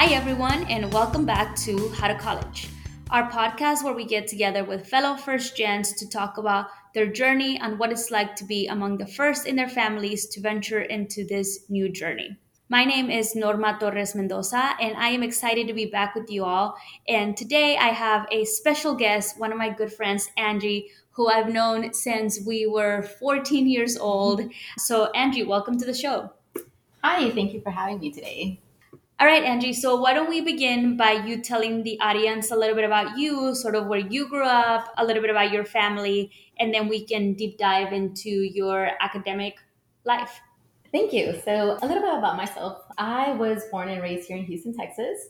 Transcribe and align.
Hi, 0.00 0.14
everyone, 0.14 0.64
and 0.70 0.90
welcome 0.94 1.26
back 1.26 1.54
to 1.56 1.90
How 1.90 2.08
to 2.08 2.14
College, 2.14 2.68
our 3.10 3.30
podcast 3.30 3.84
where 3.84 3.92
we 3.92 4.06
get 4.06 4.28
together 4.28 4.64
with 4.64 4.88
fellow 4.88 5.14
first 5.14 5.54
gens 5.54 5.92
to 5.92 6.08
talk 6.08 6.38
about 6.38 6.68
their 6.94 7.06
journey 7.06 7.58
and 7.60 7.78
what 7.78 7.92
it's 7.92 8.10
like 8.10 8.34
to 8.36 8.46
be 8.46 8.66
among 8.66 8.96
the 8.96 9.06
first 9.06 9.46
in 9.46 9.56
their 9.56 9.68
families 9.68 10.26
to 10.28 10.40
venture 10.40 10.80
into 10.80 11.26
this 11.26 11.66
new 11.68 11.90
journey. 11.90 12.34
My 12.70 12.86
name 12.86 13.10
is 13.10 13.36
Norma 13.36 13.76
Torres 13.78 14.14
Mendoza, 14.14 14.74
and 14.80 14.96
I 14.96 15.08
am 15.08 15.22
excited 15.22 15.68
to 15.68 15.74
be 15.74 15.84
back 15.84 16.14
with 16.14 16.30
you 16.30 16.46
all. 16.46 16.78
And 17.06 17.36
today 17.36 17.76
I 17.76 17.88
have 17.88 18.26
a 18.32 18.46
special 18.46 18.94
guest, 18.94 19.38
one 19.38 19.52
of 19.52 19.58
my 19.58 19.68
good 19.68 19.92
friends, 19.92 20.30
Angie, 20.38 20.88
who 21.10 21.28
I've 21.28 21.52
known 21.52 21.92
since 21.92 22.40
we 22.46 22.66
were 22.66 23.02
14 23.02 23.68
years 23.68 23.98
old. 23.98 24.50
So, 24.78 25.10
Angie, 25.10 25.42
welcome 25.42 25.78
to 25.78 25.84
the 25.84 25.92
show. 25.92 26.32
Hi, 27.04 27.30
thank 27.32 27.52
you 27.52 27.60
for 27.60 27.70
having 27.70 28.00
me 28.00 28.10
today. 28.10 28.60
All 29.20 29.26
right, 29.26 29.44
Angie. 29.44 29.74
So, 29.74 30.00
why 30.00 30.14
don't 30.14 30.30
we 30.30 30.40
begin 30.40 30.96
by 30.96 31.12
you 31.12 31.42
telling 31.42 31.82
the 31.82 32.00
audience 32.00 32.52
a 32.52 32.56
little 32.56 32.74
bit 32.74 32.86
about 32.86 33.18
you, 33.18 33.54
sort 33.54 33.74
of 33.74 33.86
where 33.86 33.98
you 33.98 34.26
grew 34.30 34.46
up, 34.46 34.94
a 34.96 35.04
little 35.04 35.20
bit 35.20 35.30
about 35.30 35.52
your 35.52 35.66
family, 35.66 36.30
and 36.58 36.72
then 36.72 36.88
we 36.88 37.04
can 37.04 37.34
deep 37.34 37.58
dive 37.58 37.92
into 37.92 38.30
your 38.30 38.92
academic 38.98 39.56
life. 40.04 40.40
Thank 40.90 41.12
you. 41.12 41.38
So, 41.44 41.76
a 41.82 41.86
little 41.86 42.02
bit 42.02 42.16
about 42.16 42.38
myself. 42.38 42.78
I 42.96 43.32
was 43.32 43.64
born 43.70 43.90
and 43.90 44.00
raised 44.00 44.26
here 44.26 44.38
in 44.38 44.44
Houston, 44.46 44.74
Texas. 44.74 45.28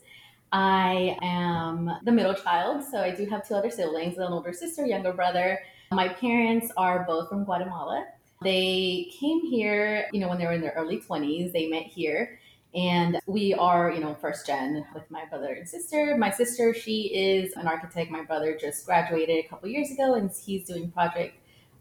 I 0.53 1.19
am 1.21 1.91
the 2.05 2.13
middle 2.13 2.35
child, 2.35 2.85
so 2.85 3.01
I 3.01 3.11
do 3.11 3.27
have 3.27 3.45
two 3.47 3.55
other 3.55 3.71
siblings 3.71 4.19
an 4.19 4.33
older 4.33 4.53
sister, 4.53 4.87
younger 4.87 5.13
brother. 5.13 5.59
My 5.91 6.07
parents 6.07 6.71
are 6.77 7.05
both 7.09 7.29
from 7.29 7.43
Guatemala. 7.43 8.07
They 8.41 9.11
came 9.19 9.45
here, 9.45 10.07
you 10.13 10.21
know, 10.21 10.29
when 10.29 10.39
they 10.39 10.47
were 10.47 10.53
in 10.53 10.61
their 10.61 10.75
early 10.77 11.01
20s. 11.01 11.53
They 11.53 11.67
met 11.67 11.87
here 11.87 12.40
and 12.75 13.19
we 13.27 13.53
are, 13.55 13.91
you 13.91 14.01
know, 14.01 14.15
first 14.21 14.47
gen 14.47 14.85
with 14.95 15.11
my 15.11 15.25
brother 15.27 15.53
and 15.55 15.69
sister. 15.69 16.17
My 16.17 16.31
sister, 16.31 16.73
she 16.73 17.13
is 17.15 17.53
an 17.55 17.67
architect. 17.67 18.11
My 18.11 18.23
brother 18.23 18.57
just 18.61 18.87
graduated 18.87 19.45
a 19.45 19.49
couple 19.49 19.69
years 19.69 19.91
ago 19.91 20.15
and 20.15 20.31
he's 20.31 20.67
doing 20.67 20.91
project 20.91 21.35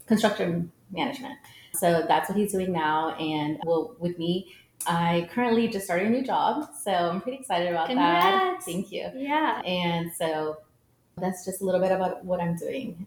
construction 0.06 0.72
management. 0.90 1.34
So 1.74 2.04
that's 2.08 2.28
what 2.28 2.36
he's 2.36 2.52
doing 2.52 2.72
now. 2.72 3.14
And 3.14 3.58
well, 3.64 3.94
with 4.00 4.18
me, 4.18 4.52
I 4.86 5.28
currently 5.32 5.68
just 5.68 5.84
started 5.84 6.08
a 6.08 6.10
new 6.10 6.24
job. 6.24 6.70
So 6.82 6.90
I'm 6.90 7.20
pretty 7.20 7.38
excited 7.38 7.68
about 7.68 7.86
Congrats. 7.86 8.64
that. 8.64 8.64
Thank 8.64 8.90
you. 8.90 9.10
Yeah. 9.14 9.60
And 9.62 10.12
so 10.12 10.56
that's 11.18 11.44
just 11.44 11.60
a 11.60 11.64
little 11.64 11.80
bit 11.80 11.92
about 11.92 12.24
what 12.24 12.40
I'm 12.40 12.56
doing. 12.56 13.06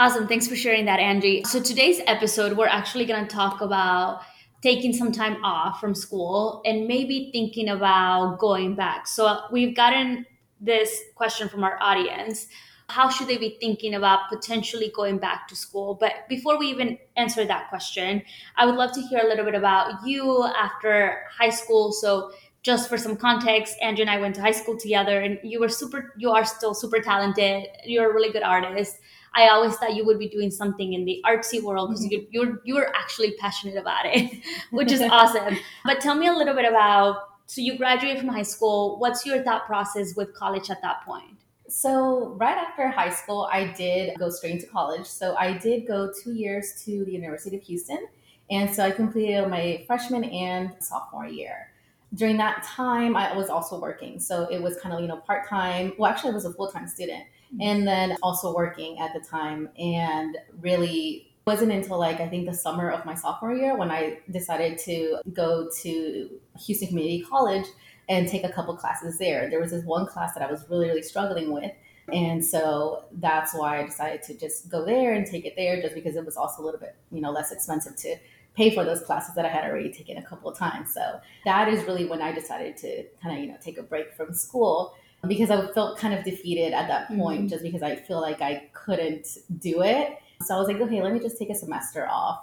Awesome. 0.00 0.26
Thanks 0.26 0.48
for 0.48 0.56
sharing 0.56 0.86
that, 0.86 0.98
Angie. 0.98 1.44
So 1.44 1.62
today's 1.62 2.00
episode, 2.08 2.56
we're 2.56 2.66
actually 2.66 3.04
going 3.04 3.24
to 3.24 3.32
talk 3.32 3.60
about 3.60 4.22
taking 4.64 4.94
some 4.94 5.12
time 5.12 5.44
off 5.44 5.78
from 5.78 5.94
school 5.94 6.62
and 6.64 6.88
maybe 6.88 7.28
thinking 7.32 7.68
about 7.68 8.38
going 8.38 8.74
back. 8.74 9.06
So 9.06 9.42
we've 9.52 9.76
gotten 9.76 10.24
this 10.58 11.02
question 11.14 11.50
from 11.50 11.62
our 11.62 11.76
audience. 11.82 12.46
How 12.88 13.10
should 13.10 13.28
they 13.28 13.36
be 13.36 13.58
thinking 13.60 13.94
about 13.94 14.30
potentially 14.30 14.90
going 14.96 15.18
back 15.18 15.48
to 15.48 15.54
school? 15.54 15.94
But 15.94 16.12
before 16.30 16.58
we 16.58 16.68
even 16.68 16.96
answer 17.14 17.44
that 17.44 17.68
question, 17.68 18.22
I 18.56 18.64
would 18.64 18.76
love 18.76 18.92
to 18.92 19.02
hear 19.02 19.20
a 19.22 19.28
little 19.28 19.44
bit 19.44 19.54
about 19.54 20.06
you 20.06 20.44
after 20.44 21.24
high 21.38 21.50
school. 21.50 21.92
So 21.92 22.32
just 22.62 22.88
for 22.88 22.96
some 22.96 23.16
context, 23.16 23.76
Angie 23.82 24.00
and 24.00 24.10
I 24.10 24.18
went 24.18 24.34
to 24.36 24.40
high 24.40 24.52
school 24.52 24.78
together 24.78 25.20
and 25.20 25.38
you 25.42 25.60
were 25.60 25.68
super 25.68 26.14
you 26.16 26.30
are 26.30 26.46
still 26.46 26.72
super 26.72 27.00
talented. 27.00 27.66
You're 27.84 28.10
a 28.10 28.14
really 28.14 28.32
good 28.32 28.42
artist. 28.42 28.96
I 29.34 29.48
always 29.48 29.74
thought 29.76 29.94
you 29.94 30.04
would 30.04 30.18
be 30.18 30.28
doing 30.28 30.50
something 30.50 30.92
in 30.92 31.04
the 31.04 31.22
artsy 31.26 31.62
world 31.62 31.90
because 31.90 32.06
mm-hmm. 32.06 32.26
you're, 32.30 32.46
you're 32.46 32.60
you're 32.64 32.94
actually 32.94 33.32
passionate 33.38 33.76
about 33.76 34.06
it, 34.06 34.42
which 34.70 34.92
is 34.92 35.00
awesome. 35.10 35.56
But 35.84 36.00
tell 36.00 36.14
me 36.14 36.28
a 36.28 36.32
little 36.32 36.54
bit 36.54 36.64
about 36.64 37.18
so 37.46 37.60
you 37.60 37.76
graduated 37.76 38.20
from 38.20 38.28
high 38.28 38.42
school. 38.42 38.98
What's 38.98 39.26
your 39.26 39.42
thought 39.42 39.66
process 39.66 40.16
with 40.16 40.34
college 40.34 40.70
at 40.70 40.80
that 40.82 41.04
point? 41.04 41.36
So 41.68 42.36
right 42.40 42.56
after 42.56 42.88
high 42.88 43.10
school, 43.10 43.48
I 43.50 43.72
did 43.72 44.18
go 44.18 44.30
straight 44.30 44.52
into 44.52 44.66
college. 44.66 45.06
So 45.06 45.34
I 45.36 45.58
did 45.58 45.86
go 45.86 46.12
two 46.22 46.34
years 46.34 46.82
to 46.84 47.04
the 47.04 47.12
University 47.12 47.56
of 47.56 47.62
Houston, 47.62 48.06
and 48.50 48.72
so 48.72 48.84
I 48.84 48.90
completed 48.90 49.48
my 49.48 49.84
freshman 49.86 50.24
and 50.24 50.72
sophomore 50.80 51.26
year 51.26 51.70
during 52.14 52.36
that 52.36 52.62
time 52.62 53.16
i 53.16 53.34
was 53.36 53.48
also 53.48 53.80
working 53.80 54.20
so 54.20 54.46
it 54.50 54.62
was 54.62 54.76
kind 54.78 54.94
of 54.94 55.00
you 55.00 55.06
know 55.06 55.16
part-time 55.16 55.92
well 55.98 56.10
actually 56.10 56.30
i 56.30 56.34
was 56.34 56.44
a 56.44 56.52
full-time 56.52 56.86
student 56.86 57.24
Mm-hmm. 57.54 57.62
and 57.62 57.86
then 57.86 58.16
also 58.22 58.52
working 58.52 58.98
at 58.98 59.12
the 59.14 59.20
time 59.20 59.68
and 59.78 60.36
really 60.60 61.30
wasn't 61.46 61.70
until 61.70 61.98
like 61.98 62.20
I 62.20 62.28
think 62.28 62.46
the 62.46 62.54
summer 62.54 62.90
of 62.90 63.04
my 63.04 63.14
sophomore 63.14 63.54
year 63.54 63.76
when 63.76 63.90
I 63.90 64.18
decided 64.30 64.78
to 64.78 65.20
go 65.32 65.68
to 65.82 66.30
Houston 66.64 66.88
Community 66.88 67.22
College 67.22 67.66
and 68.08 68.26
take 68.26 68.44
a 68.44 68.48
couple 68.48 68.74
classes 68.76 69.18
there. 69.18 69.48
There 69.50 69.60
was 69.60 69.70
this 69.70 69.84
one 69.84 70.06
class 70.06 70.34
that 70.34 70.42
I 70.42 70.50
was 70.50 70.64
really 70.68 70.88
really 70.88 71.02
struggling 71.02 71.52
with. 71.52 71.70
And 72.12 72.44
so 72.44 73.04
that's 73.12 73.54
why 73.54 73.80
I 73.80 73.86
decided 73.86 74.22
to 74.24 74.34
just 74.34 74.68
go 74.68 74.84
there 74.84 75.14
and 75.14 75.24
take 75.24 75.46
it 75.46 75.54
there 75.56 75.80
just 75.80 75.94
because 75.94 76.16
it 76.16 76.24
was 76.24 76.36
also 76.36 76.62
a 76.62 76.64
little 76.64 76.80
bit, 76.80 76.96
you 77.10 77.20
know, 77.20 77.30
less 77.30 77.50
expensive 77.50 77.96
to 77.96 78.16
pay 78.54 78.74
for 78.74 78.84
those 78.84 79.00
classes 79.00 79.34
that 79.36 79.46
I 79.46 79.48
had 79.48 79.64
already 79.64 79.90
taken 79.90 80.18
a 80.18 80.22
couple 80.22 80.50
of 80.50 80.58
times. 80.58 80.92
So 80.92 81.20
that 81.44 81.68
is 81.68 81.84
really 81.84 82.04
when 82.04 82.20
I 82.20 82.32
decided 82.32 82.76
to 82.78 83.04
kind 83.22 83.38
of, 83.38 83.44
you 83.44 83.50
know, 83.50 83.58
take 83.60 83.78
a 83.78 83.82
break 83.82 84.12
from 84.14 84.34
school 84.34 84.94
because 85.28 85.50
I 85.50 85.66
felt 85.72 85.98
kind 85.98 86.14
of 86.14 86.24
defeated 86.24 86.72
at 86.72 86.88
that 86.88 87.08
point 87.08 87.40
mm-hmm. 87.40 87.48
just 87.48 87.62
because 87.62 87.82
I 87.82 87.96
feel 87.96 88.20
like 88.20 88.40
I 88.40 88.68
couldn't 88.72 89.26
do 89.58 89.82
it. 89.82 90.18
So 90.42 90.54
I 90.54 90.58
was 90.58 90.68
like, 90.68 90.80
okay, 90.80 91.02
let 91.02 91.12
me 91.12 91.20
just 91.20 91.38
take 91.38 91.50
a 91.50 91.54
semester 91.54 92.06
off. 92.08 92.40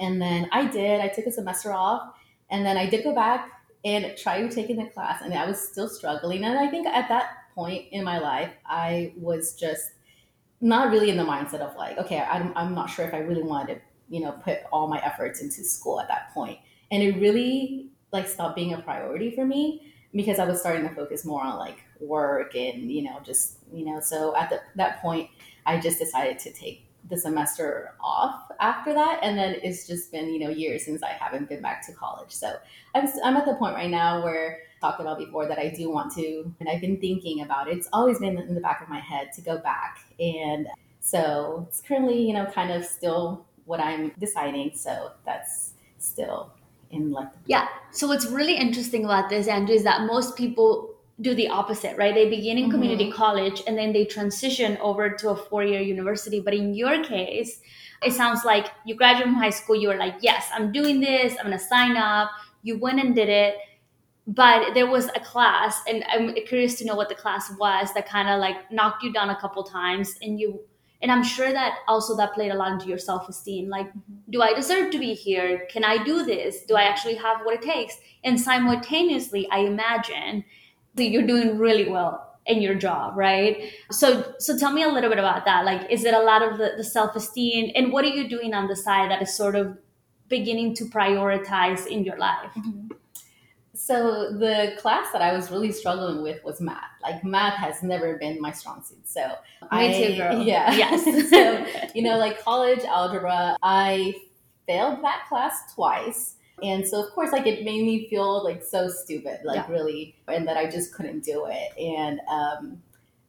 And 0.00 0.20
then 0.20 0.48
I 0.52 0.66
did. 0.66 1.00
I 1.00 1.08
took 1.08 1.26
a 1.26 1.32
semester 1.32 1.72
off 1.72 2.14
and 2.50 2.64
then 2.64 2.76
I 2.76 2.88
did 2.88 3.04
go 3.04 3.14
back 3.14 3.50
and 3.84 4.16
try 4.16 4.46
taking 4.48 4.76
the 4.76 4.86
class 4.86 5.22
and 5.22 5.32
I 5.32 5.46
was 5.46 5.60
still 5.60 5.88
struggling. 5.88 6.44
And 6.44 6.58
I 6.58 6.68
think 6.68 6.86
at 6.86 7.08
that 7.08 7.30
point 7.54 7.86
in 7.92 8.04
my 8.04 8.18
life, 8.18 8.52
I 8.66 9.14
was 9.16 9.54
just 9.54 9.92
not 10.60 10.90
really 10.90 11.10
in 11.10 11.16
the 11.16 11.24
mindset 11.24 11.60
of 11.60 11.76
like, 11.76 11.98
okay, 11.98 12.20
I'm, 12.20 12.52
I'm 12.56 12.74
not 12.74 12.90
sure 12.90 13.06
if 13.06 13.14
I 13.14 13.18
really 13.18 13.42
wanted 13.42 13.74
to, 13.74 13.80
you 14.08 14.20
know, 14.20 14.32
put 14.32 14.58
all 14.72 14.88
my 14.88 14.98
efforts 15.04 15.40
into 15.40 15.62
school 15.64 16.00
at 16.00 16.08
that 16.08 16.32
point. 16.34 16.58
And 16.90 17.02
it 17.02 17.20
really 17.20 17.90
like 18.12 18.28
stopped 18.28 18.56
being 18.56 18.72
a 18.72 18.80
priority 18.80 19.30
for 19.30 19.44
me 19.44 19.92
because 20.14 20.38
I 20.38 20.44
was 20.44 20.60
starting 20.60 20.88
to 20.88 20.94
focus 20.94 21.24
more 21.24 21.42
on 21.42 21.58
like 21.58 21.78
work 22.00 22.54
and 22.54 22.90
you 22.90 23.02
know 23.02 23.18
just 23.24 23.58
you 23.72 23.84
know 23.84 24.00
so 24.00 24.36
at 24.36 24.50
the, 24.50 24.60
that 24.74 25.00
point 25.00 25.28
i 25.64 25.78
just 25.78 25.98
decided 25.98 26.38
to 26.38 26.52
take 26.52 26.86
the 27.08 27.16
semester 27.16 27.94
off 28.00 28.50
after 28.60 28.92
that. 28.94 29.20
And 29.22 29.38
then 29.38 29.56
it's 29.62 29.86
just 29.86 30.10
been 30.10 30.32
you 30.32 30.38
know 30.40 30.50
years 30.50 30.84
since 30.84 31.02
i 31.02 31.10
haven't 31.10 31.48
been 31.48 31.62
back 31.62 31.86
to 31.86 31.92
college. 31.92 32.32
So 32.32 32.56
i'm, 32.94 33.08
I'm 33.24 33.36
at 33.36 33.46
the 33.46 33.54
point 33.54 33.74
right 33.74 33.90
now 33.90 34.22
where 34.22 34.60
talked 34.80 35.00
about 35.00 35.18
before 35.18 35.46
that 35.46 35.58
i 35.58 35.70
do 35.70 35.90
want 35.90 36.12
to 36.12 36.52
and 36.60 36.68
i've 36.68 36.80
been 36.80 37.00
thinking 37.00 37.42
about 37.42 37.68
it. 37.68 37.76
It's 37.78 37.88
always 37.92 38.18
been 38.18 38.38
in 38.38 38.54
the 38.54 38.60
back 38.60 38.82
of 38.82 38.88
my 38.88 39.00
head 39.00 39.32
to 39.34 39.40
go 39.40 39.58
back. 39.58 39.98
And 40.18 40.66
so 41.00 41.66
it's 41.68 41.80
currently 41.80 42.20
you 42.20 42.32
know 42.32 42.46
kind 42.46 42.70
of 42.70 42.84
still 42.84 43.46
what 43.64 43.80
i'm 43.80 44.12
deciding. 44.18 44.72
So 44.74 45.12
that's 45.24 45.72
still 45.98 46.52
in 46.90 47.10
like 47.10 47.28
yeah. 47.46 47.68
So 47.90 48.06
what's 48.06 48.26
really 48.26 48.56
interesting 48.56 49.04
about 49.04 49.28
this 49.28 49.48
Angie 49.48 49.74
is 49.74 49.84
that 49.84 50.02
most 50.02 50.36
people 50.36 50.95
do 51.20 51.34
the 51.34 51.48
opposite, 51.48 51.96
right? 51.96 52.14
They 52.14 52.28
begin 52.28 52.58
in 52.58 52.64
mm-hmm. 52.64 52.72
community 52.72 53.10
college 53.10 53.62
and 53.66 53.76
then 53.76 53.92
they 53.92 54.04
transition 54.04 54.76
over 54.78 55.10
to 55.10 55.30
a 55.30 55.36
four 55.36 55.64
year 55.64 55.80
university. 55.80 56.40
But 56.40 56.54
in 56.54 56.74
your 56.74 57.02
case, 57.04 57.60
it 58.02 58.12
sounds 58.12 58.44
like 58.44 58.66
you 58.84 58.94
graduated 58.94 59.32
from 59.32 59.42
high 59.42 59.50
school, 59.50 59.76
you 59.76 59.88
were 59.88 59.96
like, 59.96 60.16
yes, 60.20 60.48
I'm 60.52 60.72
doing 60.72 61.00
this, 61.00 61.34
I'm 61.38 61.46
gonna 61.46 61.58
sign 61.58 61.96
up. 61.96 62.30
You 62.62 62.78
went 62.78 63.00
and 63.00 63.14
did 63.14 63.28
it. 63.28 63.56
But 64.26 64.74
there 64.74 64.90
was 64.90 65.06
a 65.14 65.20
class, 65.20 65.80
and 65.86 66.04
I'm 66.12 66.34
curious 66.46 66.74
to 66.78 66.84
know 66.84 66.96
what 66.96 67.08
the 67.08 67.14
class 67.14 67.52
was 67.60 67.94
that 67.94 68.08
kind 68.08 68.28
of 68.28 68.40
like 68.40 68.72
knocked 68.72 69.04
you 69.04 69.12
down 69.12 69.30
a 69.30 69.36
couple 69.36 69.62
times. 69.62 70.16
And 70.20 70.40
you, 70.40 70.60
and 71.00 71.12
I'm 71.12 71.22
sure 71.22 71.52
that 71.52 71.78
also 71.86 72.16
that 72.16 72.34
played 72.34 72.50
a 72.50 72.56
lot 72.56 72.72
into 72.72 72.86
your 72.86 72.98
self 72.98 73.28
esteem. 73.28 73.68
Like, 73.68 73.86
mm-hmm. 73.86 74.30
do 74.30 74.42
I 74.42 74.52
deserve 74.52 74.90
to 74.90 74.98
be 74.98 75.14
here? 75.14 75.66
Can 75.70 75.84
I 75.84 76.02
do 76.02 76.24
this? 76.24 76.64
Do 76.64 76.74
I 76.74 76.82
actually 76.82 77.14
have 77.14 77.42
what 77.44 77.54
it 77.54 77.62
takes? 77.62 77.96
And 78.24 78.38
simultaneously, 78.38 79.48
I 79.52 79.60
imagine 79.60 80.44
you're 81.04 81.26
doing 81.26 81.58
really 81.58 81.88
well 81.88 82.22
in 82.46 82.62
your 82.62 82.74
job 82.74 83.16
right? 83.16 83.72
So 83.90 84.34
so 84.38 84.56
tell 84.56 84.72
me 84.72 84.82
a 84.82 84.88
little 84.88 85.10
bit 85.10 85.18
about 85.18 85.44
that. 85.44 85.64
Like 85.64 85.90
is 85.90 86.04
it 86.04 86.14
a 86.14 86.20
lot 86.20 86.42
of 86.42 86.58
the, 86.58 86.74
the 86.76 86.84
self-esteem? 86.84 87.72
And 87.74 87.92
what 87.92 88.04
are 88.04 88.08
you 88.08 88.28
doing 88.28 88.54
on 88.54 88.68
the 88.68 88.76
side 88.76 89.10
that 89.10 89.22
is 89.22 89.34
sort 89.36 89.56
of 89.56 89.76
beginning 90.28 90.74
to 90.76 90.84
prioritize 90.84 91.86
in 91.86 92.04
your 92.04 92.18
life? 92.18 92.50
Mm-hmm. 92.56 92.88
so 93.74 94.32
the 94.32 94.74
class 94.78 95.12
that 95.12 95.20
i 95.20 95.32
was 95.36 95.50
really 95.50 95.70
struggling 95.70 96.22
with 96.22 96.42
was 96.44 96.60
math. 96.60 96.84
Like 97.02 97.22
math 97.24 97.54
has 97.54 97.82
never 97.82 98.16
been 98.16 98.40
my 98.40 98.52
strong 98.52 98.82
suit. 98.82 99.06
So 99.06 99.20
me 99.20 99.68
I, 99.70 99.92
too 99.92 100.16
girl. 100.16 100.42
Yeah. 100.42 100.72
Yes. 100.82 101.30
So 101.30 101.88
you 101.94 102.02
know 102.02 102.16
like 102.16 102.42
college 102.42 102.84
algebra 102.84 103.56
i 103.62 104.14
failed 104.66 105.02
that 105.02 105.26
class 105.28 105.74
twice 105.74 106.36
and 106.62 106.86
so, 106.86 107.04
of 107.04 107.10
course, 107.12 107.32
like 107.32 107.46
it 107.46 107.64
made 107.64 107.84
me 107.84 108.08
feel 108.08 108.42
like 108.42 108.62
so 108.62 108.88
stupid, 108.88 109.40
like 109.44 109.56
yeah. 109.56 109.70
really, 109.70 110.16
and 110.28 110.46
that 110.48 110.56
I 110.56 110.70
just 110.70 110.94
couldn't 110.94 111.24
do 111.24 111.46
it. 111.50 111.78
And 111.78 112.20
um, 112.30 112.82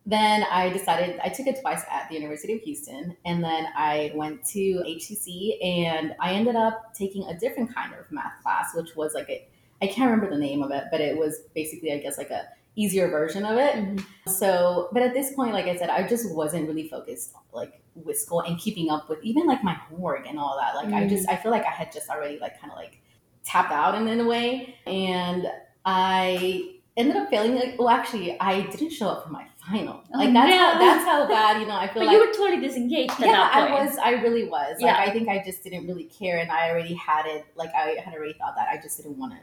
then 0.06 0.46
I 0.50 0.70
decided 0.70 1.20
I 1.24 1.30
took 1.30 1.48
it 1.48 1.60
twice 1.62 1.84
at 1.92 2.08
the 2.10 2.16
University 2.16 2.54
of 2.54 2.62
Houston, 2.62 3.18
and 3.26 3.44
then 3.44 3.68
I 3.76 4.12
went 4.16 4.46
to 4.48 4.60
HCC, 4.60 5.64
and 5.64 6.16
I 6.22 6.34
ended 6.34 6.56
up 6.56 6.94
taking 6.94 7.24
a 7.28 7.38
different 7.38 7.74
kind 7.76 7.94
of 7.94 8.10
math 8.12 8.42
class, 8.42 8.74
which 8.76 8.96
was 8.96 9.14
like 9.14 9.30
a 9.30 9.48
I 9.82 9.88
can't 9.88 10.10
remember 10.10 10.30
the 10.30 10.42
name 10.42 10.64
of 10.64 10.72
it, 10.72 10.86
but 10.92 11.02
it 11.02 11.18
was 11.18 11.42
basically, 11.54 11.94
I 11.94 12.00
guess, 12.00 12.18
like 12.18 12.32
a 12.32 12.48
easier 12.76 13.10
version 13.10 13.46
of 13.46 13.58
it. 13.58 13.76
Mm-hmm. 13.76 14.32
So, 14.32 14.90
but 14.92 15.04
at 15.04 15.14
this 15.14 15.34
point, 15.34 15.54
like 15.54 15.66
I 15.66 15.76
said, 15.76 15.90
I 15.90 16.08
just 16.08 16.34
wasn't 16.34 16.68
really 16.68 16.88
focused 16.88 17.34
like 17.52 17.82
with 17.96 18.20
school 18.20 18.42
and 18.42 18.58
keeping 18.58 18.90
up 18.90 19.10
with 19.10 19.24
even 19.24 19.48
like 19.48 19.64
my 19.64 19.74
homework 19.74 20.28
and 20.28 20.40
all 20.40 20.58
that. 20.58 20.76
Like 20.76 20.88
mm-hmm. 20.88 20.96
I 20.96 21.08
just, 21.08 21.28
mm. 21.28 21.34
I 21.34 21.38
feel 21.38 21.52
like 21.52 21.66
I 21.66 21.72
had 21.72 21.92
just 21.92 22.10
already 22.10 22.40
like 22.40 22.60
kind 22.60 22.72
of 22.72 22.78
like 22.78 23.00
tapped 23.48 23.72
out 23.72 23.96
in, 23.96 24.08
in 24.08 24.20
a 24.20 24.26
way. 24.26 24.76
And 24.86 25.48
I 25.86 26.76
ended 26.98 27.16
up 27.16 27.30
failing 27.30 27.56
like, 27.56 27.80
well, 27.80 27.90
actually, 27.90 28.40
I 28.40 28.62
didn't 28.62 28.92
show 28.92 29.08
up 29.08 29.24
for 29.24 29.30
my 29.30 29.46
final. 29.70 30.02
Oh, 30.14 30.18
like 30.18 30.34
that's 30.34 30.50
no. 30.50 30.58
how 30.58 30.80
that's 30.80 31.06
how 31.06 31.28
bad 31.28 31.62
you 31.62 31.68
know 31.68 31.76
I 31.76 31.88
feel. 31.88 32.02
but 32.02 32.08
like 32.08 32.14
you 32.14 32.26
were 32.26 32.34
totally 32.34 32.62
disengaged. 32.62 33.14
yeah, 33.20 33.50
I 33.52 33.72
was. 33.72 33.98
I 33.98 34.12
really 34.12 34.48
was. 34.48 34.76
Like 34.80 34.82
yeah. 34.82 34.98
I 34.98 35.12
think 35.12 35.30
I 35.30 35.44
just 35.44 35.64
didn't 35.64 35.88
really 35.88 36.06
care, 36.06 36.40
and 36.40 36.52
I 36.52 36.70
already 36.70 36.94
had 36.96 37.26
it. 37.26 37.46
Like 37.56 37.72
I 37.76 37.98
had 38.04 38.14
already 38.14 38.34
thought 38.34 38.56
that 38.56 38.68
I 38.70 38.82
just 38.82 38.98
didn't 38.98 39.18
want 39.18 39.34
to 39.34 39.40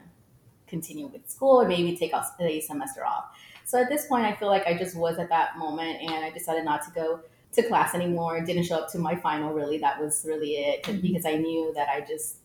continue 0.67 1.07
with 1.07 1.29
school 1.29 1.61
or 1.61 1.67
maybe 1.67 1.95
take 1.95 2.13
a 2.13 2.25
semester 2.61 3.05
off. 3.05 3.25
So 3.65 3.79
at 3.79 3.89
this 3.89 4.07
point, 4.07 4.25
I 4.25 4.35
feel 4.35 4.47
like 4.47 4.67
I 4.67 4.77
just 4.77 4.95
was 4.95 5.17
at 5.17 5.29
that 5.29 5.57
moment, 5.57 6.01
and 6.01 6.25
I 6.25 6.29
decided 6.29 6.65
not 6.65 6.83
to 6.83 6.91
go 6.91 7.21
to 7.53 7.63
class 7.63 7.95
anymore. 7.95 8.41
Didn't 8.41 8.63
show 8.63 8.75
up 8.75 8.91
to 8.91 8.99
my 8.99 9.15
final. 9.15 9.53
Really, 9.53 9.77
that 9.79 9.99
was 9.99 10.25
really 10.27 10.53
it 10.55 10.83
mm-hmm. 10.83 11.01
because 11.01 11.25
I 11.25 11.35
knew 11.35 11.71
that 11.75 11.89
I 11.89 12.01
just. 12.01 12.37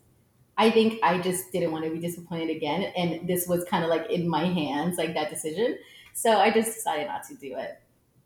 I 0.60 0.70
think 0.70 1.00
I 1.02 1.18
just 1.18 1.52
didn't 1.52 1.72
want 1.72 1.86
to 1.86 1.90
be 1.90 1.98
disappointed 1.98 2.54
again, 2.54 2.92
and 2.94 3.26
this 3.26 3.48
was 3.48 3.64
kind 3.64 3.82
of 3.82 3.88
like 3.88 4.10
in 4.10 4.28
my 4.28 4.44
hands, 4.44 4.98
like 4.98 5.14
that 5.14 5.30
decision. 5.30 5.78
So 6.12 6.36
I 6.36 6.50
just 6.50 6.74
decided 6.74 7.06
not 7.06 7.22
to 7.28 7.34
do 7.34 7.56
it. 7.56 7.80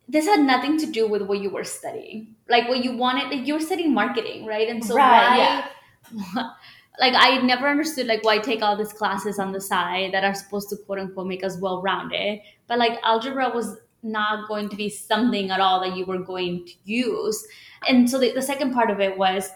This 0.08 0.26
had 0.26 0.40
nothing 0.40 0.76
to 0.78 0.86
do 0.86 1.06
with 1.08 1.22
what 1.22 1.38
you 1.38 1.50
were 1.50 1.62
studying. 1.62 2.34
Like 2.48 2.69
what 2.69 2.82
you 2.82 2.96
wanted, 2.96 3.28
like 3.31 3.46
you 3.46 3.54
were 3.54 3.60
studying 3.60 3.94
marketing, 3.94 4.46
right? 4.46 4.69
And 4.69 4.84
so 4.84 4.96
right, 4.96 5.28
why 5.28 5.36
yeah. 5.36 6.50
like 7.00 7.14
I 7.16 7.38
never 7.42 7.69
understood 7.69 8.08
like 8.08 8.25
why 8.25 8.38
take 8.38 8.62
all 8.62 8.76
these 8.76 8.92
classes 8.92 9.38
on 9.38 9.52
the 9.52 9.60
side 9.60 10.12
that 10.12 10.25
are 10.25 10.34
supposed 10.34 10.69
to 10.70 10.76
quote 10.76 10.98
unquote 10.98 11.28
make 11.28 11.44
us 11.44 11.56
well 11.60 11.82
rounded. 11.82 12.40
But 12.66 12.81
like 12.81 12.98
algebra 13.04 13.50
was 13.54 13.76
not 14.02 14.48
going 14.48 14.69
to 14.70 14.76
be 14.76 14.90
something 14.90 15.52
at 15.52 15.60
all 15.60 15.81
that 15.82 15.96
you 15.96 16.04
were 16.04 16.19
going 16.19 16.66
to 16.66 16.72
use. 16.84 17.46
And 17.88 18.10
so 18.10 18.19
the, 18.19 18.32
the 18.32 18.42
second 18.42 18.75
part 18.75 18.90
of 18.90 18.98
it 18.98 19.16
was 19.16 19.50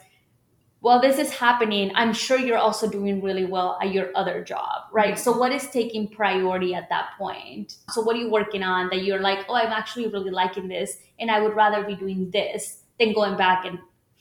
while 0.81 1.01
this 1.01 1.19
is 1.19 1.33
happening, 1.33 1.91
I'm 1.95 2.13
sure 2.13 2.39
you're 2.39 2.59
also 2.59 2.89
doing 2.89 3.21
really 3.21 3.45
well 3.45 3.79
at 3.83 3.93
your 3.93 4.11
other 4.15 4.45
job, 4.45 4.83
right? 4.93 5.15
Mm-hmm. 5.15 5.23
So, 5.23 5.37
what 5.37 5.53
is 5.53 5.69
taking 5.71 6.09
priority 6.09 6.75
at 6.75 6.89
that 6.89 7.11
point? 7.19 7.77
So, 7.91 8.01
what 8.01 8.15
are 8.15 8.19
you 8.21 8.31
working 8.31 8.63
on 8.63 8.89
that 8.91 9.03
you're 9.03 9.21
like, 9.21 9.47
oh, 9.49 9.55
I'm 9.55 9.73
actually 9.73 10.07
really 10.07 10.31
liking 10.31 10.69
this, 10.69 10.99
and 11.19 11.31
I 11.31 11.41
would 11.41 11.57
rather 11.57 11.85
be 11.85 11.97
doing 11.97 12.31
this 12.31 12.83
than 13.01 13.13
going 13.13 13.37
back 13.37 13.65
and 13.65 13.79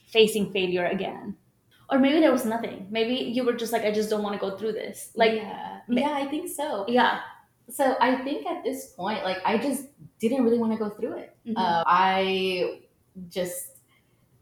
facing 0.08 0.52
failure 0.52 0.86
again? 0.86 1.36
Or 1.90 1.98
maybe 1.98 2.20
there 2.20 2.32
was 2.32 2.44
nothing. 2.44 2.88
Maybe 2.90 3.14
you 3.14 3.44
were 3.44 3.54
just 3.54 3.72
like, 3.72 3.84
I 3.84 3.92
just 3.92 4.10
don't 4.10 4.22
want 4.22 4.34
to 4.34 4.40
go 4.40 4.56
through 4.56 4.72
this. 4.72 5.10
Like, 5.14 5.34
yeah, 5.34 5.80
yeah 5.88 6.10
I 6.12 6.26
think 6.26 6.50
so. 6.50 6.84
Yeah. 6.88 7.20
So, 7.70 7.96
I 8.00 8.16
think 8.16 8.46
at 8.46 8.64
this 8.64 8.88
point, 8.88 9.22
like, 9.22 9.38
I 9.44 9.58
just 9.58 9.86
didn't 10.18 10.42
really 10.42 10.58
want 10.58 10.72
to 10.72 10.78
go 10.78 10.90
through 10.90 11.18
it. 11.18 11.36
Mm-hmm. 11.46 11.56
Uh, 11.56 11.84
I 11.86 12.80
just 13.28 13.77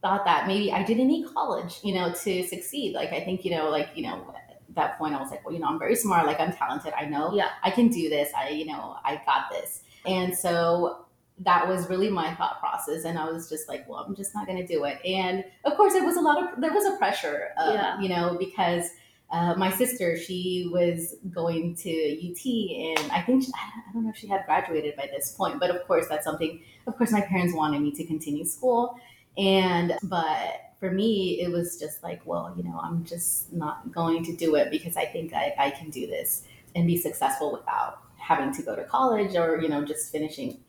thought 0.06 0.24
that 0.24 0.46
maybe 0.46 0.72
I 0.72 0.82
didn't 0.82 1.08
need 1.08 1.26
college, 1.34 1.80
you 1.82 1.94
know, 1.94 2.12
to 2.12 2.46
succeed. 2.46 2.94
Like 2.94 3.12
I 3.12 3.20
think, 3.20 3.44
you 3.44 3.50
know, 3.50 3.70
like, 3.70 3.88
you 3.94 4.02
know, 4.02 4.34
at 4.36 4.60
that 4.70 4.98
point 4.98 5.14
I 5.14 5.20
was 5.20 5.30
like, 5.30 5.44
well, 5.44 5.52
you 5.52 5.60
know, 5.60 5.66
I'm 5.66 5.78
very 5.78 5.96
smart, 5.96 6.26
like 6.26 6.38
I'm 6.38 6.52
talented. 6.52 6.92
I 6.96 7.06
know 7.06 7.34
yeah. 7.34 7.50
I 7.62 7.70
can 7.70 7.88
do 7.88 8.08
this. 8.08 8.30
I, 8.36 8.50
you 8.50 8.66
know, 8.66 8.96
I 9.04 9.20
got 9.26 9.50
this. 9.50 9.82
And 10.04 10.36
so 10.36 11.06
that 11.40 11.66
was 11.66 11.88
really 11.90 12.08
my 12.08 12.34
thought 12.36 12.60
process. 12.60 13.04
And 13.04 13.18
I 13.18 13.30
was 13.30 13.48
just 13.48 13.68
like, 13.68 13.88
well, 13.88 14.04
I'm 14.06 14.14
just 14.14 14.34
not 14.34 14.46
going 14.46 14.58
to 14.58 14.66
do 14.66 14.84
it. 14.84 14.98
And 15.04 15.44
of 15.64 15.76
course, 15.76 15.94
it 15.94 16.04
was 16.04 16.16
a 16.16 16.20
lot 16.20 16.42
of, 16.42 16.60
there 16.60 16.72
was 16.72 16.86
a 16.86 16.96
pressure, 16.96 17.50
yeah. 17.58 18.00
you 18.00 18.08
know, 18.08 18.36
because 18.38 18.88
uh, 19.30 19.54
my 19.56 19.70
sister, 19.72 20.16
she 20.16 20.70
was 20.72 21.16
going 21.32 21.74
to 21.74 21.90
UT, 21.90 22.46
and 22.46 23.10
I 23.10 23.22
think 23.22 23.42
she, 23.42 23.50
I 23.56 23.92
don't 23.92 24.04
know 24.04 24.10
if 24.10 24.16
she 24.16 24.28
had 24.28 24.46
graduated 24.46 24.94
by 24.94 25.08
this 25.12 25.32
point, 25.32 25.58
but 25.58 25.68
of 25.70 25.84
course, 25.86 26.06
that's 26.08 26.24
something. 26.24 26.62
Of 26.86 26.96
course, 26.96 27.10
my 27.10 27.22
parents 27.22 27.52
wanted 27.52 27.80
me 27.80 27.90
to 27.92 28.04
continue 28.04 28.44
school, 28.44 28.96
and, 29.36 29.96
but 30.02 30.72
for 30.78 30.90
me, 30.90 31.40
it 31.40 31.50
was 31.50 31.78
just 31.78 32.02
like, 32.02 32.20
well, 32.24 32.54
you 32.56 32.64
know, 32.64 32.78
I'm 32.82 33.04
just 33.04 33.52
not 33.52 33.92
going 33.92 34.24
to 34.24 34.36
do 34.36 34.54
it 34.56 34.70
because 34.70 34.96
I 34.96 35.06
think 35.06 35.32
I, 35.32 35.54
I 35.58 35.70
can 35.70 35.90
do 35.90 36.06
this 36.06 36.44
and 36.74 36.86
be 36.86 36.96
successful 36.96 37.52
without 37.52 38.00
having 38.18 38.52
to 38.52 38.62
go 38.62 38.76
to 38.76 38.84
college 38.84 39.36
or, 39.36 39.60
you 39.60 39.68
know, 39.68 39.84
just 39.84 40.12
finishing. 40.12 40.60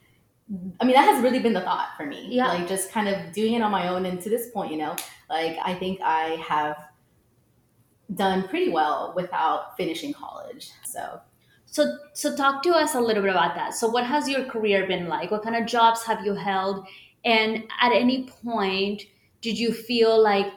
I 0.80 0.86
mean, 0.86 0.96
that 0.96 1.04
has 1.04 1.22
really 1.22 1.40
been 1.40 1.54
the 1.54 1.62
thought 1.62 1.90
for 1.98 2.06
me. 2.06 2.28
Yeah. 2.30 2.48
Like 2.48 2.68
just 2.68 2.92
kind 2.92 3.10
of 3.10 3.34
doing 3.34 3.54
it 3.54 3.62
on 3.62 3.72
my 3.72 3.90
own. 3.90 4.06
And 4.06 4.22
to 4.22 4.30
this 4.30 4.50
point, 4.52 4.72
you 4.72 4.78
know, 4.78 4.96
like 5.30 5.58
I 5.64 5.74
think 5.74 6.00
I 6.02 6.42
have 6.48 6.78
done 8.14 8.48
pretty 8.48 8.70
well 8.70 9.14
without 9.16 9.76
finishing 9.76 10.14
college. 10.14 10.72
So 10.86 11.20
so 11.66 11.98
so 12.14 12.36
talk 12.36 12.64
to 12.64 12.72
us 12.72 12.96
a 12.96 13.02
little 13.02 13.22
bit 13.22 13.32
about 13.32 13.56
that. 13.56 13.74
So 13.74 13.90
what 13.90 14.06
has 14.06 14.30
your 14.30 14.46
career 14.46 14.88
been 14.88 15.10
like? 15.10 15.32
What 15.32 15.44
kind 15.44 15.56
of 15.56 15.66
jobs 15.66 16.04
have 16.04 16.26
you 16.26 16.34
held? 16.34 16.88
And 17.26 17.64
at 17.82 17.92
any 17.92 18.24
point, 18.44 19.04
did 19.42 19.58
you 19.58 19.74
feel 19.74 20.22
like 20.22 20.48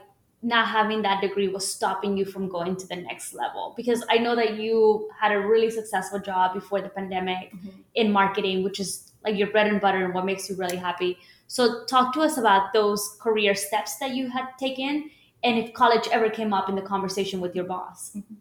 not 0.42 0.68
having 0.68 1.02
that 1.02 1.20
degree 1.20 1.48
was 1.48 1.70
stopping 1.70 2.16
you 2.16 2.24
from 2.24 2.48
going 2.48 2.76
to 2.76 2.86
the 2.86 2.96
next 2.96 3.34
level? 3.34 3.74
Because 3.76 4.04
I 4.08 4.18
know 4.18 4.34
that 4.36 4.54
you 4.54 5.10
had 5.20 5.32
a 5.32 5.40
really 5.40 5.70
successful 5.70 6.18
job 6.18 6.54
before 6.54 6.80
the 6.80 6.88
pandemic 6.88 7.52
mm-hmm. 7.54 7.68
in 7.94 8.10
marketing, 8.10 8.62
which 8.62 8.80
is 8.80 9.12
like 9.24 9.36
your 9.36 9.48
bread 9.48 9.66
and 9.66 9.80
butter 9.80 10.04
and 10.04 10.14
what 10.14 10.24
makes 10.24 10.48
you 10.48 10.56
really 10.56 10.76
happy. 10.76 11.18
So, 11.46 11.84
talk 11.84 12.14
to 12.14 12.20
us 12.20 12.38
about 12.38 12.72
those 12.72 13.16
career 13.20 13.54
steps 13.54 13.98
that 13.98 14.14
you 14.14 14.30
had 14.30 14.46
taken 14.58 15.10
and 15.42 15.58
if 15.58 15.72
college 15.72 16.08
ever 16.12 16.30
came 16.30 16.52
up 16.52 16.68
in 16.68 16.74
the 16.74 16.82
conversation 16.82 17.40
with 17.40 17.54
your 17.54 17.64
boss. 17.64 18.12
Mm-hmm. 18.16 18.34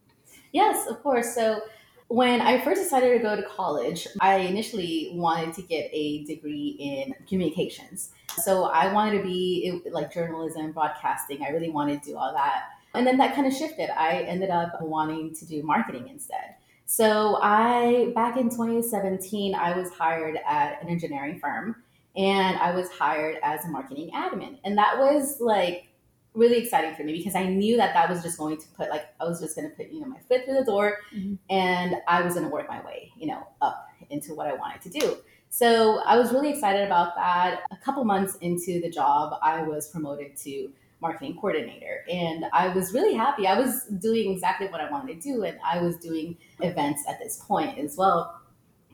Yes, 0.51 0.88
of 0.88 1.01
course. 1.04 1.33
So, 1.36 1.62
when 2.10 2.42
I 2.42 2.60
first 2.62 2.82
decided 2.82 3.16
to 3.16 3.20
go 3.24 3.36
to 3.36 3.44
college, 3.44 4.08
I 4.20 4.38
initially 4.38 5.12
wanted 5.14 5.54
to 5.54 5.62
get 5.62 5.90
a 5.94 6.26
degree 6.26 6.76
in 6.80 7.14
communications. 7.28 8.12
So 8.44 8.64
I 8.64 8.92
wanted 8.92 9.20
to 9.20 9.24
be 9.24 9.80
like 9.92 10.12
journalism, 10.12 10.72
broadcasting. 10.72 11.44
I 11.44 11.50
really 11.50 11.70
wanted 11.70 12.02
to 12.04 12.10
do 12.12 12.18
all 12.18 12.34
that. 12.34 12.64
And 12.96 13.06
then 13.06 13.20
that 13.20 13.36
kind 13.36 13.46
of 13.46 13.54
shifted. 13.54 13.92
I 13.92 14.22
ended 14.24 14.50
up 14.50 14.82
wanting 14.82 15.36
to 15.36 15.46
do 15.46 15.62
marketing 15.62 16.08
instead. 16.10 16.56
So 16.88 17.38
I, 17.44 18.12
back 18.16 18.38
in 18.38 18.50
2017, 18.50 19.54
I 19.54 19.78
was 19.78 19.92
hired 19.92 20.40
at 20.48 20.82
an 20.82 20.90
engineering 20.90 21.40
firm 21.40 21.76
and 22.16 22.58
I 22.58 22.74
was 22.74 22.90
hired 22.90 23.38
as 23.44 23.66
a 23.66 23.68
marketing 23.68 24.10
admin. 24.16 24.58
And 24.64 24.76
that 24.80 24.98
was 24.98 25.40
like 25.40 25.88
really 26.34 26.58
exciting 26.58 26.96
for 26.96 27.04
me 27.04 27.14
because 27.14 27.36
I 27.36 27.46
knew 27.46 27.78
that 27.78 27.94
that 27.94 28.10
was 28.10 28.22
just 28.22 28.38
going 28.38 28.58
to 28.58 28.68
put 28.70 28.90
like 28.90 29.06
I 29.20 29.26
was 29.26 29.40
just 29.40 29.56
going 29.56 29.70
to 29.70 29.76
put 29.76 29.92
you 29.92 30.02
know 30.02 30.08
my 30.08 30.20
foot 30.28 30.46
through 30.46 30.56
the 30.56 30.64
door, 30.64 30.98
mm-hmm. 31.16 31.36
and 31.50 31.96
I 32.08 32.22
was 32.22 32.34
going 32.34 32.46
to 32.46 32.52
work 32.52 32.68
my 32.70 32.84
way 32.84 33.12
you 33.18 33.27
know 33.27 33.48
up 33.62 33.88
into 34.10 34.34
what 34.34 34.48
I 34.48 34.53
wanted 34.53 34.82
to 34.82 35.00
do. 35.00 35.18
So 35.50 36.01
I 36.06 36.18
was 36.18 36.32
really 36.32 36.51
excited 36.51 36.86
about 36.86 37.15
that. 37.15 37.62
A 37.72 37.77
couple 37.77 38.03
months 38.03 38.36
into 38.42 38.80
the 38.82 38.89
job, 38.89 39.34
I 39.42 39.63
was 39.63 39.89
promoted 39.89 40.38
to 40.38 40.70
marketing 41.01 41.36
coordinator, 41.36 42.06
and 42.12 42.46
I 42.53 42.70
was 42.70 42.94
really 42.94 43.15
happy. 43.15 43.48
I 43.48 43.60
was 43.60 43.86
doing 44.00 44.32
exactly 44.32 44.68
what 44.68 44.82
I 44.82 44.92
wanted 44.92 45.22
to 45.22 45.22
do, 45.22 45.44
and 45.44 45.58
I 45.65 45.82
was 45.82 45.98
doing 45.98 46.38
events 46.60 47.03
at 47.08 47.20
this 47.20 47.38
point 47.48 47.80
as 47.80 47.96
well. 47.98 48.39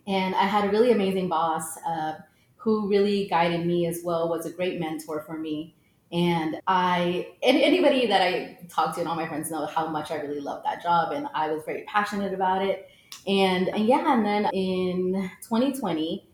And 0.07 0.36
I 0.36 0.43
had 0.43 0.65
a 0.65 0.69
really 0.69 0.91
amazing 0.91 1.29
boss 1.29 1.77
uh, 1.86 2.13
who 2.57 2.88
really 2.88 3.27
guided 3.27 3.65
me 3.65 3.88
as 3.88 4.01
well. 4.03 4.29
Was 4.29 4.45
a 4.45 4.51
great 4.51 4.79
mentor 4.79 5.24
for 5.25 5.38
me 5.38 5.75
and 6.12 6.62
I, 6.67 7.29
and 7.43 7.57
anybody 7.57 8.07
that 8.07 8.21
I 8.21 8.59
talk 8.69 8.93
to 8.95 9.01
and 9.01 9.09
all 9.09 9.15
my 9.15 9.27
friends 9.27 9.50
know 9.50 9.65
how 9.65 9.88
much 9.88 10.12
I 10.12 10.15
really 10.15 10.39
love 10.39 10.63
that 10.63 10.81
job. 10.81 11.12
And 11.12 11.27
I 11.33 11.51
was 11.51 11.63
very 11.65 11.83
passionate 11.88 12.33
about 12.33 12.63
it. 12.63 12.89
And, 13.27 13.69
and 13.69 13.85
yeah, 13.85 14.13
and 14.13 14.25
then 14.25 14.45
in 14.53 15.29
2020, 15.41 16.29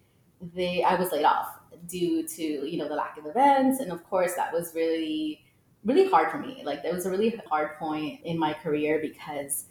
they, 0.53 0.83
I 0.83 0.95
was 0.95 1.11
laid 1.11 1.23
off 1.23 1.47
due 1.87 2.27
to, 2.27 2.43
you 2.43 2.77
know, 2.77 2.87
the 2.87 2.95
lack 2.95 3.17
of 3.17 3.25
events. 3.25 3.79
And 3.79 3.91
of 3.91 4.03
course, 4.03 4.35
that 4.35 4.51
was 4.51 4.73
really, 4.75 5.45
really 5.85 6.09
hard 6.09 6.31
for 6.31 6.37
me. 6.37 6.61
Like, 6.65 6.83
that 6.83 6.93
was 6.93 7.05
a 7.05 7.09
really 7.09 7.41
hard 7.49 7.75
point 7.77 8.19
in 8.23 8.37
my 8.37 8.53
career 8.53 8.99
because 9.01 9.65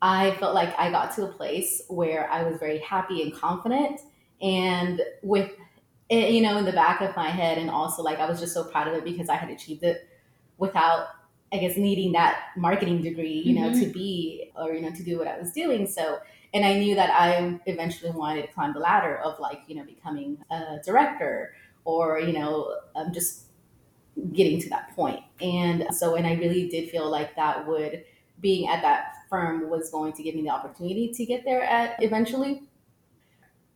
I 0.00 0.32
felt 0.36 0.54
like 0.54 0.78
I 0.78 0.90
got 0.90 1.14
to 1.16 1.24
a 1.24 1.32
place 1.32 1.82
where 1.88 2.30
I 2.30 2.44
was 2.44 2.58
very 2.58 2.78
happy 2.78 3.22
and 3.22 3.34
confident. 3.34 4.00
And 4.40 5.02
with 5.22 5.50
it, 6.08 6.30
you 6.30 6.42
know, 6.42 6.58
in 6.58 6.64
the 6.64 6.72
back 6.72 7.00
of 7.00 7.16
my 7.16 7.28
head. 7.28 7.58
And 7.58 7.70
also, 7.70 8.02
like, 8.02 8.18
I 8.18 8.28
was 8.28 8.40
just 8.40 8.54
so 8.54 8.64
proud 8.64 8.88
of 8.88 8.94
it 8.94 9.04
because 9.04 9.28
I 9.28 9.36
had 9.36 9.50
achieved 9.50 9.82
it 9.82 10.08
without, 10.58 11.08
I 11.52 11.58
guess, 11.58 11.76
needing 11.76 12.12
that 12.12 12.38
marketing 12.56 13.02
degree, 13.02 13.42
you 13.44 13.54
know, 13.54 13.70
mm-hmm. 13.70 13.80
to 13.80 13.86
be 13.86 14.52
or, 14.56 14.72
you 14.72 14.82
know, 14.82 14.90
to 14.90 15.02
do 15.02 15.18
what 15.18 15.28
I 15.28 15.38
was 15.38 15.52
doing. 15.52 15.86
So, 15.86 16.18
and 16.52 16.64
I 16.64 16.78
knew 16.78 16.94
that 16.94 17.10
I 17.10 17.58
eventually 17.66 18.12
wanted 18.12 18.42
to 18.42 18.48
climb 18.48 18.72
the 18.72 18.80
ladder 18.80 19.18
of, 19.18 19.40
like, 19.40 19.62
you 19.66 19.74
know, 19.74 19.84
becoming 19.84 20.38
a 20.50 20.78
director 20.84 21.54
or, 21.84 22.20
you 22.20 22.32
know, 22.32 22.76
um, 22.94 23.12
just 23.12 23.46
getting 24.32 24.60
to 24.60 24.68
that 24.70 24.94
point. 24.94 25.20
And 25.40 25.86
so, 25.90 26.14
and 26.14 26.26
I 26.26 26.34
really 26.34 26.68
did 26.68 26.90
feel 26.90 27.10
like 27.10 27.34
that 27.36 27.66
would, 27.66 28.04
being 28.40 28.68
at 28.68 28.82
that 28.82 29.14
firm 29.28 29.68
was 29.70 29.90
going 29.90 30.12
to 30.12 30.22
give 30.22 30.34
me 30.34 30.42
the 30.42 30.50
opportunity 30.50 31.12
to 31.12 31.24
get 31.24 31.44
there 31.44 31.62
at 31.62 32.00
eventually. 32.02 32.62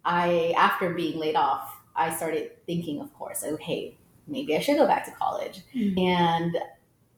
I, 0.05 0.55
after 0.57 0.95
being 0.95 1.19
laid 1.19 1.35
off, 1.35 1.75
I 1.99 2.15
started 2.15 2.53
thinking, 2.67 3.01
of 3.01 3.13
course, 3.15 3.45
okay, 3.45 3.97
maybe 4.27 4.57
I 4.57 4.61
should 4.61 4.77
go 4.77 4.87
back 4.87 5.05
to 5.07 5.11
college. 5.13 5.63
Mm-hmm. 5.75 5.99
And 5.99 6.59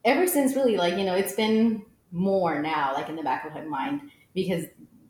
ever 0.03 0.27
since, 0.27 0.55
really, 0.55 0.77
like, 0.77 0.97
you 0.97 1.05
know, 1.05 1.15
it's 1.15 1.35
been 1.35 1.85
more 2.11 2.61
now, 2.61 2.93
like 2.93 3.07
in 3.09 3.15
the 3.15 3.23
back 3.23 3.45
of 3.45 3.53
my 3.53 3.61
mind, 3.61 4.01
because 4.33 4.65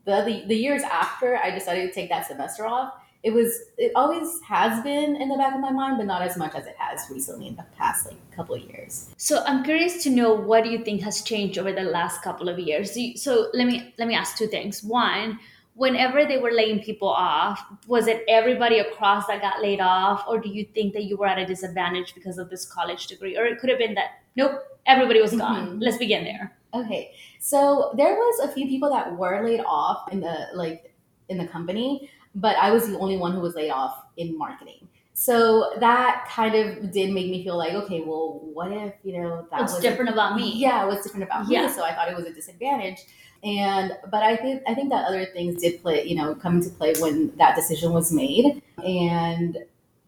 the, 0.05 0.23
the 0.23 0.45
the 0.47 0.55
years 0.55 0.83
after 0.83 1.37
I 1.37 1.51
decided 1.51 1.87
to 1.87 1.93
take 1.93 2.09
that 2.09 2.27
semester 2.27 2.65
off, 2.65 2.93
it 3.23 3.31
was 3.31 3.51
it 3.77 3.91
always 3.95 4.39
has 4.47 4.83
been 4.83 5.15
in 5.15 5.29
the 5.29 5.35
back 5.37 5.53
of 5.53 5.61
my 5.61 5.71
mind, 5.71 5.97
but 5.97 6.05
not 6.05 6.21
as 6.21 6.37
much 6.37 6.55
as 6.55 6.65
it 6.65 6.75
has 6.77 7.09
recently 7.09 7.47
in 7.47 7.55
the 7.55 7.65
past 7.77 8.07
like 8.07 8.17
couple 8.35 8.55
of 8.55 8.61
years. 8.61 9.09
So 9.17 9.43
I'm 9.45 9.63
curious 9.63 10.03
to 10.03 10.09
know 10.09 10.33
what 10.33 10.63
do 10.63 10.69
you 10.69 10.83
think 10.83 11.01
has 11.01 11.21
changed 11.21 11.57
over 11.57 11.71
the 11.71 11.83
last 11.83 12.21
couple 12.23 12.49
of 12.49 12.57
years. 12.59 12.97
So 13.21 13.49
let 13.53 13.67
me 13.67 13.93
let 13.97 14.07
me 14.07 14.15
ask 14.15 14.37
two 14.37 14.47
things. 14.47 14.83
One, 14.83 15.39
whenever 15.81 16.25
they 16.25 16.38
were 16.38 16.51
laying 16.51 16.79
people 16.79 17.09
off, 17.09 17.59
was 17.88 18.07
it 18.07 18.23
everybody 18.27 18.79
across 18.79 19.27
that 19.27 19.41
got 19.41 19.61
laid 19.61 19.81
off, 19.81 20.23
or 20.27 20.39
do 20.39 20.50
you 20.50 20.65
think 20.75 20.93
that 20.93 21.03
you 21.03 21.17
were 21.17 21.27
at 21.27 21.38
a 21.38 21.45
disadvantage 21.45 22.13
because 22.13 22.38
of 22.38 22.50
this 22.50 22.65
college 22.65 23.07
degree, 23.07 23.38
or 23.38 23.45
it 23.45 23.59
could 23.59 23.69
have 23.69 23.79
been 23.79 23.95
that 23.95 24.21
nope, 24.35 24.61
everybody 24.85 25.21
was 25.21 25.33
gone. 25.33 25.67
Mm-hmm. 25.67 25.79
Let's 25.79 25.97
begin 25.97 26.23
there. 26.23 26.55
Okay, 26.73 27.13
so 27.39 27.93
there 27.97 28.15
was 28.15 28.50
a 28.50 28.53
few 28.53 28.67
people 28.67 28.89
that 28.89 29.17
were 29.17 29.43
laid 29.45 29.61
off 29.65 30.11
in 30.11 30.21
the 30.21 30.47
like 30.53 30.93
in 31.29 31.38
the 31.38 31.47
company 31.47 32.09
but 32.35 32.55
I 32.57 32.71
was 32.71 32.88
the 32.88 32.97
only 32.97 33.17
one 33.17 33.33
who 33.33 33.41
was 33.41 33.55
laid 33.55 33.71
off 33.71 34.03
in 34.17 34.38
marketing. 34.38 34.88
So 35.13 35.73
that 35.79 36.25
kind 36.29 36.55
of 36.55 36.91
did 36.91 37.11
make 37.11 37.29
me 37.29 37.43
feel 37.43 37.57
like, 37.57 37.73
okay, 37.73 38.01
well, 38.01 38.39
what 38.53 38.71
if 38.71 38.93
you 39.03 39.19
know 39.19 39.47
that 39.51 39.61
was 39.61 39.79
different 39.79 40.09
about 40.09 40.35
me? 40.35 40.53
Yeah, 40.55 40.83
it 40.83 40.88
was 40.88 41.03
different 41.03 41.23
about 41.23 41.50
yeah. 41.50 41.67
me. 41.67 41.73
So 41.73 41.83
I 41.83 41.93
thought 41.93 42.09
it 42.09 42.15
was 42.15 42.25
a 42.25 42.33
disadvantage. 42.33 43.01
And 43.43 43.98
but 44.10 44.24
I 44.24 44.36
think 44.36 44.62
I 44.67 44.74
think 44.74 44.89
that 44.91 45.05
other 45.05 45.25
things 45.25 45.62
did 45.62 45.81
play, 45.81 46.05
you 46.05 46.15
know, 46.15 46.36
come 46.36 46.57
into 46.57 46.69
play 46.69 46.93
when 47.00 47.36
that 47.38 47.55
decision 47.55 47.91
was 47.91 48.12
made. 48.12 48.62
And 48.83 49.57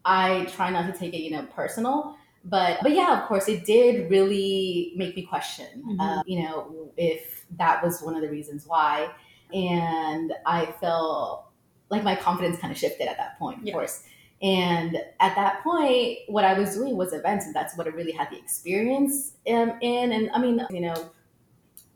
I 0.04 0.44
try 0.46 0.70
not 0.70 0.92
to 0.92 0.98
take 0.98 1.14
it, 1.14 1.22
you 1.22 1.30
know, 1.30 1.46
personal. 1.54 2.16
But 2.44 2.78
but 2.82 2.92
yeah, 2.92 3.20
of 3.20 3.26
course, 3.26 3.48
it 3.48 3.64
did 3.64 4.10
really 4.10 4.92
make 4.96 5.16
me 5.16 5.22
question, 5.22 5.66
mm-hmm. 5.78 6.00
uh, 6.00 6.22
you 6.26 6.42
know, 6.42 6.90
if 6.96 7.44
that 7.56 7.82
was 7.82 8.02
one 8.02 8.14
of 8.14 8.22
the 8.22 8.28
reasons 8.28 8.64
why. 8.66 9.10
And 9.52 10.32
I 10.46 10.66
felt 10.80 11.46
like 11.90 12.02
my 12.02 12.16
confidence 12.16 12.58
kind 12.58 12.70
of 12.70 12.78
shifted 12.78 13.08
at 13.08 13.16
that 13.16 13.38
point, 13.38 13.60
of 13.60 13.66
yeah. 13.66 13.72
course. 13.72 14.04
And 14.42 14.96
at 15.20 15.34
that 15.36 15.62
point, 15.62 16.18
what 16.26 16.44
I 16.44 16.58
was 16.58 16.74
doing 16.74 16.96
was 16.96 17.12
events, 17.12 17.46
and 17.46 17.54
that's 17.54 17.76
what 17.78 17.86
I 17.86 17.90
really 17.90 18.12
had 18.12 18.30
the 18.30 18.36
experience 18.36 19.32
um, 19.48 19.72
in. 19.80 20.12
And 20.12 20.30
I 20.32 20.38
mean, 20.38 20.66
you 20.70 20.80
know, 20.80 21.10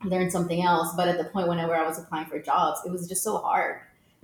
learn 0.04 0.30
something 0.30 0.62
else. 0.62 0.94
But 0.96 1.08
at 1.08 1.18
the 1.18 1.24
point 1.24 1.48
whenever 1.48 1.74
I 1.74 1.86
was 1.86 1.98
applying 1.98 2.26
for 2.26 2.40
jobs, 2.40 2.80
it 2.84 2.90
was 2.90 3.08
just 3.08 3.22
so 3.22 3.38
hard. 3.38 3.80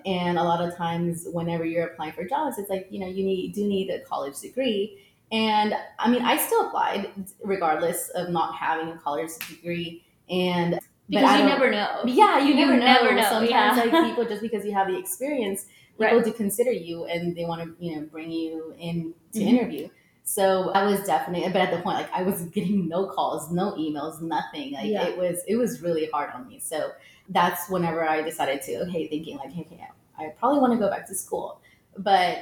And 0.06 0.38
a 0.38 0.42
lot 0.42 0.60
of 0.60 0.76
times, 0.76 1.26
whenever 1.32 1.64
you're 1.64 1.86
applying 1.86 2.12
for 2.12 2.24
jobs, 2.24 2.58
it's 2.58 2.68
like 2.68 2.88
you 2.90 3.00
know 3.00 3.06
you 3.06 3.24
need 3.24 3.54
do 3.54 3.66
need 3.66 3.90
a 3.90 4.00
college 4.00 4.38
degree. 4.40 5.00
And 5.32 5.74
I 5.98 6.10
mean, 6.10 6.22
I 6.22 6.36
still 6.36 6.66
applied 6.66 7.10
regardless 7.42 8.10
of 8.10 8.28
not 8.28 8.54
having 8.54 8.88
a 8.88 8.98
college 8.98 9.30
degree. 9.48 10.04
And 10.28 10.78
because 11.08 11.38
you 11.38 11.46
never 11.46 11.70
know. 11.70 12.02
Yeah, 12.06 12.38
you, 12.38 12.48
you 12.48 12.54
never, 12.54 12.76
know. 12.76 12.84
never 12.84 13.14
know. 13.14 13.22
Sometimes 13.22 13.50
yeah. 13.50 13.84
like 13.84 14.04
people 14.08 14.24
just 14.24 14.42
because 14.42 14.64
you 14.64 14.72
have 14.72 14.88
the 14.88 14.98
experience, 14.98 15.66
people 15.98 16.16
right. 16.16 16.24
do 16.24 16.32
consider 16.32 16.72
you 16.72 17.04
and 17.06 17.36
they 17.36 17.44
want 17.44 17.62
to 17.62 17.84
you 17.84 17.96
know 17.96 18.02
bring 18.02 18.30
you 18.30 18.74
in 18.78 19.14
to 19.32 19.38
mm-hmm. 19.38 19.48
interview. 19.48 19.88
So 20.26 20.70
I 20.70 20.84
was 20.84 21.04
definitely, 21.04 21.46
but 21.52 21.60
at 21.60 21.70
the 21.70 21.82
point 21.82 21.98
like 21.98 22.12
I 22.12 22.22
was 22.22 22.42
getting 22.46 22.88
no 22.88 23.06
calls, 23.06 23.52
no 23.52 23.72
emails, 23.72 24.20
nothing. 24.22 24.72
Like 24.72 24.86
yeah. 24.86 25.04
it 25.04 25.18
was 25.18 25.42
it 25.46 25.56
was 25.56 25.82
really 25.82 26.08
hard 26.12 26.30
on 26.34 26.48
me. 26.48 26.58
So 26.58 26.92
that's 27.28 27.68
whenever 27.68 28.08
I 28.08 28.22
decided 28.22 28.62
to 28.62 28.82
okay, 28.88 29.06
thinking 29.08 29.36
like 29.36 29.50
okay, 29.50 29.86
I 30.18 30.28
probably 30.38 30.60
want 30.60 30.72
to 30.72 30.78
go 30.78 30.88
back 30.90 31.06
to 31.08 31.14
school. 31.14 31.60
But 31.98 32.38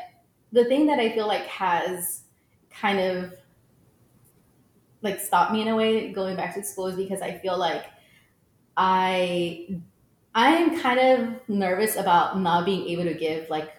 the 0.52 0.64
thing 0.64 0.86
that 0.86 1.00
I 1.00 1.10
feel 1.10 1.26
like 1.26 1.46
has 1.46 2.22
kind 2.70 3.00
of 3.00 3.34
like 5.02 5.20
stopped 5.20 5.52
me 5.52 5.62
in 5.62 5.68
a 5.68 5.76
way 5.76 6.12
going 6.12 6.36
back 6.36 6.54
to 6.54 6.62
school 6.62 6.86
is 6.86 6.96
because 6.96 7.20
I 7.20 7.38
feel 7.38 7.58
like 7.58 7.84
I 8.76 9.80
I'm 10.34 10.80
kind 10.80 11.00
of 11.00 11.48
nervous 11.48 11.96
about 11.96 12.40
not 12.40 12.64
being 12.64 12.88
able 12.88 13.04
to 13.04 13.14
give 13.14 13.50
like 13.50 13.70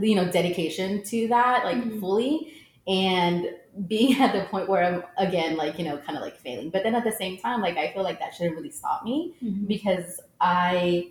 you 0.00 0.16
know 0.16 0.30
dedication 0.30 1.02
to 1.04 1.28
that 1.28 1.64
like 1.64 1.78
mm-hmm. 1.78 2.00
fully 2.00 2.52
and 2.86 3.48
being 3.86 4.14
at 4.20 4.32
the 4.32 4.48
point 4.48 4.68
where 4.68 4.82
I'm 4.84 5.02
again 5.18 5.56
like 5.56 5.78
you 5.78 5.84
know 5.84 5.98
kind 5.98 6.16
of 6.16 6.22
like 6.22 6.38
failing. 6.38 6.70
But 6.70 6.82
then 6.82 6.94
at 6.94 7.04
the 7.04 7.12
same 7.12 7.38
time, 7.38 7.60
like 7.60 7.76
I 7.76 7.92
feel 7.92 8.02
like 8.02 8.18
that 8.20 8.34
shouldn't 8.34 8.56
really 8.56 8.70
stop 8.70 9.04
me 9.04 9.34
mm-hmm. 9.42 9.66
because 9.66 10.20
I 10.40 11.10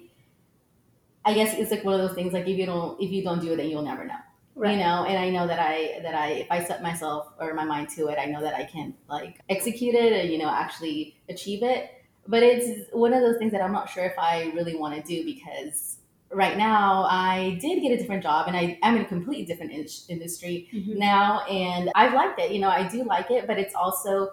I 1.23 1.33
guess 1.33 1.57
it's 1.57 1.71
like 1.71 1.83
one 1.83 1.99
of 1.99 2.07
those 2.07 2.15
things 2.15 2.33
like 2.33 2.47
if 2.47 2.57
you 2.57 2.65
don't 2.65 3.01
if 3.01 3.11
you 3.11 3.23
don't 3.23 3.39
do 3.39 3.53
it 3.53 3.57
then 3.57 3.69
you'll 3.69 3.81
never 3.81 4.05
know. 4.05 4.13
Right. 4.57 4.77
You 4.77 4.85
know, 4.85 5.03
and 5.03 5.17
I 5.17 5.29
know 5.31 5.47
that 5.47 5.59
I 5.59 5.99
that 6.01 6.15
I 6.15 6.27
if 6.29 6.47
I 6.49 6.63
set 6.63 6.81
myself 6.81 7.27
or 7.39 7.53
my 7.53 7.65
mind 7.65 7.89
to 7.97 8.07
it, 8.07 8.17
I 8.17 8.25
know 8.25 8.41
that 8.41 8.53
I 8.53 8.63
can 8.63 8.93
like 9.09 9.41
execute 9.49 9.95
it 9.95 10.13
and 10.13 10.31
you 10.31 10.37
know 10.37 10.49
actually 10.49 11.17
achieve 11.27 11.61
it 11.61 11.91
but 12.27 12.43
it's 12.43 12.89
one 12.91 13.13
of 13.13 13.21
those 13.21 13.37
things 13.37 13.51
that 13.51 13.61
I'm 13.61 13.71
not 13.71 13.89
sure 13.89 14.05
if 14.05 14.17
I 14.17 14.51
really 14.55 14.75
want 14.75 14.95
to 14.95 15.01
do 15.01 15.23
because 15.23 15.97
right 16.31 16.57
now 16.57 17.05
I 17.09 17.57
did 17.61 17.81
get 17.81 17.91
a 17.91 17.97
different 17.97 18.23
job 18.23 18.47
and 18.47 18.57
I 18.57 18.77
am 18.83 18.95
in 18.95 19.03
a 19.03 19.05
completely 19.05 19.45
different 19.45 19.71
in- 19.71 19.87
industry 20.09 20.69
mm-hmm. 20.73 20.97
now 20.97 21.41
and 21.45 21.91
I've 21.95 22.13
liked 22.13 22.39
it. 22.39 22.51
You 22.51 22.59
know, 22.59 22.69
I 22.69 22.87
do 22.87 23.03
like 23.03 23.31
it, 23.31 23.47
but 23.47 23.57
it's 23.57 23.75
also 23.75 24.31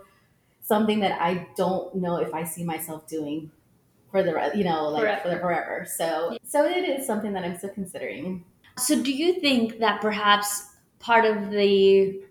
something 0.62 1.00
that 1.00 1.20
I 1.20 1.48
don't 1.56 1.94
know 1.94 2.16
if 2.16 2.32
I 2.34 2.44
see 2.44 2.64
myself 2.64 3.06
doing 3.06 3.50
for 4.10 4.22
the 4.22 4.34
rest, 4.34 4.56
you 4.56 4.64
know, 4.64 4.88
like 4.88 5.02
forever. 5.02 5.20
for 5.22 5.28
the 5.30 5.36
forever. 5.38 5.86
So, 5.88 6.36
so 6.44 6.64
it 6.66 6.88
is 6.88 7.06
something 7.06 7.32
that 7.32 7.44
I'm 7.44 7.56
still 7.56 7.70
considering. 7.70 8.44
So, 8.78 9.02
do 9.02 9.12
you 9.12 9.40
think 9.40 9.78
that 9.80 10.00
perhaps 10.00 10.66
part 10.98 11.24
of 11.24 11.50
the 11.50 12.22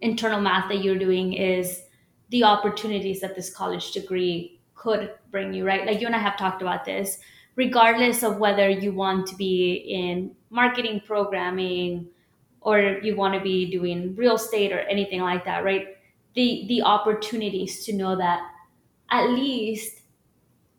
internal 0.00 0.40
math 0.40 0.68
that 0.68 0.82
you're 0.82 0.98
doing 0.98 1.34
is 1.34 1.82
the 2.30 2.44
opportunities 2.44 3.20
that 3.20 3.36
this 3.36 3.54
college 3.54 3.92
degree 3.92 4.60
could 4.74 5.12
bring 5.30 5.52
you, 5.52 5.64
right? 5.64 5.86
Like 5.86 6.00
you 6.00 6.06
and 6.06 6.16
I 6.16 6.18
have 6.18 6.36
talked 6.36 6.62
about 6.62 6.84
this, 6.84 7.18
regardless 7.56 8.22
of 8.22 8.38
whether 8.38 8.68
you 8.68 8.92
want 8.92 9.26
to 9.26 9.36
be 9.36 9.74
in 9.74 10.34
marketing 10.50 11.00
programming 11.06 12.08
or 12.60 12.98
you 13.02 13.16
want 13.16 13.34
to 13.34 13.40
be 13.40 13.70
doing 13.70 14.14
real 14.14 14.36
estate 14.36 14.72
or 14.72 14.80
anything 14.80 15.20
like 15.20 15.44
that, 15.44 15.64
right? 15.64 15.96
The 16.34 16.64
the 16.68 16.82
opportunities 16.82 17.84
to 17.84 17.92
know 17.92 18.16
that 18.16 18.40
at 19.10 19.28
least 19.30 20.00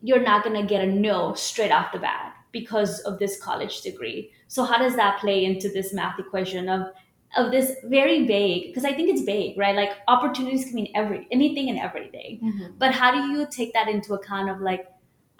you're 0.02 0.22
not 0.22 0.44
going 0.44 0.60
to 0.60 0.66
get 0.66 0.82
a 0.82 0.86
no 0.86 1.34
straight 1.34 1.70
off 1.70 1.92
the 1.92 1.98
bat 1.98 2.34
because 2.52 3.00
of 3.00 3.18
this 3.18 3.40
college 3.40 3.82
degree. 3.82 4.32
So 4.48 4.64
how 4.64 4.78
does 4.78 4.96
that 4.96 5.20
play 5.20 5.44
into 5.44 5.68
this 5.68 5.92
math 5.92 6.18
equation 6.18 6.68
of 6.68 6.88
of 7.36 7.50
this 7.50 7.76
very 7.84 8.26
vague 8.26 8.68
because 8.68 8.84
i 8.84 8.92
think 8.92 9.08
it's 9.08 9.22
vague 9.22 9.58
right 9.58 9.74
like 9.74 9.90
opportunities 10.08 10.64
can 10.66 10.74
mean 10.74 10.90
every 10.94 11.26
anything 11.30 11.68
and 11.68 11.78
everything 11.78 12.38
mm-hmm. 12.42 12.72
but 12.78 12.92
how 12.94 13.10
do 13.10 13.32
you 13.32 13.46
take 13.50 13.72
that 13.72 13.88
into 13.88 14.14
account 14.14 14.48
of 14.48 14.60
like 14.60 14.86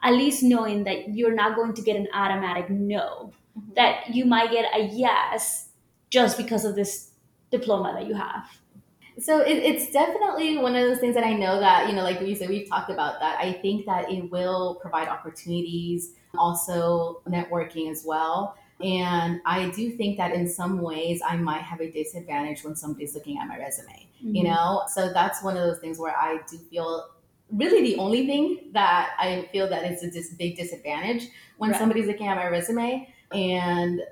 at 0.05 0.13
least 0.13 0.43
knowing 0.43 0.85
that 0.85 1.09
you're 1.09 1.35
not 1.35 1.57
going 1.57 1.75
to 1.75 1.83
get 1.83 1.97
an 1.97 2.07
automatic 2.15 2.71
no 2.71 3.33
mm-hmm. 3.59 3.73
that 3.75 4.15
you 4.15 4.25
might 4.25 4.51
get 4.51 4.67
a 4.75 4.85
yes 4.85 5.71
just 6.11 6.37
because 6.37 6.65
of 6.65 6.77
this 6.77 7.11
diploma 7.51 7.93
that 7.95 8.07
you 8.07 8.15
have 8.15 8.49
so 9.19 9.41
it, 9.41 9.59
it's 9.59 9.91
definitely 9.93 10.59
one 10.59 10.77
of 10.77 10.87
those 10.87 10.99
things 10.99 11.15
that 11.15 11.25
i 11.25 11.33
know 11.33 11.59
that 11.59 11.89
you 11.89 11.95
know 11.95 12.03
like 12.03 12.21
you 12.21 12.35
said 12.35 12.49
we've 12.49 12.69
talked 12.69 12.91
about 12.91 13.19
that 13.21 13.39
i 13.41 13.53
think 13.53 13.87
that 13.87 14.11
it 14.11 14.31
will 14.31 14.77
provide 14.77 15.09
opportunities 15.09 16.13
also 16.37 17.23
networking 17.29 17.91
as 17.91 18.05
well 18.05 18.57
and 18.81 19.41
I 19.47 19.71
do 19.71 19.91
think 19.91 20.19
that 20.19 20.33
in 20.33 20.49
some 20.49 20.81
ways 20.81 21.21
I 21.27 21.37
might 21.37 21.63
have 21.63 21.81
a 21.81 21.91
disadvantage 21.91 22.65
when 22.65 22.75
somebody's 22.75 23.15
looking 23.15 23.39
at 23.39 23.47
my 23.47 23.57
resume, 23.57 24.09
mm-hmm. 24.19 24.35
you 24.35 24.45
know? 24.45 24.83
So 24.93 25.13
that's 25.13 25.43
one 25.43 25.57
of 25.57 25.63
those 25.63 25.79
things 25.79 25.99
where 25.99 26.15
I 26.15 26.41
do 26.51 26.59
feel 26.59 27.07
really 27.53 27.83
the 27.83 27.97
only 27.97 28.27
thing 28.27 28.71
that 28.73 29.11
I 29.19 29.49
feel 29.53 29.69
that 29.69 29.91
is 29.91 30.03
a 30.03 30.11
dis- 30.11 30.35
big 30.35 30.57
disadvantage 30.57 31.29
when 31.59 31.71
right. 31.71 31.79
somebody's 31.79 32.07
looking 32.07 32.27
at 32.27 32.37
my 32.37 32.49
resume. 32.49 33.09
And 33.33 34.03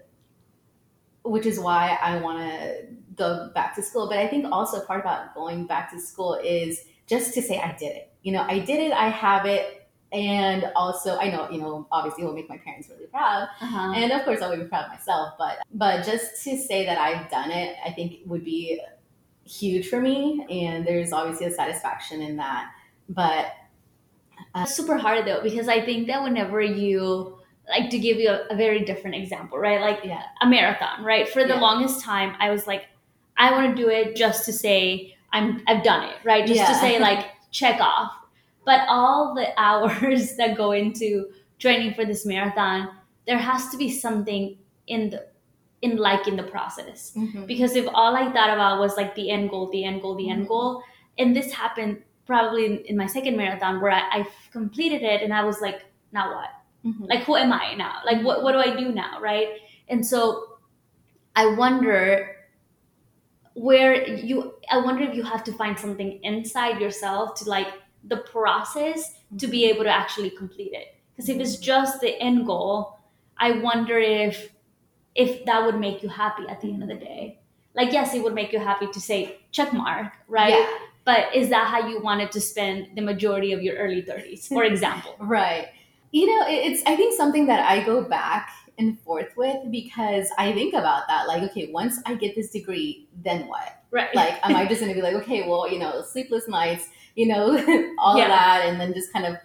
which 1.24 1.46
is 1.46 1.58
why 1.60 1.98
I 2.02 2.16
want 2.20 2.38
to 2.38 2.86
go 3.14 3.50
back 3.54 3.74
to 3.76 3.82
school. 3.82 4.08
But 4.08 4.18
I 4.18 4.26
think 4.26 4.46
also 4.50 4.84
part 4.84 5.00
about 5.00 5.34
going 5.34 5.66
back 5.66 5.90
to 5.92 6.00
school 6.00 6.34
is 6.42 6.84
just 7.06 7.34
to 7.34 7.42
say 7.42 7.58
I 7.58 7.76
did 7.78 7.96
it. 7.96 8.12
You 8.22 8.32
know, 8.32 8.42
I 8.42 8.58
did 8.58 8.80
it, 8.80 8.92
I 8.92 9.08
have 9.08 9.46
it, 9.46 9.82
and 10.12 10.70
also 10.76 11.16
I 11.16 11.30
know 11.30 11.50
you 11.50 11.58
know 11.58 11.86
obviously 11.90 12.22
it 12.22 12.26
will 12.26 12.34
make 12.34 12.48
my 12.48 12.58
parents 12.58 12.88
really 12.90 13.06
proud 13.06 13.48
uh-huh. 13.60 13.94
and 13.96 14.12
of 14.12 14.24
course 14.24 14.42
I 14.42 14.50
will 14.50 14.58
be 14.58 14.64
proud 14.64 14.84
of 14.84 14.90
myself 14.90 15.34
but 15.38 15.58
but 15.72 16.04
just 16.04 16.44
to 16.44 16.58
say 16.58 16.84
that 16.84 16.98
I've 16.98 17.30
done 17.30 17.50
it 17.50 17.76
I 17.84 17.92
think 17.92 18.18
would 18.26 18.44
be 18.44 18.78
huge 19.44 19.88
for 19.88 20.00
me 20.00 20.46
and 20.50 20.86
there's 20.86 21.12
obviously 21.12 21.46
a 21.46 21.50
satisfaction 21.50 22.20
in 22.20 22.36
that 22.36 22.70
but 23.09 23.52
uh, 24.54 24.64
super 24.64 24.97
hard 24.97 25.26
though 25.26 25.42
because 25.42 25.68
I 25.68 25.85
think 25.85 26.06
that 26.06 26.23
whenever 26.23 26.61
you 26.61 27.38
like 27.68 27.90
to 27.90 27.99
give 27.99 28.18
you 28.18 28.28
a, 28.28 28.47
a 28.50 28.56
very 28.56 28.85
different 28.85 29.16
example 29.16 29.59
right 29.59 29.80
like 29.80 30.00
yeah. 30.04 30.23
a 30.40 30.47
marathon 30.47 31.04
right 31.04 31.28
for 31.28 31.42
the 31.42 31.54
yeah. 31.54 31.61
longest 31.61 32.04
time 32.04 32.35
I 32.38 32.50
was 32.50 32.66
like 32.66 32.87
I 33.37 33.52
want 33.52 33.76
to 33.76 33.82
do 33.82 33.88
it 33.88 34.16
just 34.16 34.44
to 34.47 34.52
say 34.52 35.16
I'm 35.32 35.62
I've 35.66 35.82
done 35.82 36.09
it 36.09 36.16
right 36.25 36.47
just 36.47 36.59
yeah. 36.59 36.68
to 36.68 36.75
say 36.75 36.99
like 36.99 37.26
check 37.50 37.80
off 37.80 38.12
but 38.64 38.80
all 38.88 39.35
the 39.35 39.49
hours 39.61 40.37
that 40.37 40.56
go 40.56 40.73
into 40.73 41.28
training 41.59 41.94
for 41.94 42.04
this 42.04 42.26
marathon, 42.26 42.90
there 43.26 43.38
has 43.38 43.68
to 43.71 43.76
be 43.76 43.90
something 43.90 44.59
in 44.87 45.11
the 45.11 45.26
in 45.80 45.97
like 45.97 46.28
in 46.28 46.37
the 46.37 46.42
process. 46.42 47.12
Mm-hmm. 47.16 47.47
Because 47.47 47.75
if 47.75 47.87
all 47.92 48.14
I 48.14 48.30
thought 48.32 48.50
about 48.50 48.78
was 48.78 48.97
like 48.97 49.14
the 49.14 49.30
end 49.30 49.50
goal, 49.50 49.71
the 49.71 49.85
end 49.85 50.02
goal, 50.02 50.14
the 50.14 50.25
mm-hmm. 50.25 50.40
end 50.40 50.49
goal, 50.49 50.82
and 51.18 51.35
this 51.35 51.52
happened 51.52 52.02
probably 52.32 52.64
in, 52.64 52.78
in 52.90 52.96
my 52.96 53.06
second 53.06 53.36
marathon 53.36 53.78
where 53.82 53.92
I, 53.92 54.02
I 54.20 54.28
completed 54.52 55.02
it 55.02 55.20
and 55.20 55.34
I 55.34 55.44
was 55.44 55.60
like, 55.60 55.82
now 56.12 56.34
what? 56.34 56.48
Mm-hmm. 56.82 57.04
Like, 57.04 57.24
who 57.24 57.36
am 57.36 57.52
I 57.52 57.74
now? 57.74 57.96
Like, 58.06 58.24
what, 58.24 58.42
what 58.42 58.52
do 58.52 58.58
I 58.58 58.74
do 58.74 58.90
now? 58.90 59.20
Right. 59.20 59.48
And 59.88 60.04
so 60.04 60.56
I 61.36 61.44
wonder 61.54 62.36
where 63.52 64.08
you, 64.08 64.54
I 64.70 64.78
wonder 64.78 65.02
if 65.04 65.14
you 65.14 65.22
have 65.24 65.44
to 65.44 65.52
find 65.52 65.78
something 65.78 66.20
inside 66.22 66.80
yourself 66.80 67.34
to 67.40 67.50
like 67.50 67.68
the 68.04 68.16
process 68.16 69.12
to 69.36 69.46
be 69.46 69.66
able 69.66 69.84
to 69.84 69.90
actually 69.90 70.30
complete 70.30 70.72
it. 70.72 70.86
Because 71.10 71.28
if 71.28 71.38
it's 71.38 71.58
just 71.58 72.00
the 72.00 72.18
end 72.18 72.46
goal, 72.46 72.98
I 73.36 73.52
wonder 73.58 73.98
if 73.98 74.48
if 75.14 75.44
that 75.44 75.66
would 75.66 75.78
make 75.78 76.02
you 76.02 76.08
happy 76.08 76.44
at 76.48 76.62
the 76.62 76.68
end 76.72 76.82
of 76.82 76.88
the 76.88 76.94
day. 76.94 77.42
Like 77.74 77.92
yes, 77.92 78.14
it 78.14 78.22
would 78.24 78.34
make 78.34 78.50
you 78.54 78.58
happy 78.58 78.86
to 78.86 79.00
say 79.00 79.40
check 79.50 79.74
mark, 79.74 80.14
right? 80.26 80.54
Yeah. 80.54 80.78
But 81.04 81.35
is 81.35 81.49
that 81.50 81.66
how 81.66 81.88
you 81.88 82.00
wanted 82.00 82.30
to 82.32 82.40
spend 82.40 82.88
the 82.94 83.02
majority 83.02 83.52
of 83.52 83.62
your 83.62 83.76
early 83.76 84.02
30s, 84.02 84.49
for 84.49 84.64
example? 84.73 85.16
right. 85.18 85.68
You 86.12 86.26
know, 86.26 86.44
it's 86.47 86.82
I 86.87 86.94
think 86.94 87.14
something 87.16 87.47
that 87.47 87.61
I 87.61 87.82
go 87.85 88.04
back 88.04 88.50
and 88.78 89.00
forth 89.00 89.35
with 89.37 89.71
because 89.71 90.28
I 90.38 90.52
think 90.52 90.75
about 90.75 91.09
that. 91.09 91.26
Like, 91.26 91.42
okay, 91.50 91.71
once 91.73 92.00
I 92.04 92.14
get 92.14 92.35
this 92.35 92.50
degree, 92.50 93.09
then 93.23 93.47
what? 93.49 93.82
Right. 93.90 94.14
Like, 94.14 94.38
am 94.47 94.54
I 94.54 94.66
just 94.68 94.80
gonna 94.80 94.94
be 94.94 95.02
like, 95.02 95.14
okay, 95.14 95.49
well, 95.49 95.71
you 95.71 95.78
know, 95.78 96.02
sleepless 96.02 96.49
nights, 96.49 96.88
you 97.16 97.26
know, 97.26 97.52
all 97.99 98.18
yeah. 98.18 98.25
of 98.25 98.28
that, 98.28 98.62
and 98.66 98.80
then 98.80 98.92
just 98.92 99.12
kind 99.12 99.25
of 99.25 99.37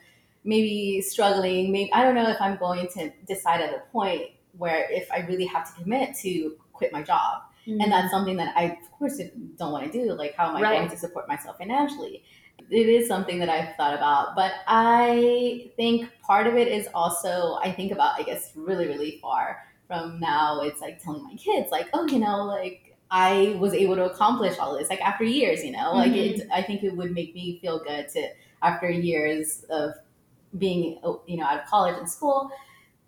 maybe 0.44 1.02
struggling. 1.02 1.72
Maybe 1.72 1.92
I 1.94 2.04
don't 2.04 2.16
know 2.16 2.30
if 2.30 2.42
I'm 2.42 2.58
going 2.58 2.88
to 2.96 3.12
decide 3.28 3.62
at 3.62 3.74
a 3.74 3.80
point 3.92 4.32
where 4.58 4.92
if 4.92 5.12
I 5.12 5.20
really 5.20 5.46
have 5.46 5.74
to 5.74 5.82
commit 5.82 6.16
to 6.24 6.56
quit 6.74 6.92
my 6.92 7.04
job. 7.04 7.44
Mm-hmm. 7.68 7.82
And 7.82 7.92
that's 7.92 8.12
something 8.12 8.38
that 8.38 8.56
I, 8.56 8.64
of 8.82 8.92
course, 8.98 9.20
don't 9.58 9.72
want 9.72 9.92
to 9.92 9.92
do. 9.92 10.14
Like, 10.14 10.36
how 10.36 10.50
am 10.50 10.56
I 10.56 10.62
right. 10.62 10.78
going 10.78 10.90
to 10.90 10.98
support 10.98 11.28
myself 11.28 11.58
financially? 11.58 12.24
It 12.70 12.88
is 12.88 13.08
something 13.08 13.40
that 13.40 13.50
I've 13.50 13.76
thought 13.76 13.94
about, 13.94 14.36
but 14.36 14.52
I 14.68 15.72
think 15.76 16.10
part 16.22 16.48
of 16.48 16.56
it 16.56 16.68
is 16.68 16.88
also 16.94 17.60
I 17.62 17.72
think 17.72 17.92
about 17.92 18.20
I 18.20 18.24
guess 18.24 18.52
really 18.56 18.88
really 18.88 19.20
far 19.22 19.64
from 19.88 20.20
now. 20.20 20.62
It's 20.62 20.82
like 20.82 21.02
telling 21.02 21.24
my 21.24 21.36
kids 21.36 21.70
like, 21.72 21.88
oh, 21.94 22.08
you 22.08 22.20
know, 22.20 22.44
like 22.44 22.96
I 23.12 23.56
was 23.60 23.74
able 23.74 23.96
to 23.96 24.06
accomplish 24.06 24.58
all 24.58 24.78
this 24.78 24.90
like 24.90 25.02
after 25.02 25.24
years, 25.24 25.64
you 25.64 25.72
know, 25.72 25.94
mm-hmm. 25.94 25.98
like 25.98 26.14
it. 26.14 26.48
I 26.52 26.62
think 26.62 26.84
it 26.84 26.96
would 26.96 27.14
make 27.14 27.34
me 27.36 27.60
feel 27.62 27.80
good 27.80 28.10
to 28.10 28.30
after 28.64 28.90
years 28.90 29.64
of 29.70 29.94
being 30.58 31.00
you 31.28 31.38
know 31.38 31.46
out 31.46 31.62
of 31.62 31.68
college 31.68 31.96
and 31.98 32.10
school 32.10 32.50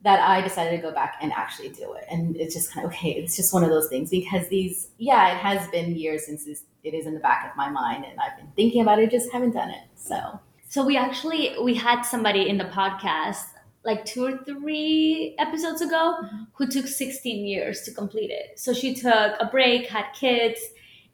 that 0.04 0.20
I 0.22 0.42
decided 0.42 0.78
to 0.78 0.82
go 0.82 0.94
back 0.94 1.18
and 1.22 1.32
actually 1.34 1.70
do 1.70 1.94
it. 1.94 2.06
And 2.10 2.36
it's 2.38 2.54
just 2.54 2.74
kind 2.74 2.86
of 2.86 2.94
okay. 2.94 3.12
It's 3.12 3.36
just 3.36 3.54
one 3.54 3.64
of 3.64 3.70
those 3.70 3.90
things 3.90 4.10
because 4.10 4.48
these, 4.48 4.90
yeah, 4.98 5.34
it 5.34 5.38
has 5.38 5.68
been 5.70 5.96
years 5.96 6.26
since 6.26 6.46
this, 6.46 6.64
it 6.84 6.94
is 6.94 7.06
in 7.06 7.14
the 7.14 7.20
back 7.20 7.50
of 7.50 7.58
my 7.58 7.70
mind, 7.70 8.06
and 8.06 8.20
I've 8.20 8.38
been 8.38 8.52
thinking 8.56 8.82
about 8.82 9.00
it, 9.00 9.12
just 9.12 9.32
haven't 9.32 9.52
done 9.52 9.70
it. 9.70 9.84
So, 9.96 10.40
so 10.70 10.86
we 10.86 10.96
actually 10.96 11.56
we 11.62 11.74
had 11.74 12.04
somebody 12.04 12.48
in 12.48 12.58
the 12.58 12.66
podcast 12.66 13.44
like 13.86 14.06
two 14.06 14.26
or 14.26 14.38
three 14.46 15.36
episodes 15.40 15.82
ago 15.82 16.18
mm-hmm. 16.24 16.44
who 16.54 16.68
took 16.68 16.86
16 16.86 17.46
years 17.46 17.82
to 17.84 17.94
complete 17.94 18.30
it. 18.30 18.60
So 18.60 18.74
she 18.74 18.94
took 18.94 19.34
a 19.40 19.50
break, 19.52 19.88
had 19.88 20.06
kids, 20.14 20.60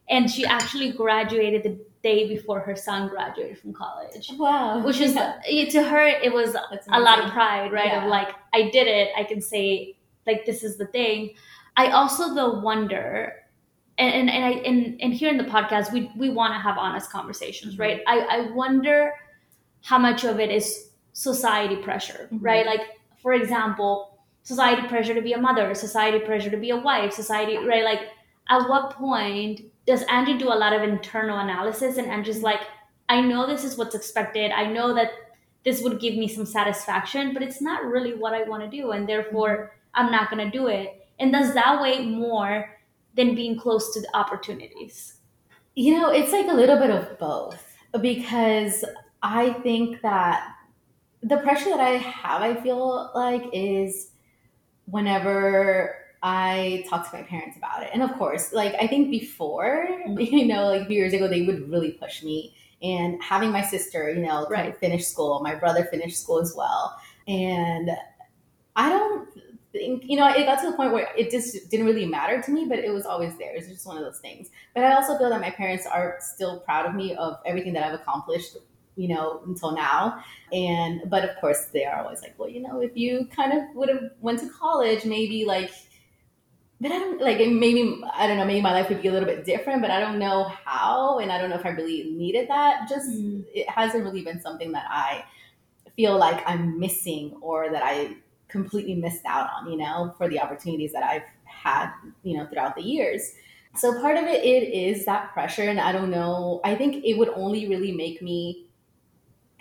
and 0.09 0.29
she 0.29 0.45
actually 0.45 0.91
graduated 0.91 1.63
the 1.63 1.79
day 2.05 2.27
before 2.27 2.59
her 2.59 2.75
son 2.75 3.07
graduated 3.09 3.57
from 3.57 3.73
college. 3.73 4.29
Wow. 4.37 4.83
Which 4.85 5.01
is 5.01 5.15
yeah. 5.15 5.69
to 5.75 5.83
her 5.83 6.05
it 6.05 6.31
was 6.31 6.55
a 6.55 6.99
lot 6.99 7.23
of 7.23 7.31
pride, 7.31 7.71
right? 7.71 7.87
Yeah. 7.87 8.03
Of 8.03 8.09
like 8.09 8.29
I 8.53 8.69
did 8.69 8.87
it. 8.87 9.09
I 9.17 9.23
can 9.23 9.41
say 9.41 9.97
like 10.27 10.45
this 10.45 10.63
is 10.63 10.77
the 10.77 10.85
thing. 10.85 11.33
I 11.75 11.87
also 11.89 12.35
though 12.35 12.59
wonder 12.59 13.33
and, 13.97 14.13
and, 14.13 14.29
and 14.29 14.45
I 14.45 14.51
and, 14.69 15.01
and 15.01 15.13
here 15.13 15.31
in 15.31 15.37
the 15.37 15.49
podcast 15.55 15.91
we 15.91 16.11
we 16.15 16.29
want 16.29 16.53
to 16.53 16.59
have 16.59 16.77
honest 16.77 17.11
conversations, 17.11 17.73
mm-hmm. 17.73 17.81
right? 17.81 18.01
I, 18.05 18.19
I 18.35 18.51
wonder 18.51 19.13
how 19.81 19.97
much 19.97 20.23
of 20.25 20.39
it 20.39 20.51
is 20.51 20.89
society 21.13 21.77
pressure, 21.77 22.29
mm-hmm. 22.31 22.45
right? 22.45 22.67
Like 22.67 22.81
for 23.17 23.33
example, 23.33 24.19
society 24.43 24.87
pressure 24.87 25.15
to 25.15 25.23
be 25.23 25.33
a 25.33 25.39
mother, 25.39 25.73
society 25.73 26.19
pressure 26.19 26.51
to 26.51 26.61
be 26.65 26.69
a 26.69 26.77
wife, 26.77 27.13
society 27.13 27.57
right? 27.57 27.83
Like 27.83 28.01
at 28.47 28.69
what 28.69 28.91
point 28.91 29.61
does 29.85 30.03
Angie 30.03 30.37
do 30.37 30.47
a 30.47 30.55
lot 30.55 30.73
of 30.73 30.83
internal 30.83 31.39
analysis 31.39 31.97
and 31.97 32.07
Angie's 32.07 32.41
like, 32.41 32.61
I 33.07 33.21
know 33.21 33.45
this 33.45 33.63
is 33.63 33.77
what's 33.77 33.95
expected. 33.95 34.51
I 34.51 34.65
know 34.65 34.93
that 34.95 35.11
this 35.63 35.81
would 35.81 35.99
give 35.99 36.15
me 36.15 36.27
some 36.27 36.45
satisfaction, 36.45 37.33
but 37.33 37.43
it's 37.43 37.61
not 37.61 37.85
really 37.85 38.13
what 38.15 38.33
I 38.33 38.43
want 38.43 38.63
to 38.63 38.69
do. 38.69 38.91
And 38.91 39.07
therefore, 39.07 39.49
mm-hmm. 39.57 40.05
I'm 40.05 40.11
not 40.11 40.29
going 40.29 40.43
to 40.43 40.57
do 40.57 40.67
it. 40.67 41.07
And 41.19 41.31
does 41.31 41.53
that 41.53 41.81
weigh 41.81 42.05
more 42.05 42.69
than 43.15 43.35
being 43.35 43.57
close 43.57 43.93
to 43.93 44.01
the 44.01 44.15
opportunities? 44.15 45.15
You 45.75 45.99
know, 45.99 46.09
it's 46.09 46.31
like 46.31 46.47
a 46.47 46.53
little 46.53 46.77
bit 46.77 46.89
of 46.89 47.17
both 47.19 47.63
because 48.01 48.83
I 49.21 49.53
think 49.53 50.01
that 50.01 50.51
the 51.21 51.37
pressure 51.37 51.69
that 51.69 51.79
I 51.79 51.97
have, 51.97 52.41
I 52.41 52.55
feel 52.61 53.11
like, 53.15 53.43
is 53.53 54.11
whenever 54.85 55.95
I 56.27 56.83
talked 56.89 57.11
to 57.11 57.17
my 57.17 57.21
parents 57.21 57.55
about 57.55 57.83
it. 57.83 57.91
And 57.93 58.01
of 58.01 58.11
course, 58.13 58.51
like 58.51 58.73
I 58.81 58.87
think 58.87 59.11
before, 59.11 59.87
mm-hmm. 60.07 60.19
you 60.35 60.47
know, 60.47 60.65
like 60.65 60.81
a 60.81 60.85
few 60.85 60.97
years 60.97 61.13
ago, 61.13 61.27
they 61.27 61.43
would 61.43 61.69
really 61.69 61.91
push 61.91 62.23
me. 62.23 62.55
And 62.81 63.21
having 63.21 63.51
my 63.51 63.61
sister, 63.61 64.09
you 64.09 64.25
know, 64.25 64.47
right. 64.49 64.75
finish 64.79 65.05
school, 65.05 65.39
my 65.41 65.53
brother 65.53 65.85
finished 65.85 66.19
school 66.19 66.41
as 66.41 66.55
well. 66.57 66.99
And 67.27 67.91
I 68.75 68.89
don't 68.89 69.29
think, 69.71 70.03
you 70.07 70.17
know, 70.17 70.27
it 70.27 70.45
got 70.45 70.59
to 70.61 70.71
the 70.71 70.75
point 70.75 70.93
where 70.93 71.09
it 71.15 71.29
just 71.29 71.69
didn't 71.69 71.85
really 71.85 72.07
matter 72.07 72.41
to 72.41 72.51
me, 72.51 72.65
but 72.67 72.79
it 72.79 72.91
was 72.91 73.05
always 73.05 73.37
there. 73.37 73.55
It's 73.55 73.67
just 73.67 73.85
one 73.85 73.97
of 73.97 74.03
those 74.03 74.19
things. 74.19 74.49
But 74.73 74.83
I 74.83 74.95
also 74.95 75.17
feel 75.19 75.29
that 75.29 75.41
my 75.41 75.51
parents 75.51 75.85
are 75.85 76.17
still 76.21 76.61
proud 76.61 76.87
of 76.87 76.95
me 76.95 77.15
of 77.15 77.37
everything 77.45 77.73
that 77.73 77.83
I've 77.83 77.99
accomplished 77.99 78.57
you 78.97 79.09
know 79.09 79.41
until 79.45 79.73
now 79.73 80.23
and 80.53 81.01
but 81.09 81.27
of 81.27 81.35
course 81.41 81.65
they 81.73 81.83
are 81.83 82.01
always 82.01 82.21
like 82.21 82.33
well 82.37 82.47
you 82.47 82.61
know 82.61 82.79
if 82.79 82.95
you 82.95 83.27
kind 83.35 83.51
of 83.51 83.63
would 83.75 83.89
have 83.89 84.11
went 84.21 84.39
to 84.39 84.47
college 84.47 85.03
maybe 85.03 85.43
like 85.43 85.69
but 86.81 86.91
I 86.91 86.99
don't 86.99 87.21
like 87.21 87.37
maybe 87.37 88.01
I 88.13 88.27
don't 88.27 88.37
know 88.37 88.45
maybe 88.45 88.61
my 88.61 88.73
life 88.73 88.89
would 88.89 89.01
be 89.01 89.07
a 89.07 89.11
little 89.11 89.27
bit 89.27 89.45
different, 89.45 89.81
but 89.81 89.91
I 89.91 89.99
don't 89.99 90.19
know 90.19 90.43
how, 90.43 91.19
and 91.19 91.31
I 91.31 91.37
don't 91.37 91.49
know 91.49 91.55
if 91.55 91.65
I 91.65 91.69
really 91.69 92.11
needed 92.11 92.49
that. 92.49 92.87
Just 92.89 93.09
mm. 93.09 93.43
it 93.53 93.69
hasn't 93.69 94.03
really 94.03 94.21
been 94.21 94.41
something 94.41 94.71
that 94.73 94.85
I 94.89 95.23
feel 95.95 96.17
like 96.17 96.43
I'm 96.45 96.77
missing 96.79 97.37
or 97.41 97.69
that 97.71 97.81
I 97.83 98.17
completely 98.49 98.95
missed 98.95 99.25
out 99.25 99.49
on, 99.55 99.71
you 99.71 99.77
know, 99.77 100.13
for 100.17 100.27
the 100.27 100.39
opportunities 100.39 100.91
that 100.91 101.03
I've 101.03 101.23
had, 101.45 101.91
you 102.23 102.37
know, 102.37 102.45
throughout 102.47 102.75
the 102.75 102.83
years. 102.83 103.33
So 103.75 103.99
part 104.01 104.17
of 104.17 104.25
it, 104.25 104.43
it 104.43 104.73
is 104.73 105.05
that 105.05 105.33
pressure, 105.33 105.63
and 105.63 105.79
I 105.79 105.91
don't 105.91 106.09
know. 106.09 106.61
I 106.63 106.75
think 106.75 107.03
it 107.03 107.17
would 107.17 107.29
only 107.29 107.67
really 107.67 107.91
make 107.91 108.21
me 108.21 108.65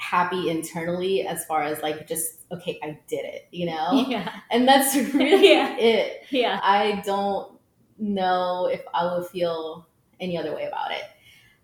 happy 0.04 0.50
internally 0.50 1.26
as 1.26 1.44
far 1.46 1.62
as 1.62 1.80
like 1.82 2.06
just 2.06 2.42
okay 2.52 2.78
i 2.82 2.98
did 3.08 3.24
it 3.24 3.48
you 3.50 3.64
know 3.64 4.04
yeah. 4.08 4.40
and 4.50 4.68
that's 4.68 4.94
really 5.14 5.50
yeah. 5.50 5.76
it 5.78 6.24
yeah 6.30 6.60
i 6.62 7.02
don't 7.06 7.58
know 7.98 8.66
if 8.66 8.82
i 8.92 9.04
will 9.04 9.22
feel 9.22 9.86
any 10.20 10.36
other 10.36 10.54
way 10.54 10.64
about 10.64 10.90
it 10.90 11.04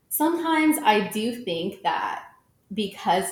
sometimes 0.08 0.78
i 0.84 1.06
do 1.08 1.34
think 1.44 1.82
that 1.82 2.24
because 2.72 3.26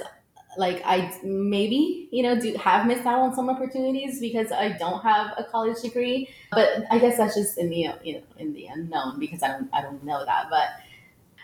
like 0.59 0.83
i 0.85 1.17
maybe 1.23 2.09
you 2.13 2.23
know 2.23 2.39
do 2.39 2.53
have 2.55 2.87
missed 2.87 3.07
out 3.07 3.21
on 3.21 3.35
some 3.35 3.49
opportunities 3.49 4.21
because 4.21 4.53
i 4.53 4.77
don't 4.77 5.01
have 5.01 5.33
a 5.39 5.45
college 5.45 5.81
degree 5.81 6.29
but 6.51 6.85
i 6.91 6.99
guess 6.99 7.17
that's 7.17 7.35
just 7.35 7.57
in 7.57 7.71
the 7.71 7.87
you 8.03 8.15
know 8.15 8.23
in 8.39 8.53
the 8.53 8.67
unknown 8.67 9.19
because 9.19 9.43
i 9.43 9.49
don't 9.49 9.69
i 9.73 9.81
don't 9.81 10.05
know 10.05 10.25
that 10.25 10.47
but 10.51 10.69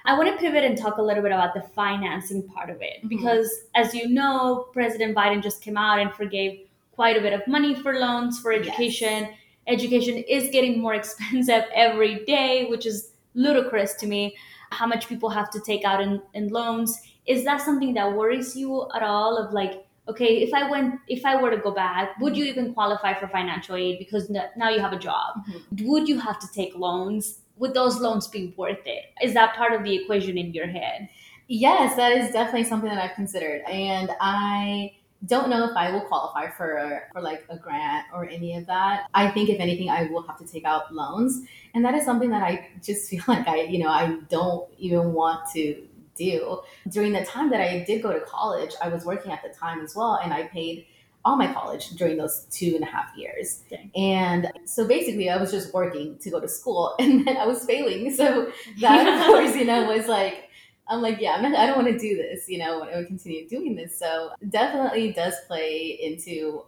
I 0.06 0.16
want 0.16 0.28
to 0.30 0.36
pivot 0.36 0.64
and 0.64 0.76
talk 0.76 0.98
a 0.98 1.02
little 1.02 1.22
bit 1.22 1.32
about 1.32 1.54
the 1.54 1.62
financing 1.62 2.42
part 2.42 2.68
of 2.68 2.82
it 2.82 2.98
mm-hmm. 2.98 3.08
because, 3.08 3.50
as 3.74 3.94
you 3.94 4.08
know, 4.08 4.66
President 4.72 5.16
Biden 5.16 5.42
just 5.42 5.62
came 5.62 5.76
out 5.76 5.98
and 5.98 6.12
forgave 6.12 6.66
quite 6.92 7.16
a 7.16 7.20
bit 7.20 7.32
of 7.32 7.46
money 7.46 7.74
for 7.74 7.98
loans 7.98 8.38
for 8.38 8.52
education. 8.52 9.24
Yes. 9.24 9.34
Education 9.66 10.18
is 10.28 10.50
getting 10.50 10.80
more 10.80 10.94
expensive 11.02 11.64
every 11.74 12.24
day, 12.24 12.66
which 12.66 12.84
is 12.86 13.12
ludicrous 13.34 13.94
to 13.94 14.06
me. 14.06 14.36
How 14.70 14.86
much 14.86 15.08
people 15.08 15.30
have 15.30 15.50
to 15.50 15.60
take 15.60 15.84
out 15.84 16.00
in, 16.00 16.20
in 16.34 16.48
loans. 16.48 17.00
Is 17.26 17.44
that 17.44 17.62
something 17.62 17.94
that 17.94 18.12
worries 18.12 18.54
you 18.54 18.86
at 18.94 19.02
all? 19.02 19.38
Of 19.38 19.54
like, 19.54 19.86
okay, 20.08 20.42
if 20.42 20.52
I 20.52 20.68
went, 20.70 21.00
if 21.08 21.24
I 21.24 21.40
were 21.40 21.50
to 21.50 21.56
go 21.56 21.70
back, 21.70 22.18
would 22.20 22.36
you 22.36 22.44
even 22.44 22.74
qualify 22.74 23.14
for 23.14 23.26
financial 23.28 23.76
aid 23.76 23.98
because 23.98 24.28
now 24.30 24.68
you 24.68 24.80
have 24.80 24.92
a 24.92 24.98
job? 24.98 25.36
Mm-hmm. 25.48 25.86
Would 25.88 26.08
you 26.08 26.18
have 26.20 26.38
to 26.40 26.48
take 26.52 26.76
loans? 26.76 27.40
Would 27.56 27.74
those 27.74 28.00
loans 28.00 28.26
be 28.26 28.54
worth 28.56 28.86
it? 28.86 29.04
Is 29.22 29.34
that 29.34 29.54
part 29.54 29.72
of 29.72 29.84
the 29.84 29.94
equation 29.94 30.36
in 30.38 30.52
your 30.52 30.66
head? 30.66 31.08
Yes, 31.46 31.96
that 31.96 32.12
is 32.12 32.32
definitely 32.32 32.64
something 32.64 32.88
that 32.88 32.98
I've 32.98 33.14
considered. 33.14 33.62
And 33.62 34.10
I 34.20 34.94
don't 35.26 35.48
know 35.48 35.64
if 35.64 35.76
I 35.76 35.90
will 35.90 36.02
qualify 36.02 36.50
for 36.50 37.02
for 37.12 37.20
like 37.20 37.44
a 37.48 37.56
grant 37.56 38.06
or 38.12 38.28
any 38.28 38.56
of 38.56 38.66
that. 38.66 39.06
I 39.14 39.30
think 39.30 39.48
if 39.48 39.60
anything 39.60 39.88
I 39.88 40.04
will 40.04 40.22
have 40.22 40.38
to 40.38 40.46
take 40.46 40.64
out 40.64 40.92
loans. 40.92 41.42
And 41.74 41.84
that 41.84 41.94
is 41.94 42.04
something 42.04 42.30
that 42.30 42.42
I 42.42 42.68
just 42.82 43.08
feel 43.10 43.22
like 43.28 43.46
I, 43.46 43.62
you 43.62 43.78
know, 43.78 43.88
I 43.88 44.18
don't 44.28 44.68
even 44.78 45.12
want 45.12 45.50
to 45.52 45.86
do. 46.16 46.60
During 46.88 47.12
the 47.12 47.24
time 47.24 47.50
that 47.50 47.60
I 47.60 47.84
did 47.84 48.02
go 48.02 48.12
to 48.12 48.20
college, 48.20 48.72
I 48.82 48.88
was 48.88 49.04
working 49.04 49.32
at 49.32 49.42
the 49.42 49.48
time 49.48 49.80
as 49.80 49.94
well 49.94 50.20
and 50.22 50.32
I 50.32 50.44
paid 50.44 50.86
all 51.24 51.36
my 51.36 51.52
college 51.52 51.90
during 51.90 52.16
those 52.16 52.46
two 52.50 52.74
and 52.74 52.82
a 52.82 52.86
half 52.86 53.10
years. 53.16 53.62
Okay. 53.72 53.90
And 53.96 54.52
so 54.66 54.86
basically, 54.86 55.30
I 55.30 55.36
was 55.36 55.50
just 55.50 55.72
working 55.72 56.18
to 56.18 56.30
go 56.30 56.40
to 56.40 56.48
school 56.48 56.94
and 56.98 57.26
then 57.26 57.36
I 57.36 57.46
was 57.46 57.64
failing. 57.64 58.14
So 58.14 58.50
that, 58.80 59.20
of 59.20 59.26
course, 59.26 59.56
you 59.56 59.64
know, 59.64 59.84
was 59.84 60.06
like, 60.06 60.50
I'm 60.86 61.00
like, 61.00 61.18
yeah, 61.18 61.40
not, 61.40 61.54
i 61.54 61.66
don't 61.66 61.82
want 61.82 61.88
to 61.88 61.98
do 61.98 62.16
this, 62.16 62.46
you 62.46 62.58
know, 62.58 62.82
I 62.82 62.96
would 62.96 63.06
continue 63.06 63.48
doing 63.48 63.74
this. 63.74 63.98
So 63.98 64.32
definitely 64.50 65.12
does 65.12 65.34
play 65.46 65.98
into 66.02 66.64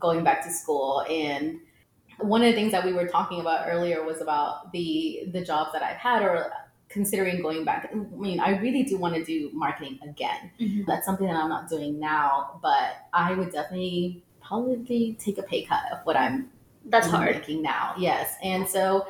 going 0.00 0.24
back 0.24 0.42
to 0.44 0.50
school 0.50 1.04
and 1.08 1.60
one 2.18 2.42
of 2.42 2.48
the 2.48 2.52
things 2.52 2.72
that 2.72 2.84
we 2.84 2.92
were 2.92 3.06
talking 3.06 3.40
about 3.40 3.66
earlier 3.68 4.04
was 4.04 4.20
about 4.20 4.72
the 4.72 5.24
the 5.32 5.44
jobs 5.44 5.72
that 5.72 5.82
I've 5.82 5.96
had 5.96 6.22
or 6.22 6.52
considering 6.94 7.42
going 7.42 7.64
back. 7.64 7.90
I 7.92 7.96
mean, 7.96 8.40
I 8.40 8.56
really 8.58 8.84
do 8.84 8.96
want 8.96 9.16
to 9.16 9.24
do 9.24 9.50
marketing 9.52 9.98
again. 10.02 10.50
Mm-hmm. 10.58 10.84
That's 10.86 11.04
something 11.04 11.26
that 11.26 11.36
I'm 11.36 11.50
not 11.50 11.68
doing 11.68 11.98
now, 11.98 12.60
but 12.62 13.08
I 13.12 13.34
would 13.34 13.52
definitely 13.52 14.24
probably 14.40 15.18
take 15.20 15.36
a 15.36 15.42
pay 15.42 15.64
cut 15.64 15.82
of 15.92 15.98
what 16.04 16.16
I'm 16.16 16.50
that's 16.86 17.08
hard 17.08 17.34
making 17.34 17.62
now. 17.62 17.94
Yes, 17.98 18.36
and 18.42 18.66
so 18.66 19.06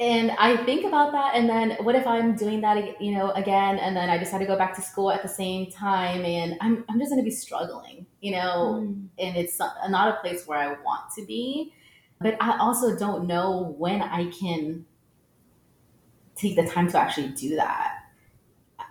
and 0.00 0.30
I 0.38 0.56
think 0.64 0.86
about 0.86 1.12
that, 1.12 1.34
and 1.34 1.46
then 1.46 1.76
what 1.82 1.94
if 1.94 2.06
I'm 2.06 2.34
doing 2.34 2.62
that, 2.62 3.02
you 3.02 3.12
know, 3.12 3.32
again, 3.32 3.78
and 3.78 3.94
then 3.94 4.08
I 4.08 4.16
decide 4.16 4.38
to 4.38 4.46
go 4.46 4.56
back 4.56 4.74
to 4.76 4.80
school 4.80 5.12
at 5.12 5.22
the 5.22 5.28
same 5.28 5.70
time, 5.70 6.24
and 6.24 6.56
I'm 6.62 6.84
I'm 6.88 6.98
just 6.98 7.10
going 7.10 7.20
to 7.20 7.24
be 7.24 7.30
struggling, 7.30 8.06
you 8.22 8.32
know, 8.32 8.80
mm. 8.80 9.06
and 9.18 9.36
it's 9.36 9.58
not, 9.58 9.74
not 9.90 10.08
a 10.08 10.20
place 10.22 10.46
where 10.46 10.58
I 10.58 10.68
want 10.68 11.12
to 11.16 11.26
be, 11.26 11.74
but 12.18 12.38
I 12.40 12.58
also 12.58 12.96
don't 12.96 13.26
know 13.26 13.74
when 13.76 14.00
I 14.00 14.30
can 14.30 14.86
take 16.40 16.56
the 16.56 16.66
time 16.66 16.90
to 16.90 16.98
actually 16.98 17.28
do 17.28 17.56
that. 17.56 17.98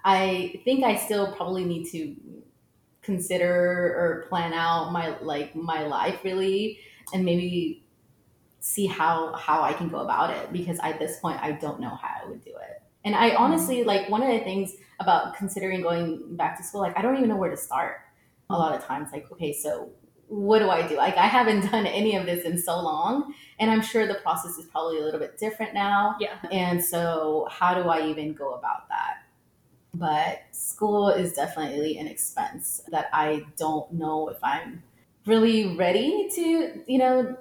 I 0.06 0.62
think 0.64 0.84
I 0.84 0.96
still 0.96 1.34
probably 1.34 1.66
need 1.66 1.90
to 1.92 2.16
consider 3.02 3.96
or 3.98 4.26
plan 4.30 4.54
out 4.54 4.92
my 4.92 5.18
like 5.20 5.56
my 5.56 5.84
life 5.84 6.20
really 6.24 6.80
and 7.14 7.26
maybe 7.26 7.84
see 8.60 8.86
how 8.86 9.34
how 9.34 9.62
I 9.62 9.74
can 9.74 9.90
go 9.90 10.00
about 10.00 10.30
it 10.32 10.52
because 10.54 10.78
at 10.84 11.00
this 11.00 11.20
point 11.20 11.40
I 11.42 11.54
don't 11.54 11.80
know 11.80 11.90
how 11.90 12.24
I 12.24 12.30
would 12.30 12.44
do 12.44 12.52
it. 12.52 12.84
And 13.06 13.16
I 13.16 13.36
honestly 13.36 13.78
mm-hmm. 13.78 13.88
like 13.88 14.10
one 14.10 14.22
of 14.22 14.30
the 14.30 14.40
things 14.40 14.76
about 15.00 15.36
considering 15.36 15.82
going 15.82 16.36
back 16.36 16.58
to 16.58 16.64
school 16.64 16.82
like 16.82 16.98
I 16.98 17.02
don't 17.02 17.16
even 17.18 17.30
know 17.30 17.38
where 17.38 17.50
to 17.50 17.58
start. 17.58 18.02
A 18.52 18.58
lot 18.58 18.76
of 18.76 18.84
times 18.84 19.10
like 19.12 19.32
okay, 19.32 19.54
so 19.54 19.92
what 20.30 20.60
do 20.60 20.70
I 20.70 20.88
do? 20.88 20.96
Like 20.96 21.18
I 21.18 21.26
haven't 21.26 21.62
done 21.72 21.86
any 21.86 22.16
of 22.16 22.26
this 22.26 22.46
in 22.46 22.58
so 22.58 22.80
long 22.80 23.34
and 23.60 23.70
I'm 23.70 23.82
sure 23.82 24.08
the 24.08 24.16
process 24.16 24.58
is 24.58 24.66
probably 24.66 25.00
a 25.00 25.04
little 25.04 25.20
bit 25.20 25.38
different 25.38 25.74
now. 25.74 26.16
Yeah. 26.20 26.38
And 26.52 26.84
so 26.84 27.48
how 27.52 27.74
do 27.74 27.90
I 27.90 28.08
even 28.08 28.34
go 28.34 28.54
about 28.54 28.88
that? 28.90 29.24
But 29.94 30.44
school 30.52 31.10
is 31.10 31.34
definitely 31.34 31.98
an 31.98 32.08
expense 32.08 32.82
that 32.90 33.10
I 33.12 33.44
don't 33.58 33.92
know 33.92 34.30
if 34.30 34.38
I'm 34.44 34.84
really 35.26 35.76
ready 35.76 36.30
to, 36.36 36.84
you 36.86 36.98
know, 37.00 37.36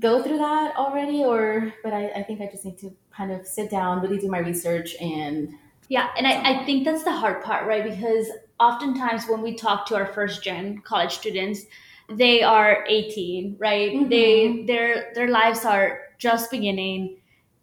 go 0.00 0.22
through 0.22 0.38
that 0.38 0.76
already 0.76 1.24
or 1.24 1.72
but 1.84 1.92
I, 1.92 2.08
I 2.08 2.22
think 2.24 2.40
I 2.40 2.48
just 2.50 2.64
need 2.64 2.78
to 2.78 2.92
kind 3.16 3.30
of 3.30 3.46
sit 3.46 3.70
down, 3.70 4.00
really 4.00 4.18
do 4.18 4.28
my 4.28 4.38
research 4.38 4.96
and 5.00 5.50
yeah, 5.88 6.08
and 6.16 6.26
I, 6.26 6.60
I 6.60 6.64
think 6.64 6.84
that's 6.84 7.04
the 7.04 7.12
hard 7.12 7.44
part, 7.44 7.66
right? 7.66 7.84
Because 7.84 8.28
oftentimes 8.58 9.26
when 9.26 9.42
we 9.42 9.54
talk 9.54 9.86
to 9.86 9.96
our 9.96 10.06
first 10.06 10.42
gen 10.42 10.78
college 10.78 11.12
students, 11.12 11.62
they 12.08 12.42
are 12.42 12.84
18 12.86 13.56
right 13.58 13.92
mm-hmm. 13.92 14.08
they 14.08 14.64
their 14.66 15.12
their 15.14 15.28
lives 15.28 15.64
are 15.64 16.00
just 16.18 16.50
beginning 16.50 17.16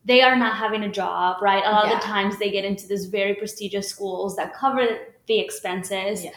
they 0.03 0.21
are 0.21 0.35
not 0.35 0.55
having 0.55 0.83
a 0.83 0.91
job 0.91 1.41
right 1.41 1.63
a 1.65 1.71
lot 1.71 1.87
yeah. 1.87 1.93
of 1.93 2.01
the 2.01 2.05
times 2.05 2.37
they 2.39 2.49
get 2.49 2.65
into 2.65 2.87
these 2.87 3.05
very 3.05 3.35
prestigious 3.35 3.87
schools 3.87 4.35
that 4.35 4.53
cover 4.53 4.87
the 5.27 5.39
expenses 5.39 6.23
yes. 6.23 6.33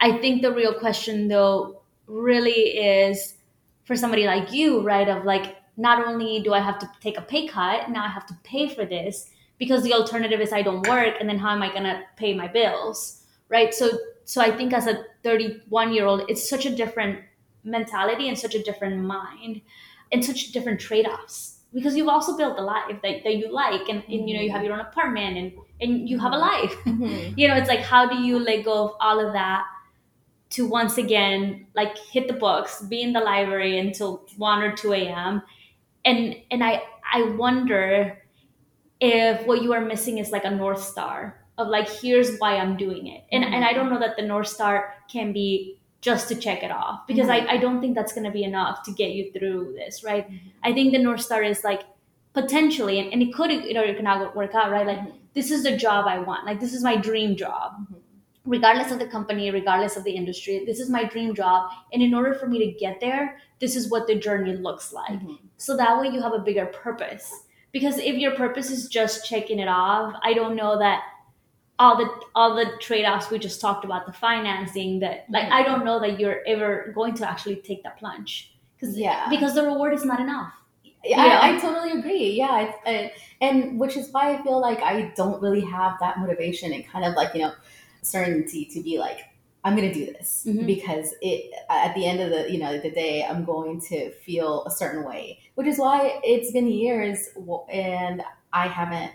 i 0.00 0.18
think 0.18 0.42
the 0.42 0.52
real 0.52 0.74
question 0.74 1.28
though 1.28 1.82
really 2.06 2.78
is 2.78 3.34
for 3.84 3.96
somebody 3.96 4.26
like 4.26 4.52
you 4.52 4.80
right 4.80 5.08
of 5.08 5.24
like 5.24 5.56
not 5.76 6.04
only 6.06 6.40
do 6.40 6.52
i 6.52 6.60
have 6.60 6.78
to 6.78 6.90
take 7.00 7.16
a 7.16 7.22
pay 7.22 7.46
cut 7.46 7.88
now 7.90 8.04
i 8.04 8.08
have 8.08 8.26
to 8.26 8.34
pay 8.42 8.68
for 8.68 8.84
this 8.84 9.30
because 9.58 9.82
the 9.84 9.92
alternative 9.92 10.40
is 10.40 10.52
i 10.52 10.62
don't 10.62 10.86
work 10.88 11.14
and 11.20 11.28
then 11.28 11.38
how 11.38 11.50
am 11.50 11.62
i 11.62 11.70
going 11.70 11.84
to 11.84 12.02
pay 12.16 12.34
my 12.34 12.48
bills 12.48 13.22
right 13.48 13.72
so 13.72 13.90
so 14.24 14.40
i 14.40 14.50
think 14.50 14.72
as 14.72 14.88
a 14.88 15.04
31 15.22 15.92
year 15.92 16.06
old 16.06 16.22
it's 16.28 16.48
such 16.48 16.66
a 16.66 16.74
different 16.74 17.20
mentality 17.66 18.28
and 18.28 18.38
such 18.38 18.54
a 18.54 18.62
different 18.62 19.02
mind 19.02 19.60
and 20.12 20.24
such 20.24 20.52
different 20.52 20.80
trade-offs. 20.80 21.58
Because 21.74 21.96
you've 21.96 22.08
also 22.08 22.36
built 22.36 22.58
a 22.58 22.62
life 22.62 23.02
that, 23.02 23.24
that 23.24 23.36
you 23.36 23.52
like 23.52 23.88
and, 23.88 24.02
and 24.08 24.28
you 24.28 24.36
know 24.36 24.40
you 24.40 24.50
have 24.50 24.62
your 24.62 24.72
own 24.72 24.80
apartment 24.80 25.36
and, 25.36 25.52
and 25.80 26.08
you 26.08 26.18
have 26.18 26.32
a 26.32 26.38
life. 26.38 26.74
Mm-hmm. 26.86 27.38
you 27.38 27.48
know 27.48 27.56
it's 27.56 27.68
like 27.68 27.80
how 27.80 28.08
do 28.08 28.16
you 28.22 28.38
let 28.38 28.64
go 28.64 28.84
of 28.84 28.92
all 29.00 29.24
of 29.24 29.32
that 29.34 29.64
to 30.50 30.66
once 30.66 30.96
again 30.96 31.66
like 31.74 31.98
hit 31.98 32.28
the 32.28 32.32
books 32.34 32.80
be 32.82 33.02
in 33.02 33.12
the 33.12 33.20
library 33.20 33.78
until 33.78 34.24
1 34.36 34.62
or 34.62 34.74
2 34.74 34.92
a.m 34.92 35.42
and 36.04 36.36
and 36.50 36.64
i 36.64 36.82
i 37.12 37.22
wonder 37.22 38.16
if 39.00 39.46
what 39.46 39.62
you 39.62 39.72
are 39.72 39.84
missing 39.84 40.18
is 40.18 40.30
like 40.30 40.44
a 40.44 40.50
north 40.50 40.82
star 40.82 41.44
of 41.58 41.68
like 41.68 41.88
here's 41.88 42.38
why 42.38 42.56
i'm 42.56 42.76
doing 42.76 43.08
it. 43.08 43.24
And 43.32 43.44
mm-hmm. 43.44 43.54
and 43.54 43.64
i 43.64 43.72
don't 43.72 43.90
know 43.90 43.98
that 43.98 44.16
the 44.16 44.22
north 44.22 44.48
star 44.48 44.94
can 45.10 45.32
be 45.32 45.75
just 46.06 46.28
to 46.28 46.36
check 46.36 46.62
it 46.62 46.70
off 46.70 47.04
because 47.08 47.26
mm-hmm. 47.26 47.48
I, 47.48 47.54
I 47.54 47.56
don't 47.56 47.80
think 47.80 47.96
that's 47.96 48.12
going 48.12 48.26
to 48.26 48.30
be 48.30 48.44
enough 48.44 48.84
to 48.84 48.92
get 48.92 49.10
you 49.10 49.32
through 49.32 49.74
this 49.76 50.04
right 50.04 50.24
mm-hmm. 50.30 50.48
i 50.62 50.72
think 50.72 50.92
the 50.92 51.02
north 51.06 51.20
star 51.20 51.42
is 51.42 51.64
like 51.64 51.82
potentially 52.32 53.00
and, 53.00 53.12
and 53.12 53.22
it 53.22 53.34
could 53.34 53.50
you 53.50 53.74
know 53.74 53.82
it 53.82 53.96
can 53.96 54.04
not 54.04 54.36
work 54.36 54.54
out 54.54 54.70
right 54.70 54.86
like 54.86 55.00
mm-hmm. 55.00 55.16
this 55.34 55.50
is 55.50 55.64
the 55.64 55.76
job 55.76 56.06
i 56.06 56.16
want 56.20 56.46
like 56.46 56.60
this 56.60 56.72
is 56.72 56.84
my 56.84 56.94
dream 57.08 57.34
job 57.34 57.72
mm-hmm. 57.72 57.96
regardless 58.44 58.92
of 58.92 59.00
the 59.00 59.08
company 59.16 59.50
regardless 59.50 59.96
of 59.96 60.04
the 60.04 60.12
industry 60.12 60.62
this 60.64 60.78
is 60.78 60.88
my 60.88 61.02
dream 61.02 61.34
job 61.34 61.72
and 61.92 62.00
in 62.00 62.14
order 62.14 62.34
for 62.34 62.46
me 62.46 62.64
to 62.64 62.78
get 62.78 63.00
there 63.00 63.36
this 63.58 63.74
is 63.74 63.90
what 63.90 64.06
the 64.06 64.14
journey 64.14 64.56
looks 64.68 64.92
like 64.92 65.18
mm-hmm. 65.18 65.34
so 65.56 65.76
that 65.76 66.00
way 66.00 66.06
you 66.06 66.22
have 66.22 66.34
a 66.34 66.46
bigger 66.50 66.66
purpose 66.66 67.28
because 67.72 67.98
if 67.98 68.14
your 68.14 68.36
purpose 68.36 68.70
is 68.70 68.88
just 68.88 69.26
checking 69.26 69.58
it 69.58 69.68
off 69.68 70.14
i 70.22 70.32
don't 70.32 70.54
know 70.54 70.78
that 70.78 71.02
all 71.78 71.96
the 71.96 72.08
all 72.34 72.54
the 72.54 72.72
trade-offs 72.80 73.30
we 73.30 73.38
just 73.38 73.60
talked 73.60 73.84
about 73.84 74.06
the 74.06 74.12
financing 74.12 74.98
that 75.00 75.26
like 75.30 75.50
i 75.52 75.62
don't 75.62 75.84
know 75.84 76.00
that 76.00 76.18
you're 76.18 76.40
ever 76.46 76.92
going 76.94 77.14
to 77.14 77.28
actually 77.28 77.56
take 77.56 77.82
that 77.82 77.98
plunge. 77.98 78.52
Because 78.78 78.96
yeah. 78.98 79.26
because 79.30 79.54
the 79.54 79.62
reward 79.62 79.94
is 79.94 80.04
not 80.04 80.20
enough. 80.20 80.52
Yeah, 81.04 81.20
I, 81.20 81.54
I, 81.54 81.58
totally 81.60 81.92
agree. 81.98 82.30
Yeah, 82.30 82.72
I, 82.84 83.12
and 83.40 83.78
which 83.78 83.96
is 83.96 84.10
why 84.10 84.34
I 84.34 84.42
feel 84.42 84.60
like 84.60 84.80
I 84.80 85.12
don't 85.16 85.40
really 85.40 85.60
have 85.60 85.98
that 86.00 86.18
motivation 86.18 86.72
and 86.72 86.86
kind 86.86 87.04
of 87.04 87.14
like 87.14 87.34
you 87.34 87.42
know 87.42 87.52
certainty 88.02 88.64
to 88.66 88.82
be 88.82 88.98
like 88.98 89.20
I'm 89.64 89.76
going 89.76 89.88
to 89.88 89.94
do 89.94 90.06
this. 90.12 90.44
Mm-hmm. 90.46 90.66
because 90.66 91.14
it 91.22 91.52
at 91.70 91.94
the 91.94 92.06
end 92.06 92.20
of 92.20 92.30
the 92.30 92.50
you 92.50 92.58
know 92.58 92.78
the 92.78 92.90
day 92.90 93.24
I'm 93.24 93.44
going 93.44 93.80
to 93.82 94.10
feel 94.10 94.64
a 94.66 94.70
certain 94.70 95.04
way, 95.04 95.38
which 95.54 95.66
is 95.66 95.78
why 95.78 96.20
it's 96.24 96.52
been 96.52 96.66
years 96.66 97.30
and 97.70 98.22
I 98.52 98.68
haven't 98.68 99.12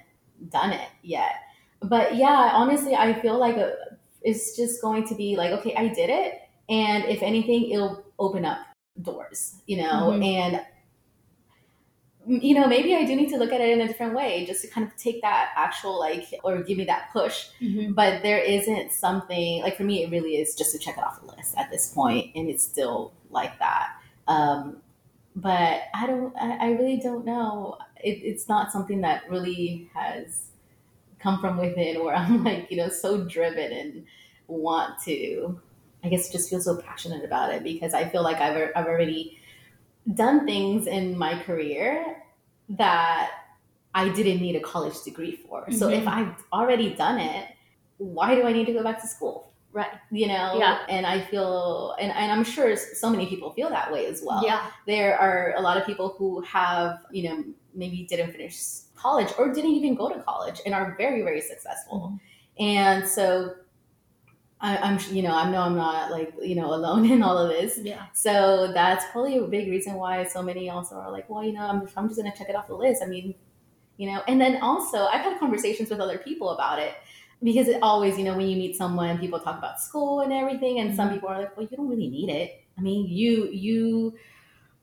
done 0.50 0.72
it 0.72 0.90
yet 1.04 1.34
but 1.82 2.16
yeah, 2.16 2.52
honestly, 2.54 2.96
I 2.96 3.20
feel 3.22 3.38
like 3.38 3.58
a, 3.58 3.74
uh, 3.74 3.76
it's 4.22 4.56
just 4.56 4.82
going 4.82 5.08
to 5.08 5.16
be 5.16 5.36
like, 5.36 5.52
okay, 5.52 5.76
I 5.76 5.88
did 5.88 6.10
it. 6.10 6.42
And 6.70 7.06
if 7.06 7.24
anything, 7.24 7.72
it'll 7.72 8.06
open 8.20 8.46
up 8.46 8.60
doors, 9.02 9.56
you 9.66 9.78
know, 9.78 10.12
mm-hmm. 10.12 10.24
and 10.24 10.62
you 12.28 12.54
know, 12.54 12.68
maybe 12.68 12.96
I 12.96 13.04
do 13.04 13.16
need 13.16 13.30
to 13.30 13.38
look 13.38 13.52
at 13.52 13.62
it 13.62 13.70
in 13.72 13.82
a 13.82 13.88
different 13.88 14.14
way 14.14 14.46
just 14.46 14.62
to 14.62 14.68
kind 14.68 14.86
of 14.86 14.96
take 14.96 15.22
that 15.24 15.50
actual 15.56 16.00
like 16.00 16.28
or 16.44 16.62
give 16.62 16.78
me 16.78 16.86
that 16.86 17.10
push. 17.12 17.48
Mm-hmm. 17.60 17.94
But 17.94 18.22
there 18.22 18.38
isn't 18.38 18.92
something 18.92 19.64
like 19.64 19.76
for 19.76 19.84
me, 19.84 20.04
it 20.04 20.12
really 20.12 20.36
is 20.36 20.56
just 20.56 20.72
to 20.74 20.78
check 20.78 20.98
it 20.98 21.04
off 21.04 21.20
the 21.20 21.36
list 21.36 21.58
at 21.58 21.72
this 21.72 21.92
point, 21.92 22.32
and 22.36 22.48
it's 22.48 22.64
still 22.64 23.14
like 23.32 23.58
that. 23.58 23.94
Um, 24.28 24.78
but 25.36 25.82
I 25.96 26.06
don't, 26.06 26.36
I, 26.38 26.58
I 26.58 26.72
really 26.74 26.98
don't 26.98 27.26
know. 27.26 27.78
It, 28.04 28.20
it's 28.24 28.48
not 28.48 28.72
something 28.72 29.02
that 29.02 29.24
really 29.30 29.90
has 29.96 30.51
come 31.22 31.40
from 31.40 31.58
within 31.58 32.04
where 32.04 32.16
I'm 32.16 32.44
like, 32.46 32.70
you 32.72 32.78
know, 32.78 32.90
so 32.90 33.24
driven 33.26 33.72
and 33.72 34.06
want 34.48 35.02
to, 35.04 35.60
I 36.04 36.10
guess, 36.10 36.32
just 36.32 36.50
feel 36.50 36.62
so 36.62 36.78
passionate 36.78 37.24
about 37.24 37.54
it 37.54 37.64
because 37.64 37.94
I 37.94 38.08
feel 38.08 38.24
like 38.24 38.38
I've, 38.38 38.72
I've 38.76 38.88
already 38.88 39.40
done 40.16 40.46
things 40.46 40.88
in 40.88 41.18
my 41.18 41.42
career 41.44 42.18
that 42.70 43.32
I 43.94 44.10
didn't 44.10 44.42
need 44.42 44.56
a 44.56 44.62
college 44.62 45.04
degree 45.04 45.36
for. 45.36 45.62
Mm-hmm. 45.62 45.74
So 45.74 45.90
if 45.90 46.04
mm-hmm. 46.04 46.10
I've 46.10 46.44
already 46.52 46.94
done 46.94 47.20
it, 47.20 47.48
why 47.98 48.36
do 48.36 48.44
I 48.44 48.54
need 48.54 48.66
to 48.66 48.74
go 48.74 48.84
back 48.84 49.02
to 49.02 49.08
school? 49.08 49.52
Right. 49.74 49.92
You 50.12 50.28
know? 50.28 50.58
Yeah. 50.58 50.80
And 50.90 51.06
I 51.06 51.22
feel, 51.22 51.96
and, 52.00 52.12
and 52.12 52.32
I'm 52.32 52.44
sure 52.44 52.76
so 52.76 53.10
many 53.10 53.26
people 53.28 53.52
feel 53.52 53.70
that 53.70 53.92
way 53.92 54.06
as 54.08 54.22
well. 54.24 54.44
Yeah. 54.46 54.68
There 54.86 55.18
are 55.18 55.54
a 55.56 55.62
lot 55.62 55.78
of 55.78 55.86
people 55.86 56.16
who 56.18 56.42
have, 56.42 57.06
you 57.12 57.30
know, 57.30 57.44
maybe 57.74 58.06
didn't 58.10 58.32
finish 58.32 58.60
college 59.02 59.30
or 59.38 59.52
didn't 59.54 59.72
even 59.72 59.96
go 59.96 60.10
to 60.10 60.22
college 60.22 60.62
and 60.66 60.74
are 60.74 60.96
very 60.98 61.22
very 61.22 61.42
successful 61.42 62.00
mm-hmm. 62.00 62.64
and 62.64 63.08
so 63.08 63.56
I, 64.62 64.78
am 64.88 65.00
you 65.12 65.24
know 65.24 65.34
I 65.34 65.50
know 65.50 65.62
I'm 65.62 65.76
not 65.76 66.12
like 66.12 66.34
you 66.42 66.56
know 66.56 66.74
alone 66.74 67.10
in 67.12 67.24
all 67.24 67.38
of 67.38 67.50
this 67.50 67.80
yeah 67.82 68.06
so 68.14 68.72
that's 68.74 69.06
probably 69.12 69.38
a 69.38 69.42
big 69.42 69.70
reason 69.70 69.96
why 69.96 70.24
so 70.26 70.42
many 70.44 70.70
also 70.70 70.96
are 70.96 71.12
like 71.12 71.30
well 71.30 71.44
you 71.44 71.54
know 71.54 71.62
I'm, 71.62 71.88
I'm 71.98 72.08
just 72.08 72.20
gonna 72.20 72.36
check 72.38 72.50
it 72.50 72.56
off 72.56 72.68
the 72.68 72.76
list 72.76 73.02
I 73.04 73.08
mean 73.08 73.34
you 73.98 74.08
know 74.12 74.22
and 74.28 74.40
then 74.40 74.62
also 74.62 75.06
I've 75.06 75.22
had 75.22 75.40
conversations 75.40 75.90
with 75.90 76.00
other 76.00 76.20
people 76.20 76.50
about 76.52 76.80
it 76.80 76.94
because 77.44 77.68
it 77.68 77.80
always 77.82 78.18
you 78.18 78.24
know 78.24 78.38
when 78.38 78.48
you 78.48 78.56
meet 78.56 78.76
someone 78.76 79.18
people 79.18 79.40
talk 79.40 79.58
about 79.58 79.82
school 79.82 80.22
and 80.22 80.32
everything 80.32 80.80
and 80.80 80.90
mm-hmm. 80.90 80.98
some 80.98 81.10
people 81.10 81.30
are 81.30 81.40
like 81.40 81.58
well 81.58 81.68
you 81.70 81.76
don't 81.76 81.90
really 81.90 82.10
need 82.10 82.30
it 82.30 82.64
I 82.78 82.82
mean 82.82 83.08
you 83.08 83.50
you 83.50 84.14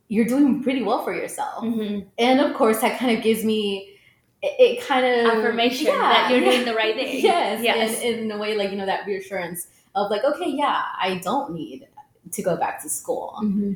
you're 0.08 0.24
doing 0.24 0.62
pretty 0.62 0.82
well 0.82 1.04
for 1.04 1.14
yourself 1.14 1.62
mm-hmm. 1.62 2.08
and 2.18 2.40
of 2.40 2.54
course 2.56 2.80
that 2.80 2.98
kind 2.98 3.16
of 3.16 3.22
gives 3.22 3.44
me 3.44 3.97
it, 4.42 4.78
it 4.78 4.86
kind 4.86 5.04
of 5.04 5.38
affirmation 5.38 5.86
yeah, 5.86 5.98
that 5.98 6.30
you're 6.30 6.40
doing 6.40 6.64
the 6.64 6.74
right 6.74 6.94
thing. 6.94 7.22
Yes, 7.24 7.62
yes. 7.62 8.02
And, 8.02 8.20
in 8.20 8.30
a 8.30 8.38
way, 8.38 8.56
like 8.56 8.70
you 8.70 8.76
know, 8.76 8.86
that 8.86 9.06
reassurance 9.06 9.68
of 9.94 10.10
like, 10.10 10.24
okay, 10.24 10.50
yeah, 10.50 10.82
I 11.00 11.20
don't 11.22 11.52
need 11.52 11.88
to 12.32 12.42
go 12.42 12.56
back 12.56 12.82
to 12.82 12.88
school. 12.88 13.38
Mm-hmm. 13.42 13.72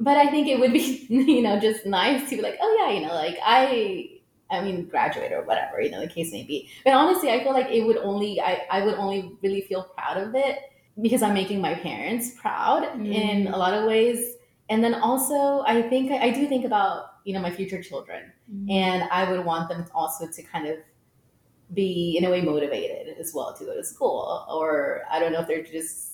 but 0.00 0.16
I 0.16 0.30
think 0.30 0.48
it 0.48 0.58
would 0.58 0.72
be, 0.72 1.06
you 1.10 1.42
know, 1.42 1.60
just 1.60 1.86
nice 1.86 2.28
to 2.30 2.36
be 2.36 2.42
like, 2.42 2.58
oh 2.60 2.76
yeah, 2.80 2.94
you 2.94 3.06
know, 3.06 3.14
like 3.14 3.38
I, 3.44 4.20
I 4.50 4.62
mean, 4.62 4.86
graduate 4.86 5.32
or 5.32 5.42
whatever, 5.42 5.80
you 5.80 5.90
know, 5.90 6.00
the 6.00 6.08
case 6.08 6.32
may 6.32 6.42
be. 6.42 6.68
But 6.84 6.94
honestly, 6.94 7.30
I 7.30 7.42
feel 7.42 7.52
like 7.52 7.68
it 7.70 7.84
would 7.84 7.98
only, 7.98 8.40
I, 8.40 8.62
I 8.70 8.84
would 8.84 8.94
only 8.94 9.32
really 9.42 9.60
feel 9.60 9.84
proud 9.84 10.16
of 10.16 10.34
it 10.34 10.58
because 11.00 11.22
I'm 11.22 11.34
making 11.34 11.60
my 11.60 11.74
parents 11.74 12.32
proud 12.36 12.82
mm. 12.84 13.14
in 13.14 13.46
a 13.48 13.56
lot 13.56 13.74
of 13.74 13.86
ways. 13.86 14.34
And 14.68 14.82
then 14.82 14.94
also, 14.94 15.62
I 15.66 15.82
think 15.82 16.10
I 16.10 16.30
do 16.30 16.46
think 16.46 16.64
about, 16.64 17.06
you 17.24 17.34
know, 17.34 17.40
my 17.40 17.50
future 17.50 17.82
children, 17.82 18.32
mm. 18.52 18.70
and 18.70 19.08
I 19.10 19.30
would 19.30 19.44
want 19.44 19.68
them 19.68 19.84
also 19.94 20.26
to 20.26 20.42
kind 20.42 20.66
of 20.66 20.78
be 21.72 22.16
in 22.18 22.24
a 22.24 22.30
way 22.30 22.40
motivated 22.40 23.16
as 23.18 23.32
well 23.34 23.54
to 23.54 23.64
go 23.64 23.74
to 23.74 23.84
school, 23.84 24.46
or 24.50 25.02
I 25.10 25.20
don't 25.20 25.32
know 25.32 25.40
if 25.40 25.48
they're 25.48 25.62
just 25.62 26.10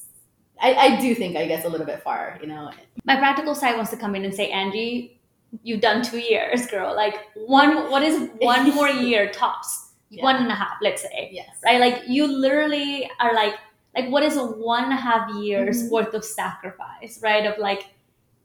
I, 0.61 0.75
I 0.75 1.01
do 1.01 1.15
think 1.15 1.37
I 1.37 1.47
guess 1.47 1.65
a 1.65 1.69
little 1.69 1.87
bit 1.87 2.03
far, 2.03 2.39
you 2.41 2.47
know. 2.47 2.71
My 3.05 3.17
practical 3.17 3.55
side 3.55 3.77
wants 3.77 3.91
to 3.91 3.97
come 3.97 4.15
in 4.15 4.25
and 4.25 4.35
say, 4.35 4.51
Angie, 4.51 5.21
you've 5.63 5.81
done 5.81 6.03
two 6.03 6.19
years, 6.19 6.67
girl. 6.67 6.95
Like 6.95 7.17
one, 7.35 7.91
what 7.91 8.03
is 8.03 8.31
one 8.39 8.75
more 8.75 8.89
year 8.89 9.31
tops? 9.31 9.91
Yeah. 10.09 10.23
One 10.23 10.37
and 10.37 10.51
a 10.51 10.55
half, 10.55 10.77
let's 10.83 11.03
say. 11.03 11.31
Yes. 11.33 11.49
Right? 11.65 11.81
Like 11.81 12.03
you 12.07 12.27
literally 12.27 13.11
are 13.21 13.35
like, 13.35 13.55
like 13.95 14.09
what 14.09 14.23
is 14.23 14.37
a 14.37 14.45
one 14.45 14.85
and 14.85 14.93
a 14.93 14.97
half 14.97 15.35
years 15.37 15.83
mm-hmm. 15.83 15.93
worth 15.93 16.15
of 16.15 16.25
sacrifice, 16.25 17.19
right? 17.23 17.45
Of 17.45 17.59
like, 17.59 17.89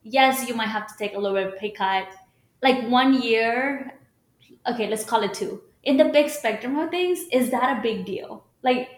yes, 0.03 0.47
you 0.47 0.55
might 0.55 0.69
have 0.69 0.87
to 0.87 0.97
take 0.97 1.13
a 1.13 1.19
little 1.19 1.37
bit 1.37 1.53
of 1.53 1.59
pay 1.59 1.71
cut. 1.71 2.07
Like 2.61 2.87
one 2.87 3.21
year, 3.21 3.93
okay, 4.69 4.87
let's 4.87 5.03
call 5.05 5.23
it 5.23 5.33
two. 5.33 5.61
In 5.83 5.97
the 5.97 6.05
big 6.05 6.29
spectrum 6.29 6.77
of 6.77 6.89
things, 6.91 7.25
is 7.31 7.49
that 7.51 7.77
a 7.77 7.81
big 7.81 8.05
deal? 8.05 8.43
Like, 8.61 8.89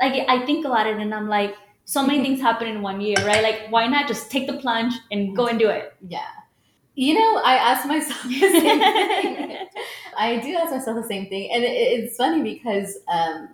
like 0.00 0.24
I 0.28 0.44
think 0.44 0.64
about 0.66 0.86
it 0.86 0.96
and 0.96 1.14
I'm 1.14 1.28
like, 1.28 1.54
so 1.84 2.04
many 2.06 2.22
things 2.24 2.40
happen 2.40 2.68
in 2.68 2.82
one 2.82 3.00
year, 3.00 3.16
right? 3.24 3.42
Like, 3.42 3.66
why 3.70 3.86
not 3.86 4.08
just 4.08 4.30
take 4.30 4.46
the 4.46 4.54
plunge 4.54 4.94
and 5.10 5.36
go 5.36 5.46
and 5.46 5.58
do 5.58 5.68
it? 5.68 5.94
Yeah. 6.06 6.26
You 6.94 7.14
know, 7.14 7.40
I 7.42 7.54
ask 7.54 7.86
myself 7.86 8.22
the 8.24 8.38
same 8.38 8.62
thing. 8.62 9.58
I 10.16 10.36
do 10.36 10.54
ask 10.56 10.72
myself 10.72 10.96
the 10.96 11.08
same 11.08 11.26
thing, 11.28 11.50
and 11.50 11.64
it, 11.64 11.68
it's 11.68 12.16
funny 12.18 12.42
because 12.42 12.98
um, 13.08 13.48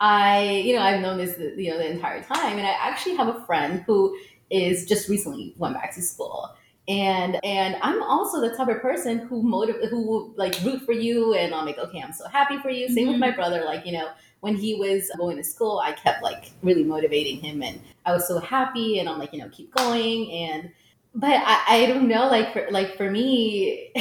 I, 0.00 0.62
you 0.64 0.74
know, 0.74 0.82
I've 0.82 1.02
known 1.02 1.18
this, 1.18 1.38
you 1.38 1.70
know, 1.70 1.76
the 1.76 1.90
entire 1.90 2.22
time, 2.22 2.56
and 2.56 2.66
I 2.66 2.70
actually 2.70 3.16
have 3.16 3.28
a 3.28 3.44
friend 3.44 3.84
who 3.86 4.16
is 4.48 4.86
just 4.86 5.10
recently 5.10 5.54
went 5.58 5.74
back 5.74 5.94
to 5.94 6.02
school, 6.02 6.48
and 6.90 7.42
and 7.44 7.76
I'm 7.82 8.02
also 8.02 8.40
the 8.40 8.54
type 8.56 8.68
of 8.68 8.82
person 8.82 9.20
who 9.20 9.42
motivate, 9.42 9.88
who 9.88 10.34
like 10.36 10.60
root 10.64 10.82
for 10.82 10.92
you, 10.92 11.34
and 11.34 11.54
I'm 11.54 11.64
like, 11.64 11.78
okay, 11.78 12.02
I'm 12.02 12.12
so 12.12 12.28
happy 12.28 12.58
for 12.58 12.68
you. 12.68 12.88
Same 12.88 13.04
mm-hmm. 13.04 13.12
with 13.12 13.20
my 13.20 13.30
brother, 13.30 13.62
like 13.64 13.86
you 13.86 13.92
know, 13.92 14.08
when 14.40 14.56
he 14.56 14.74
was 14.74 15.10
going 15.16 15.36
to 15.36 15.44
school, 15.44 15.78
I 15.78 15.92
kept 15.92 16.22
like 16.22 16.50
really 16.62 16.82
motivating 16.82 17.40
him 17.40 17.62
and 17.62 17.80
I 18.06 18.12
was 18.12 18.26
so 18.26 18.38
happy 18.38 18.98
and 18.98 19.08
I'm 19.08 19.18
like, 19.18 19.32
you 19.32 19.38
know, 19.38 19.48
keep 19.50 19.74
going. 19.74 20.30
And, 20.32 20.70
but 21.14 21.42
I, 21.44 21.64
I 21.68 21.86
don't 21.86 22.08
know, 22.08 22.26
like, 22.28 22.52
for, 22.52 22.66
like 22.70 22.96
for 22.96 23.10
me, 23.10 23.92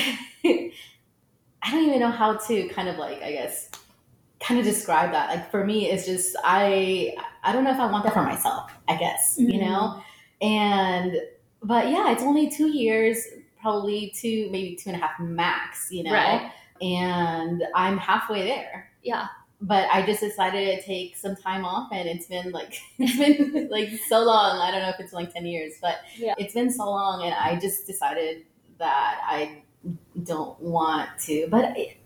I 0.46 1.72
don't 1.72 1.86
even 1.86 2.00
know 2.00 2.12
how 2.12 2.38
to 2.38 2.70
kind 2.70 2.88
of 2.88 2.98
like, 2.98 3.22
I 3.22 3.32
guess, 3.32 3.70
kind 4.40 4.60
of 4.60 4.66
describe 4.66 5.12
that. 5.12 5.30
Like 5.30 5.52
for 5.52 5.66
me, 5.66 5.92
it's 5.92 6.06
just, 6.06 6.38
I, 6.44 7.16
I 7.44 7.52
don't 7.52 7.66
know 7.66 7.72
if 7.72 7.80
I 7.80 7.92
want 7.92 8.06
that 8.06 8.14
for 8.14 8.24
myself, 8.24 8.72
I 8.88 8.96
guess, 8.96 9.38
mm-hmm. 9.38 9.52
you 9.52 9.62
know? 9.62 10.02
And, 10.42 11.18
but 11.64 11.90
yeah, 11.90 12.12
it's 12.12 12.24
only 12.24 12.50
two 12.50 12.68
years, 12.68 13.26
probably 13.62 14.14
two, 14.16 14.50
maybe 14.52 14.76
two 14.76 14.90
and 14.90 15.02
a 15.02 15.06
half 15.06 15.20
max, 15.20 15.90
you 15.92 16.04
know? 16.04 16.14
Right. 16.14 16.52
And 16.82 17.64
I'm 17.76 17.98
halfway 17.98 18.44
there. 18.44 18.92
Yeah 19.04 19.28
but 19.62 19.90
I 19.92 20.06
just 20.06 20.22
decided 20.22 20.80
to 20.80 20.86
take 20.86 21.18
some 21.18 21.36
time 21.36 21.66
off, 21.66 21.90
and 21.92 22.08
it's 22.08 22.28
been 22.28 22.52
like 22.52 22.80
it's 23.00 23.18
been 23.18 23.68
like 23.72 23.90
so 24.08 24.24
long. 24.24 24.60
I 24.60 24.72
don't 24.72 24.82
know 24.82 24.90
if 24.90 25.00
it's 25.00 25.14
like 25.14 25.34
ten 25.34 25.46
years, 25.46 25.74
but 25.82 25.98
yeah. 26.18 26.36
it's 26.38 26.54
been 26.54 26.72
so 26.72 26.90
long, 26.90 27.24
and 27.24 27.34
I 27.34 27.60
just 27.60 27.86
decided 27.86 28.44
that 28.78 29.20
I 29.24 29.64
don't 30.24 30.60
want 30.62 31.10
to. 31.26 31.48
But 31.50 31.78
it, 31.78 31.98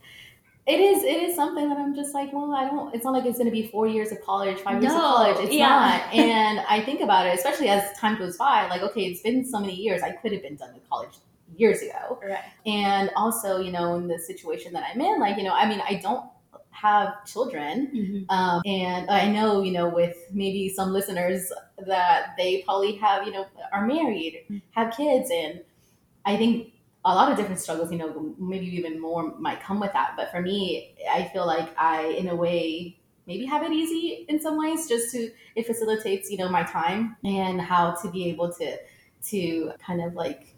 it 0.66 0.80
is 0.80 1.04
it 1.04 1.22
is 1.24 1.36
something 1.36 1.68
that 1.68 1.78
I'm 1.78 1.94
just 1.94 2.14
like, 2.14 2.32
well, 2.32 2.54
I 2.54 2.66
don't. 2.66 2.96
It's 2.96 3.04
not 3.04 3.12
like 3.12 3.26
it's 3.26 3.38
going 3.38 3.50
to 3.50 3.52
be 3.52 3.68
four 3.68 3.86
years 3.86 4.12
of 4.12 4.22
college, 4.22 4.60
five 4.60 4.82
years 4.82 4.94
of 4.94 5.00
college. 5.00 5.38
It's 5.40 5.54
yeah. 5.54 5.68
not. 5.68 6.14
And 6.14 6.60
I 6.70 6.82
think 6.82 7.02
about 7.02 7.28
it, 7.28 7.36
especially 7.36 7.68
as 7.68 7.98
time 7.98 8.18
goes 8.18 8.38
by. 8.38 8.68
Like, 8.68 8.82
okay, 8.82 9.06
it's 9.06 9.22
been 9.22 9.46
so 9.46 9.60
many 9.60 9.76
years. 9.76 10.02
I 10.02 10.12
could 10.12 10.32
have 10.32 10.42
been 10.42 10.56
done 10.56 10.74
with 10.74 10.88
college 10.90 11.16
years 11.58 11.82
ago. 11.82 12.20
Right. 12.24 12.40
And 12.66 13.12
also, 13.16 13.60
you 13.60 13.72
know, 13.72 13.96
in 13.96 14.08
the 14.08 14.18
situation 14.20 14.74
that 14.74 14.84
I'm 14.90 15.02
in, 15.02 15.20
like, 15.20 15.38
you 15.38 15.44
know, 15.44 15.54
I 15.54 15.68
mean, 15.68 15.82
I 15.82 15.96
don't 15.96 16.26
have 16.72 17.26
children. 17.26 17.92
Mm-hmm. 17.94 18.30
Um, 18.30 18.62
and 18.66 19.10
I 19.10 19.30
know, 19.30 19.62
you 19.62 19.72
know, 19.72 19.90
with 19.90 20.18
maybe 20.32 20.70
some 20.70 20.92
listeners 20.92 21.52
that 21.86 22.34
they 22.38 22.64
probably 22.64 22.96
have, 22.96 23.26
you 23.26 23.34
know, 23.34 23.46
are 23.72 23.86
married, 23.86 24.44
mm-hmm. 24.46 24.58
have 24.72 24.96
kids. 24.96 25.30
And 25.32 25.62
I 26.26 26.38
think 26.38 26.74
a 27.06 27.14
lot 27.14 27.32
of 27.32 27.38
different 27.38 27.60
struggles, 27.60 27.92
you 27.92 27.98
know, 27.98 28.36
maybe 28.40 28.68
even 28.68 29.00
more 29.00 29.38
might 29.38 29.62
come 29.62 29.80
with 29.80 29.92
that. 29.94 30.14
But 30.16 30.32
for 30.32 30.42
me, 30.42 30.96
I 31.12 31.30
feel 31.34 31.46
like 31.46 31.70
I, 31.78 32.06
in 32.06 32.30
a 32.30 32.36
way, 32.36 33.00
maybe 33.28 33.46
have 33.46 33.64
it 33.64 33.72
easy 33.72 34.26
in 34.30 34.42
some 34.42 34.58
ways 34.58 34.88
just 34.88 35.12
to, 35.12 35.30
it 35.56 35.66
facilitates, 35.66 36.30
you 36.30 36.38
know, 36.38 36.50
my 36.50 36.64
time 36.64 37.18
and 37.24 37.60
how 37.60 37.92
to 38.02 38.10
be 38.10 38.30
able 38.30 38.54
to, 38.54 38.78
to 39.30 39.72
kind 39.86 40.02
of 40.02 40.14
like 40.14 40.56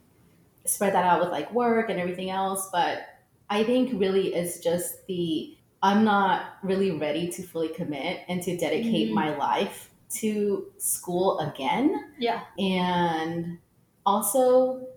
spread 0.66 0.94
that 0.94 1.06
out 1.06 1.20
with 1.20 1.30
like 1.30 1.52
work 1.54 1.90
and 1.90 2.00
everything 2.00 2.30
else. 2.30 2.70
But 2.72 3.04
I 3.50 3.64
think 3.64 4.00
really 4.00 4.34
it's 4.34 4.60
just 4.60 5.06
the 5.08 5.58
I'm 5.84 6.04
not 6.04 6.58
really 6.64 6.92
ready 6.92 7.30
to 7.30 7.44
fully 7.44 7.70
commit 7.70 8.22
and 8.28 8.42
to 8.42 8.58
dedicate 8.58 9.12
mm. 9.12 9.14
my 9.14 9.36
life 9.36 9.92
to 10.16 10.66
school 10.78 11.38
again. 11.40 12.14
Yeah. 12.18 12.42
And 12.58 13.60
also, 14.04 14.88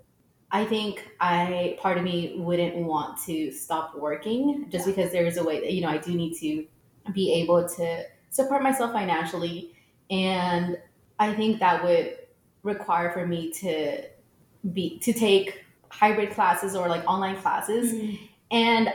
I 0.51 0.65
think 0.65 1.07
I 1.21 1.77
part 1.81 1.99
of 1.99 2.05
me 2.05 2.35
wouldn't 2.39 2.77
want 2.77 3.23
to 3.27 3.53
stop 3.53 3.95
working 3.97 4.67
just 4.71 4.87
yeah. 4.87 4.95
because 4.95 5.13
there 5.13 5.27
is 5.27 5.37
a 5.37 5.45
way 5.45 5.61
that 5.61 5.73
you 5.73 5.83
know 5.83 5.89
I 5.89 5.99
do 5.99 6.15
need 6.15 6.35
to 6.39 6.67
be 7.13 7.33
able 7.35 7.69
to 7.69 8.05
support 8.31 8.63
myself 8.63 8.93
financially 8.93 9.75
and 10.11 10.79
I 11.19 11.35
think 11.35 11.59
that 11.61 11.83
would 11.83 12.17
require 12.63 13.11
for 13.13 13.27
me 13.27 13.51
to 13.53 14.03
be 14.73 14.99
to 15.01 15.13
take 15.13 15.65
hybrid 15.91 16.31
classes 16.31 16.75
or 16.75 16.89
like 16.89 17.03
online 17.07 17.37
classes 17.37 17.93
mm. 17.93 18.19
and 18.51 18.93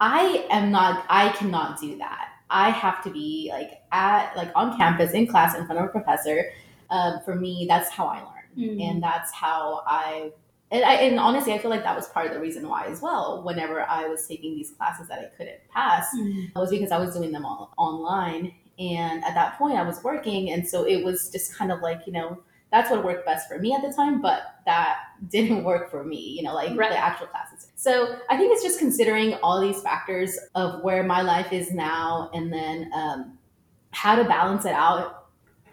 I 0.00 0.46
am 0.50 0.70
not, 0.70 1.06
I 1.08 1.30
cannot 1.30 1.80
do 1.80 1.96
that. 1.98 2.28
I 2.50 2.70
have 2.70 3.02
to 3.04 3.10
be 3.10 3.48
like 3.52 3.82
at, 3.92 4.36
like 4.36 4.50
on 4.54 4.76
campus 4.76 5.12
in 5.12 5.26
class 5.26 5.56
in 5.56 5.66
front 5.66 5.80
of 5.80 5.86
a 5.86 5.88
professor. 5.88 6.50
Um, 6.90 7.20
for 7.24 7.34
me, 7.34 7.66
that's 7.68 7.90
how 7.90 8.06
I 8.06 8.18
learn. 8.18 8.68
Mm-hmm. 8.68 8.80
And 8.80 9.02
that's 9.02 9.32
how 9.32 9.82
I, 9.86 10.32
and, 10.74 10.84
I, 10.84 10.94
and 10.94 11.20
honestly, 11.20 11.52
I 11.52 11.58
feel 11.58 11.70
like 11.70 11.84
that 11.84 11.94
was 11.94 12.08
part 12.08 12.26
of 12.26 12.34
the 12.34 12.40
reason 12.40 12.68
why 12.68 12.86
as 12.86 13.00
well. 13.00 13.44
Whenever 13.44 13.82
I 13.82 14.08
was 14.08 14.26
taking 14.26 14.56
these 14.56 14.72
classes 14.72 15.06
that 15.06 15.20
I 15.20 15.36
couldn't 15.36 15.60
pass, 15.72 16.08
mm-hmm. 16.16 16.58
was 16.58 16.70
because 16.70 16.90
I 16.90 16.98
was 16.98 17.14
doing 17.14 17.30
them 17.30 17.46
all 17.46 17.72
online. 17.78 18.52
And 18.80 19.22
at 19.24 19.34
that 19.34 19.56
point, 19.56 19.76
I 19.76 19.84
was 19.84 20.02
working. 20.02 20.50
And 20.50 20.68
so 20.68 20.84
it 20.84 21.04
was 21.04 21.30
just 21.30 21.56
kind 21.56 21.70
of 21.70 21.80
like, 21.80 22.00
you 22.08 22.12
know, 22.12 22.42
that's 22.72 22.90
what 22.90 23.04
worked 23.04 23.24
best 23.24 23.48
for 23.48 23.60
me 23.60 23.72
at 23.72 23.82
the 23.82 23.92
time, 23.92 24.20
but 24.20 24.56
that 24.66 24.96
didn't 25.28 25.62
work 25.62 25.92
for 25.92 26.02
me, 26.02 26.18
you 26.18 26.42
know, 26.42 26.52
like 26.52 26.76
right. 26.76 26.90
the 26.90 26.98
actual 26.98 27.28
classes. 27.28 27.68
So 27.76 28.16
I 28.28 28.36
think 28.36 28.52
it's 28.52 28.64
just 28.64 28.80
considering 28.80 29.34
all 29.44 29.60
these 29.60 29.80
factors 29.80 30.36
of 30.56 30.82
where 30.82 31.04
my 31.04 31.22
life 31.22 31.52
is 31.52 31.70
now 31.70 32.30
and 32.34 32.52
then 32.52 32.90
um, 32.92 33.38
how 33.92 34.16
to 34.16 34.24
balance 34.24 34.64
it 34.64 34.72
out. 34.72 35.23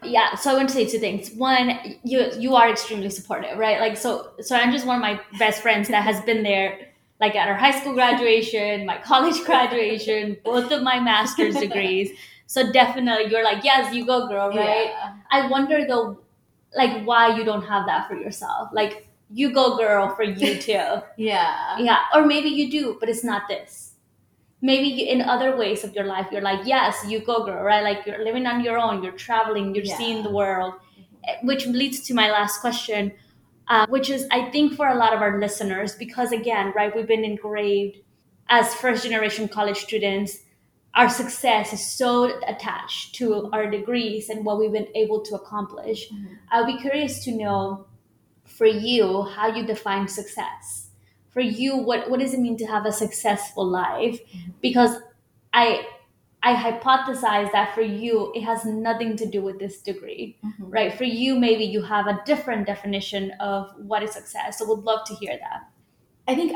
Yeah, 0.03 0.35
so 0.35 0.51
I 0.51 0.55
want 0.55 0.69
to 0.69 0.75
say 0.75 0.85
two 0.85 0.99
things. 0.99 1.31
One, 1.31 1.79
you 2.03 2.31
you 2.37 2.55
are 2.55 2.69
extremely 2.69 3.09
supportive, 3.09 3.57
right? 3.57 3.79
Like 3.79 3.97
so 3.97 4.31
so 4.39 4.55
I'm 4.55 4.71
just 4.71 4.85
one 4.85 4.95
of 4.95 5.01
my 5.01 5.19
best 5.37 5.61
friends 5.61 5.89
that 5.89 6.03
has 6.03 6.21
been 6.21 6.43
there 6.43 6.87
like 7.19 7.35
at 7.35 7.47
our 7.47 7.55
high 7.55 7.79
school 7.79 7.93
graduation, 7.93 8.85
my 8.85 8.97
college 9.03 9.43
graduation, 9.45 10.37
both 10.43 10.71
of 10.71 10.81
my 10.81 10.99
master's 10.99 11.55
degrees. 11.55 12.09
So 12.47 12.71
definitely 12.71 13.31
you're 13.31 13.43
like, 13.43 13.63
yes, 13.63 13.93
you 13.93 14.05
go 14.05 14.27
girl, 14.27 14.49
right? 14.49 14.87
Yeah. 14.87 15.13
I 15.31 15.47
wonder 15.47 15.85
though 15.87 16.19
like 16.75 17.03
why 17.03 17.35
you 17.35 17.43
don't 17.43 17.63
have 17.63 17.85
that 17.85 18.07
for 18.07 18.15
yourself 18.15 18.69
like 18.71 19.07
you 19.33 19.53
go 19.53 19.77
girl 19.77 20.15
for 20.15 20.23
you 20.23 20.59
too 20.59 20.71
yeah 21.17 21.77
yeah 21.77 21.99
or 22.13 22.25
maybe 22.25 22.49
you 22.49 22.69
do 22.69 22.97
but 22.99 23.09
it's 23.09 23.23
not 23.23 23.47
this 23.47 23.90
maybe 24.61 25.09
in 25.09 25.21
other 25.21 25.57
ways 25.57 25.83
of 25.83 25.93
your 25.95 26.05
life 26.05 26.27
you're 26.31 26.41
like 26.41 26.65
yes 26.65 27.03
you 27.07 27.19
go 27.19 27.43
girl 27.45 27.63
right 27.63 27.83
like 27.83 28.05
you're 28.05 28.23
living 28.23 28.45
on 28.45 28.63
your 28.63 28.77
own 28.77 29.03
you're 29.03 29.13
traveling 29.13 29.73
you're 29.75 29.85
yeah. 29.85 29.97
seeing 29.97 30.23
the 30.23 30.31
world 30.31 30.73
mm-hmm. 30.73 31.47
which 31.47 31.65
leads 31.67 32.01
to 32.01 32.13
my 32.13 32.31
last 32.31 32.59
question 32.61 33.11
uh, 33.67 33.85
which 33.87 34.09
is 34.09 34.27
i 34.31 34.49
think 34.51 34.73
for 34.73 34.87
a 34.87 34.95
lot 34.95 35.13
of 35.13 35.21
our 35.21 35.39
listeners 35.39 35.95
because 35.95 36.31
again 36.31 36.71
right 36.75 36.95
we've 36.95 37.07
been 37.07 37.25
engraved 37.25 37.97
as 38.49 38.73
first 38.75 39.03
generation 39.03 39.47
college 39.47 39.77
students 39.77 40.39
our 40.93 41.09
success 41.09 41.71
is 41.71 41.85
so 41.85 42.39
attached 42.47 43.15
to 43.15 43.49
our 43.53 43.69
degrees 43.69 44.29
and 44.29 44.43
what 44.43 44.59
we've 44.59 44.73
been 44.73 44.89
able 44.93 45.21
to 45.21 45.35
accomplish. 45.35 46.09
Mm-hmm. 46.09 46.33
I'll 46.51 46.65
be 46.65 46.77
curious 46.77 47.23
to 47.25 47.31
know 47.31 47.87
for 48.45 48.65
you 48.65 49.23
how 49.23 49.47
you 49.47 49.65
define 49.65 50.07
success. 50.07 50.80
For 51.31 51.41
you, 51.41 51.77
what, 51.77 52.09
what 52.09 52.19
does 52.19 52.33
it 52.33 52.39
mean 52.39 52.57
to 52.57 52.65
have 52.65 52.85
a 52.85 52.91
successful 52.91 53.65
life? 53.65 54.19
Mm-hmm. 54.21 54.51
Because 54.61 54.97
I 55.53 55.85
I 56.43 56.55
hypothesize 56.55 57.51
that 57.51 57.75
for 57.75 57.83
you, 57.83 58.31
it 58.33 58.41
has 58.41 58.65
nothing 58.65 59.15
to 59.17 59.27
do 59.27 59.43
with 59.43 59.59
this 59.59 59.79
degree, 59.79 60.37
Mhm. 60.43 60.73
right? 60.73 60.91
For 60.91 61.03
you, 61.03 61.37
maybe 61.37 61.63
you 61.65 61.83
have 61.83 62.07
a 62.07 62.19
different 62.25 62.65
definition 62.65 63.31
of 63.39 63.69
what 63.77 64.01
is 64.01 64.11
success. 64.11 64.57
So, 64.57 64.67
would 64.67 64.83
love 64.83 65.05
to 65.05 65.13
hear 65.13 65.37
that. 65.37 65.69
I 66.27 66.33
think 66.33 66.53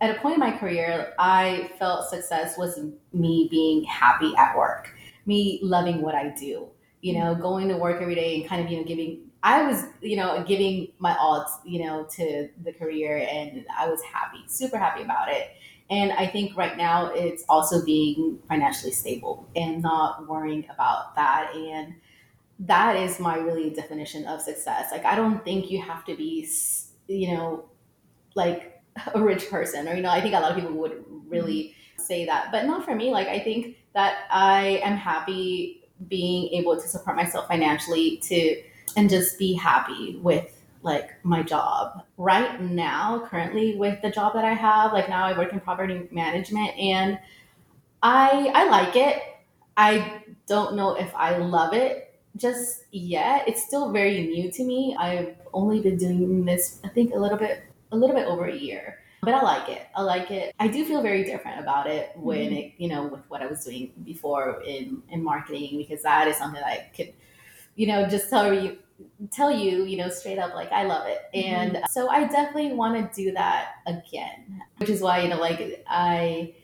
at 0.00 0.10
a 0.10 0.14
point 0.20 0.34
in 0.34 0.40
my 0.40 0.52
career, 0.56 1.12
I 1.18 1.70
felt 1.78 2.08
success 2.08 2.56
was 2.56 2.78
me 3.12 3.48
being 3.50 3.84
happy 3.84 4.32
at 4.38 4.56
work, 4.56 4.94
me 5.26 5.60
loving 5.62 6.00
what 6.00 6.14
I 6.14 6.28
do, 6.30 6.68
you 7.02 7.12
know, 7.18 7.34
going 7.34 7.68
to 7.68 7.76
work 7.76 8.00
every 8.00 8.14
day 8.14 8.36
and 8.40 8.48
kind 8.48 8.64
of, 8.64 8.70
you 8.70 8.78
know, 8.78 8.84
giving, 8.84 9.20
I 9.42 9.62
was, 9.62 9.84
you 10.00 10.16
know, 10.16 10.42
giving 10.46 10.88
my 10.98 11.16
all, 11.16 11.46
you 11.64 11.84
know, 11.84 12.06
to 12.16 12.48
the 12.64 12.72
career 12.72 13.26
and 13.30 13.64
I 13.76 13.88
was 13.88 14.02
happy, 14.02 14.38
super 14.48 14.78
happy 14.78 15.02
about 15.02 15.30
it. 15.30 15.50
And 15.88 16.12
I 16.12 16.26
think 16.26 16.56
right 16.56 16.76
now 16.76 17.12
it's 17.14 17.44
also 17.48 17.84
being 17.84 18.40
financially 18.48 18.92
stable 18.92 19.48
and 19.54 19.82
not 19.82 20.28
worrying 20.28 20.66
about 20.72 21.14
that. 21.14 21.54
And 21.54 21.94
that 22.60 22.96
is 22.96 23.20
my 23.20 23.36
really 23.36 23.70
definition 23.70 24.26
of 24.26 24.40
success. 24.40 24.90
Like, 24.90 25.04
I 25.04 25.14
don't 25.14 25.44
think 25.44 25.70
you 25.70 25.80
have 25.80 26.04
to 26.06 26.16
be, 26.16 26.48
you 27.06 27.34
know, 27.34 27.66
like 28.34 28.82
a 29.14 29.20
rich 29.20 29.48
person 29.50 29.88
or 29.88 29.94
you 29.94 30.02
know 30.02 30.10
i 30.10 30.20
think 30.20 30.34
a 30.34 30.38
lot 30.38 30.50
of 30.50 30.56
people 30.56 30.72
would 30.72 31.04
really 31.28 31.74
mm-hmm. 31.74 32.02
say 32.02 32.24
that 32.24 32.50
but 32.52 32.64
not 32.64 32.84
for 32.84 32.94
me 32.94 33.10
like 33.10 33.28
i 33.28 33.38
think 33.38 33.76
that 33.94 34.24
i 34.30 34.80
am 34.84 34.96
happy 34.96 35.82
being 36.08 36.48
able 36.52 36.76
to 36.76 36.86
support 36.86 37.16
myself 37.16 37.48
financially 37.48 38.18
to 38.18 38.62
and 38.96 39.10
just 39.10 39.38
be 39.38 39.54
happy 39.54 40.18
with 40.22 40.52
like 40.82 41.10
my 41.24 41.42
job. 41.42 42.02
Right 42.16 42.60
now 42.60 43.26
currently 43.28 43.76
with 43.76 44.00
the 44.02 44.10
job 44.10 44.32
that 44.34 44.44
i 44.44 44.54
have 44.54 44.92
like 44.92 45.08
now 45.08 45.26
i 45.26 45.36
work 45.36 45.52
in 45.52 45.60
property 45.60 46.08
management 46.10 46.76
and 46.78 47.18
i 48.02 48.50
i 48.54 48.68
like 48.68 48.96
it. 48.96 49.22
I 49.76 50.22
don't 50.46 50.74
know 50.74 50.94
if 50.94 51.14
i 51.14 51.36
love 51.36 51.74
it 51.74 52.14
just 52.36 52.84
yet. 52.90 53.48
It's 53.48 53.64
still 53.66 53.92
very 53.92 54.26
new 54.26 54.50
to 54.52 54.64
me. 54.64 54.96
I've 54.98 55.34
only 55.52 55.80
been 55.80 55.96
doing 55.96 56.44
this 56.44 56.80
i 56.84 56.88
think 56.88 57.14
a 57.14 57.18
little 57.18 57.38
bit 57.38 57.62
a 57.92 57.96
little 57.96 58.14
bit 58.14 58.26
over 58.26 58.44
a 58.46 58.54
year 58.54 58.98
but 59.22 59.34
i 59.34 59.42
like 59.42 59.68
it. 59.68 59.86
I 59.94 60.02
like 60.02 60.30
it. 60.30 60.54
I 60.60 60.68
do 60.68 60.84
feel 60.84 61.02
very 61.02 61.24
different 61.24 61.58
about 61.60 61.88
it 61.88 62.12
when 62.14 62.50
mm-hmm. 62.50 62.54
it 62.54 62.72
you 62.78 62.88
know 62.88 63.06
with 63.06 63.22
what 63.28 63.42
i 63.42 63.46
was 63.46 63.64
doing 63.64 63.92
before 64.04 64.62
in 64.62 65.02
in 65.10 65.22
marketing 65.22 65.78
because 65.78 66.02
that 66.02 66.28
is 66.28 66.36
something 66.36 66.60
that 66.60 66.68
i 66.68 66.90
could 66.96 67.12
you 67.74 67.86
know 67.86 68.06
just 68.08 68.30
tell 68.30 68.52
you 68.52 68.78
tell 69.30 69.50
you 69.50 69.84
you 69.84 69.96
know 69.96 70.08
straight 70.08 70.38
up 70.38 70.54
like 70.54 70.70
i 70.72 70.84
love 70.84 71.06
it 71.06 71.20
mm-hmm. 71.34 71.76
and 71.76 71.84
so 71.90 72.08
i 72.08 72.24
definitely 72.26 72.72
want 72.72 73.12
to 73.12 73.22
do 73.22 73.32
that 73.32 73.74
again 73.86 74.62
which 74.78 74.88
is 74.88 75.00
why 75.00 75.20
you 75.20 75.28
know 75.28 75.38
like 75.38 75.84
i 75.88 76.54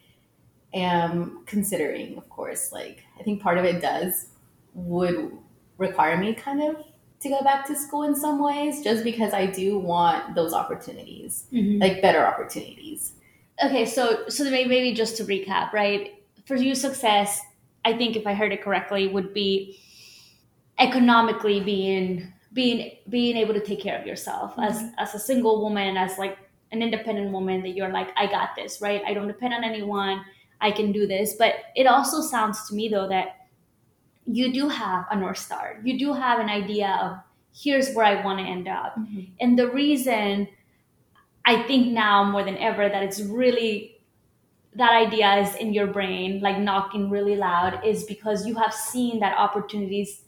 am 0.74 1.42
considering 1.46 2.16
of 2.16 2.28
course 2.28 2.72
like 2.72 3.04
i 3.18 3.22
think 3.22 3.42
part 3.42 3.58
of 3.58 3.64
it 3.64 3.82
does 3.82 4.28
would 4.74 5.32
require 5.78 6.16
me 6.16 6.34
kind 6.34 6.62
of 6.62 6.84
to 7.22 7.28
go 7.28 7.40
back 7.42 7.66
to 7.66 7.76
school 7.76 8.02
in 8.02 8.16
some 8.16 8.42
ways 8.42 8.82
just 8.82 9.04
because 9.04 9.32
I 9.32 9.46
do 9.46 9.78
want 9.78 10.34
those 10.34 10.52
opportunities, 10.52 11.44
mm-hmm. 11.52 11.80
like 11.80 12.02
better 12.02 12.26
opportunities. 12.26 13.14
Okay, 13.64 13.86
so 13.86 14.28
so 14.28 14.44
maybe, 14.44 14.68
maybe 14.68 14.92
just 14.92 15.16
to 15.18 15.24
recap, 15.24 15.72
right? 15.72 16.14
For 16.46 16.56
you, 16.56 16.74
success, 16.74 17.40
I 17.84 17.92
think 17.96 18.16
if 18.16 18.26
I 18.26 18.34
heard 18.34 18.52
it 18.52 18.62
correctly, 18.62 19.06
would 19.06 19.32
be 19.32 19.78
economically 20.78 21.60
being 21.60 22.32
being 22.52 22.92
being 23.08 23.36
able 23.36 23.54
to 23.54 23.64
take 23.64 23.80
care 23.80 23.98
of 23.98 24.06
yourself 24.06 24.54
as 24.58 24.78
mm-hmm. 24.78 24.88
as 24.98 25.14
a 25.14 25.18
single 25.18 25.62
woman, 25.62 25.96
as 25.96 26.18
like 26.18 26.38
an 26.70 26.82
independent 26.82 27.32
woman 27.32 27.62
that 27.62 27.70
you're 27.70 27.90
like, 27.90 28.08
I 28.16 28.26
got 28.26 28.50
this, 28.56 28.80
right? 28.80 29.02
I 29.06 29.14
don't 29.14 29.28
depend 29.28 29.54
on 29.54 29.64
anyone. 29.64 30.24
I 30.60 30.70
can 30.70 30.92
do 30.92 31.06
this. 31.06 31.34
But 31.38 31.54
it 31.76 31.86
also 31.86 32.20
sounds 32.20 32.68
to 32.68 32.74
me 32.74 32.88
though 32.88 33.08
that 33.08 33.48
you 34.26 34.52
do 34.52 34.68
have 34.68 35.06
a 35.10 35.16
north 35.16 35.38
star. 35.38 35.80
You 35.84 35.98
do 35.98 36.12
have 36.12 36.38
an 36.38 36.48
idea 36.48 36.98
of 37.02 37.18
here's 37.54 37.92
where 37.94 38.06
I 38.06 38.24
want 38.24 38.38
to 38.38 38.44
end 38.44 38.68
up. 38.68 38.96
Mm-hmm. 38.98 39.20
And 39.40 39.58
the 39.58 39.70
reason 39.70 40.48
I 41.44 41.62
think 41.64 41.88
now 41.88 42.24
more 42.24 42.44
than 42.44 42.56
ever 42.58 42.88
that 42.88 43.02
it's 43.02 43.20
really 43.20 43.96
that 44.74 44.92
idea 44.92 45.36
is 45.36 45.54
in 45.56 45.74
your 45.74 45.86
brain, 45.86 46.40
like 46.40 46.58
knocking 46.58 47.10
really 47.10 47.36
loud, 47.36 47.84
is 47.84 48.04
because 48.04 48.46
you 48.46 48.54
have 48.54 48.72
seen 48.72 49.20
that 49.20 49.36
opportunities 49.36 50.21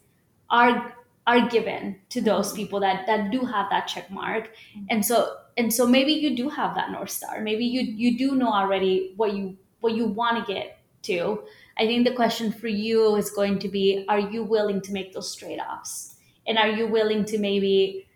are 0.55 0.95
are 1.27 1.49
given 1.49 1.97
to 2.11 2.21
those 2.21 2.49
mm-hmm. 2.49 2.57
people 2.57 2.81
that 2.81 3.07
that 3.07 3.31
do 3.31 3.41
have 3.41 3.69
that 3.71 3.87
check 3.87 4.11
mark. 4.11 4.49
Mm-hmm. 4.49 4.87
And 4.91 5.05
so 5.05 5.37
and 5.57 5.73
so 5.73 5.87
maybe 5.87 6.13
you 6.13 6.37
do 6.37 6.49
have 6.49 6.75
that 6.75 6.91
north 6.91 7.11
star. 7.11 7.41
Maybe 7.41 7.65
you 7.65 7.83
you 7.83 8.17
do 8.19 8.35
know 8.37 8.53
already 8.53 9.13
what 9.17 9.35
you 9.35 9.57
what 9.81 9.95
you 9.95 10.07
want 10.07 10.47
to 10.47 10.55
get 10.55 10.79
to. 11.03 11.43
I 11.77 11.87
think 11.87 12.07
the 12.07 12.15
question 12.15 12.53
for 12.53 12.69
you 12.69 13.17
is 13.17 13.31
going 13.31 13.59
to 13.61 13.69
be 13.69 14.05
are 14.09 14.21
you 14.21 14.45
willing 14.45 14.81
to 14.83 14.93
make 14.93 15.13
those 15.13 15.35
trade 15.35 15.61
offs? 15.61 16.17
And 16.47 16.59
are 16.59 16.69
you 16.69 16.87
willing 16.87 17.25
to 17.27 17.39
maybe 17.39 18.07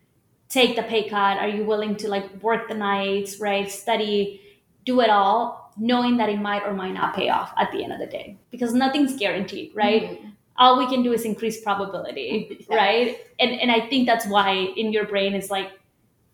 take 0.48 0.77
the 0.77 0.83
pay 0.83 1.09
cut? 1.09 1.38
Are 1.38 1.48
you 1.48 1.64
willing 1.64 1.96
to 1.96 2.09
like 2.09 2.42
work 2.42 2.68
the 2.68 2.74
nights, 2.74 3.40
right? 3.40 3.70
Study, 3.70 4.40
do 4.85 5.01
it 5.01 5.11
all, 5.11 5.72
knowing 5.77 6.18
that 6.18 6.29
it 6.29 6.40
might 6.40 6.62
or 6.62 6.74
might 6.74 6.94
not 6.94 7.14
pay 7.14 7.29
off 7.31 7.53
at 7.57 7.72
the 7.72 7.83
end 7.83 7.92
of 7.92 7.98
the 7.98 8.07
day? 8.07 8.37
Because 8.51 8.74
nothing's 8.74 9.16
guaranteed, 9.16 9.72
right? 9.74 10.03
Mm-hmm. 10.03 10.29
All 10.58 10.78
we 10.78 10.86
can 10.86 11.02
do 11.02 11.12
is 11.12 11.24
increase 11.24 11.60
probability, 11.62 12.66
Yeah. 12.70 12.76
right? 12.76 13.18
And 13.38 13.52
and 13.52 13.70
I 13.70 13.88
think 13.88 14.06
that's 14.06 14.26
why 14.26 14.52
in 14.76 14.92
your 14.92 15.06
brain 15.06 15.34
is 15.34 15.50
like 15.50 15.72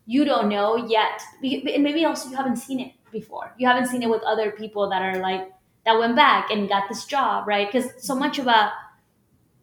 you 0.07 0.25
don't 0.25 0.49
know 0.49 0.75
yet. 0.75 1.21
And 1.43 1.83
maybe 1.83 2.05
also 2.05 2.29
you 2.29 2.35
haven't 2.35 2.57
seen 2.57 2.79
it 2.79 2.91
before. 3.11 3.53
You 3.57 3.67
haven't 3.67 3.87
seen 3.87 4.03
it 4.03 4.09
with 4.09 4.21
other 4.23 4.51
people 4.51 4.89
that 4.89 5.01
are 5.01 5.19
like 5.19 5.51
that 5.85 5.97
went 5.97 6.15
back 6.15 6.49
and 6.51 6.67
got 6.69 6.89
this 6.89 7.05
job, 7.05 7.47
right? 7.47 7.71
Because 7.71 7.91
so 8.03 8.15
much 8.15 8.39
about 8.39 8.71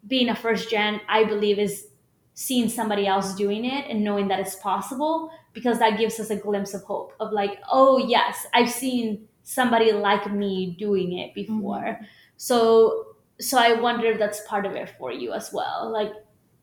being 0.06 0.28
a 0.28 0.36
first 0.36 0.70
gen, 0.70 1.00
I 1.08 1.24
believe, 1.24 1.58
is 1.58 1.88
seeing 2.34 2.68
somebody 2.68 3.06
else 3.06 3.34
doing 3.34 3.64
it 3.64 3.86
and 3.88 4.02
knowing 4.02 4.28
that 4.28 4.40
it's 4.40 4.56
possible 4.56 5.30
because 5.52 5.78
that 5.78 5.98
gives 5.98 6.18
us 6.18 6.30
a 6.30 6.36
glimpse 6.36 6.74
of 6.74 6.82
hope 6.82 7.12
of 7.20 7.32
like, 7.32 7.60
oh 7.70 7.98
yes, 7.98 8.46
I've 8.54 8.70
seen 8.70 9.28
somebody 9.42 9.92
like 9.92 10.32
me 10.32 10.74
doing 10.78 11.18
it 11.18 11.34
before. 11.34 11.78
Mm-hmm. 11.82 12.04
So 12.36 13.11
so 13.42 13.58
I 13.58 13.72
wonder 13.74 14.06
if 14.06 14.18
that's 14.18 14.40
part 14.46 14.64
of 14.66 14.72
it 14.74 14.90
for 14.98 15.12
you 15.12 15.32
as 15.32 15.52
well. 15.52 15.90
Like 15.92 16.12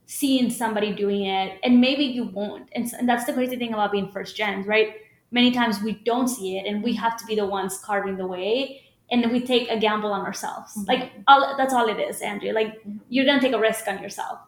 seeing 0.05 0.49
somebody 0.49 0.93
doing 0.93 1.25
it 1.25 1.59
and 1.63 1.79
maybe 1.79 2.03
you 2.03 2.23
won't. 2.25 2.69
And, 2.73 2.91
and 2.97 3.07
that's 3.07 3.25
the 3.25 3.33
crazy 3.33 3.57
thing 3.57 3.73
about 3.73 3.91
being 3.91 4.11
first 4.11 4.35
gens, 4.35 4.65
right? 4.65 4.95
Many 5.31 5.51
times 5.51 5.81
we 5.83 5.93
don't 6.05 6.27
see 6.27 6.57
it 6.57 6.65
and 6.65 6.81
we 6.81 6.93
have 6.95 7.15
to 7.17 7.25
be 7.25 7.35
the 7.35 7.45
ones 7.45 7.79
carving 7.83 8.17
the 8.17 8.25
way 8.25 8.81
and 9.11 9.31
we 9.31 9.41
take 9.41 9.69
a 9.69 9.77
gamble 9.77 10.11
on 10.11 10.25
ourselves. 10.25 10.75
Mhm. 10.75 10.87
Like 10.87 11.11
all, 11.27 11.55
that's 11.57 11.73
all 11.73 11.87
it 11.89 11.99
is, 11.99 12.21
Andrew. 12.21 12.51
Like 12.51 12.83
Mhm. 12.83 12.99
you're 13.09 13.25
gonna 13.25 13.41
take 13.41 13.53
a 13.53 13.59
risk 13.59 13.87
on 13.87 14.01
yourself. 14.01 14.39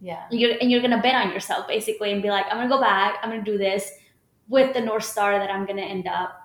Yeah. 0.00 0.24
You're, 0.30 0.56
and 0.60 0.70
you're 0.70 0.82
gonna 0.82 1.00
bet 1.00 1.14
on 1.14 1.32
yourself 1.32 1.68
basically 1.68 2.12
and 2.12 2.20
be 2.22 2.30
like, 2.30 2.46
I'm 2.50 2.56
gonna 2.56 2.68
go 2.68 2.80
back, 2.80 3.18
I'm 3.22 3.30
gonna 3.30 3.42
do 3.42 3.58
this 3.58 3.92
with 4.48 4.74
the 4.74 4.80
North 4.80 5.04
Star 5.04 5.38
that 5.38 5.50
I'm 5.50 5.66
gonna 5.66 5.82
end 5.82 6.08
up 6.08 6.40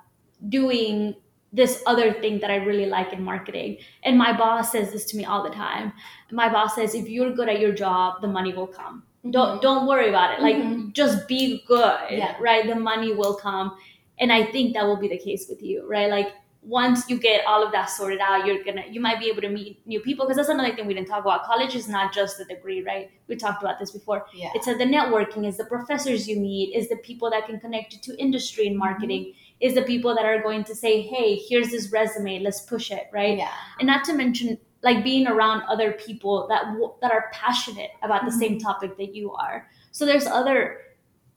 doing 0.50 1.16
this 1.54 1.84
other 1.86 2.14
thing 2.14 2.40
that 2.40 2.50
I 2.50 2.56
really 2.58 2.86
like 2.86 3.12
in 3.14 3.24
marketing. 3.24 3.78
And 4.04 4.18
my 4.18 4.36
boss 4.36 4.72
says 4.72 4.92
this 4.92 5.06
to 5.12 5.18
me 5.18 5.26
all 5.26 5.44
the 5.44 5.50
time. 5.50 5.92
My 6.32 6.48
boss 6.50 6.76
says, 6.76 6.96
if 6.96 7.10
you're 7.10 7.34
good 7.34 7.50
at 7.50 7.60
your 7.60 7.74
job, 7.74 8.22
the 8.22 8.28
money 8.28 8.54
will 8.54 8.68
come. 8.68 9.04
Don't 9.30 9.62
don't 9.62 9.86
worry 9.86 10.10
about 10.10 10.34
it. 10.34 10.42
Like 10.42 10.56
Mhm. 10.56 10.94
just 10.94 11.28
be 11.28 11.64
good, 11.68 12.00
Yeah. 12.10 12.36
right? 12.40 12.66
The 12.66 12.76
money 12.76 13.14
will 13.14 13.36
come. 13.36 13.76
And 14.18 14.32
I 14.32 14.46
think 14.46 14.74
that 14.76 14.86
will 14.86 14.98
be 14.98 15.08
the 15.10 15.18
case 15.18 15.48
with 15.50 15.62
you, 15.62 15.86
right? 15.88 16.10
Like 16.10 16.30
once 16.64 17.10
you 17.10 17.18
get 17.20 17.44
all 17.46 17.64
of 17.66 17.72
that 17.72 17.90
sorted 17.90 18.20
out, 18.20 18.46
you're 18.46 18.64
gonna 18.64 18.84
you 18.90 19.02
might 19.02 19.20
be 19.20 19.28
able 19.28 19.42
to 19.42 19.50
meet 19.50 19.82
new 19.86 20.00
people 20.00 20.26
because 20.26 20.38
that's 20.38 20.50
another 20.50 20.74
thing 20.76 20.86
we 20.88 20.94
didn't 20.94 21.08
talk 21.08 21.22
about. 21.26 21.44
College 21.44 21.76
is 21.76 21.88
not 21.90 22.14
just 22.14 22.38
the 22.38 22.46
degree, 22.46 22.82
right? 22.84 23.10
We 23.28 23.36
talked 23.36 23.62
about 23.64 23.78
this 23.80 23.92
before. 23.92 24.26
Yeah. 24.34 24.50
It's 24.56 24.68
the 24.68 24.74
networking, 24.98 25.46
is 25.48 25.58
the 25.58 25.66
professors 25.66 26.28
you 26.30 26.40
meet, 26.40 26.76
is 26.76 26.88
the 26.88 26.98
people 26.98 27.30
that 27.32 27.46
can 27.48 27.60
connect 27.60 27.94
you 27.94 28.00
to 28.08 28.20
industry 28.22 28.68
and 28.68 28.78
marketing, 28.78 29.34
is 29.62 29.76
the 29.76 29.84
people 29.84 30.16
that 30.16 30.26
are 30.26 30.42
going 30.42 30.64
to 30.66 30.76
say, 30.76 31.02
hey, 31.02 31.36
here's 31.36 31.70
this 31.70 31.92
resume, 31.92 32.40
let's 32.40 32.62
push 32.62 32.92
it, 32.92 33.08
right? 33.14 33.38
Yeah. 33.38 33.52
And 33.80 33.88
not 33.88 34.04
to 34.06 34.14
mention 34.14 34.58
like 34.84 35.04
being 35.04 35.28
around 35.28 35.62
other 35.70 35.92
people 35.94 36.48
that 36.50 36.64
w- 36.66 36.94
that 37.02 37.12
are 37.12 37.30
passionate 37.32 37.92
about 38.02 38.26
the 38.26 38.32
Mhm. 38.32 38.40
same 38.40 38.60
topic 38.60 38.98
that 38.98 39.14
you 39.16 39.32
are. 39.34 39.70
So 39.92 40.06
there's 40.06 40.26
other 40.26 40.78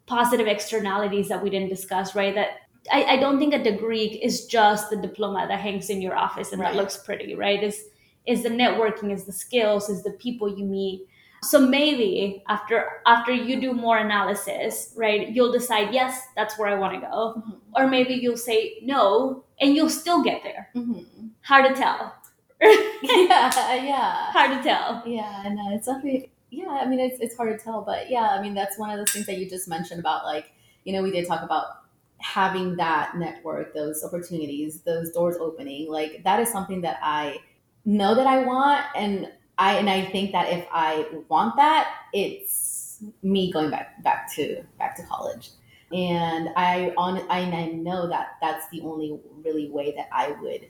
positive 0.06 0.46
externalities 0.46 1.28
that 1.28 1.42
we 1.42 1.50
didn't 1.50 1.68
discuss, 1.68 2.14
right? 2.14 2.34
That 2.34 2.50
I, 2.92 3.04
I 3.04 3.16
don't 3.16 3.38
think 3.38 3.54
a 3.54 3.62
degree 3.62 4.06
is 4.22 4.46
just 4.46 4.90
the 4.90 4.96
diploma 4.96 5.46
that 5.48 5.60
hangs 5.60 5.88
in 5.90 6.02
your 6.02 6.16
office 6.16 6.52
and 6.52 6.60
Right. 6.60 6.72
that 6.72 6.76
looks 6.76 6.96
pretty, 6.98 7.34
right? 7.34 7.62
Is 7.62 7.84
is 8.26 8.42
the 8.42 8.48
networking, 8.48 9.12
is 9.12 9.24
the 9.24 9.32
skills, 9.32 9.90
is 9.90 10.02
the 10.02 10.12
people 10.12 10.48
you 10.58 10.64
meet. 10.64 11.06
So 11.44 11.60
maybe 11.60 12.42
after 12.48 13.02
after 13.06 13.32
you 13.32 13.60
do 13.60 13.72
more 13.72 13.98
analysis, 13.98 14.92
right, 14.96 15.28
you'll 15.28 15.52
decide, 15.52 15.92
yes, 15.94 16.20
that's 16.36 16.58
where 16.58 16.68
I 16.68 16.74
want 16.74 16.94
to 16.94 17.00
go. 17.00 17.34
Mhm. 17.38 17.58
Or 17.74 17.86
maybe 17.88 18.14
you'll 18.14 18.36
say 18.36 18.78
no 18.82 19.44
and 19.60 19.74
you'll 19.76 19.90
still 19.90 20.22
get 20.22 20.42
there. 20.42 20.70
Mhm. 20.74 21.06
Hard 21.42 21.74
to 21.74 21.80
tell. 21.80 22.14
yeah. 22.60 23.74
Yeah. 23.74 24.32
Hard 24.32 24.56
to 24.56 24.62
tell. 24.68 25.02
Yeah, 25.06 25.42
and 25.46 25.58
uh, 25.58 25.74
it's 25.76 25.86
definitely 25.86 26.30
yeah. 26.50 26.68
I 26.68 26.86
mean, 26.86 27.00
it's 27.00 27.20
it's 27.20 27.36
hard 27.36 27.56
to 27.58 27.62
tell, 27.62 27.82
but 27.82 28.10
yeah, 28.10 28.28
I 28.30 28.40
mean, 28.42 28.54
that's 28.54 28.78
one 28.78 28.90
of 28.90 28.98
the 29.04 29.10
things 29.10 29.26
that 29.26 29.38
you 29.38 29.48
just 29.48 29.68
mentioned 29.68 30.00
about 30.00 30.24
like 30.24 30.52
you 30.84 30.92
know 30.92 31.02
we 31.02 31.10
did 31.10 31.26
talk 31.26 31.42
about 31.42 31.66
having 32.18 32.76
that 32.76 33.16
network, 33.16 33.74
those 33.74 34.02
opportunities, 34.04 34.80
those 34.82 35.10
doors 35.10 35.36
opening. 35.38 35.90
Like 35.90 36.22
that 36.24 36.40
is 36.40 36.50
something 36.50 36.80
that 36.82 36.98
I 37.02 37.38
know 37.84 38.14
that 38.14 38.26
I 38.26 38.44
want 38.44 38.84
and 38.96 39.28
I 39.58 39.74
and 39.74 39.88
I 39.88 40.04
think 40.06 40.32
that 40.32 40.52
if 40.52 40.66
I 40.72 41.06
want 41.28 41.56
that, 41.56 41.88
it's 42.12 43.02
me 43.22 43.52
going 43.52 43.70
back 43.70 44.02
back 44.02 44.32
to 44.34 44.62
back 44.78 44.96
to 44.96 45.02
college. 45.04 45.50
And 45.92 46.48
I 46.56 46.92
on 46.96 47.18
and 47.18 47.54
I 47.54 47.66
know 47.66 48.08
that 48.08 48.36
that's 48.40 48.68
the 48.70 48.80
only 48.80 49.18
really 49.44 49.70
way 49.70 49.94
that 49.96 50.08
I 50.12 50.32
would 50.42 50.66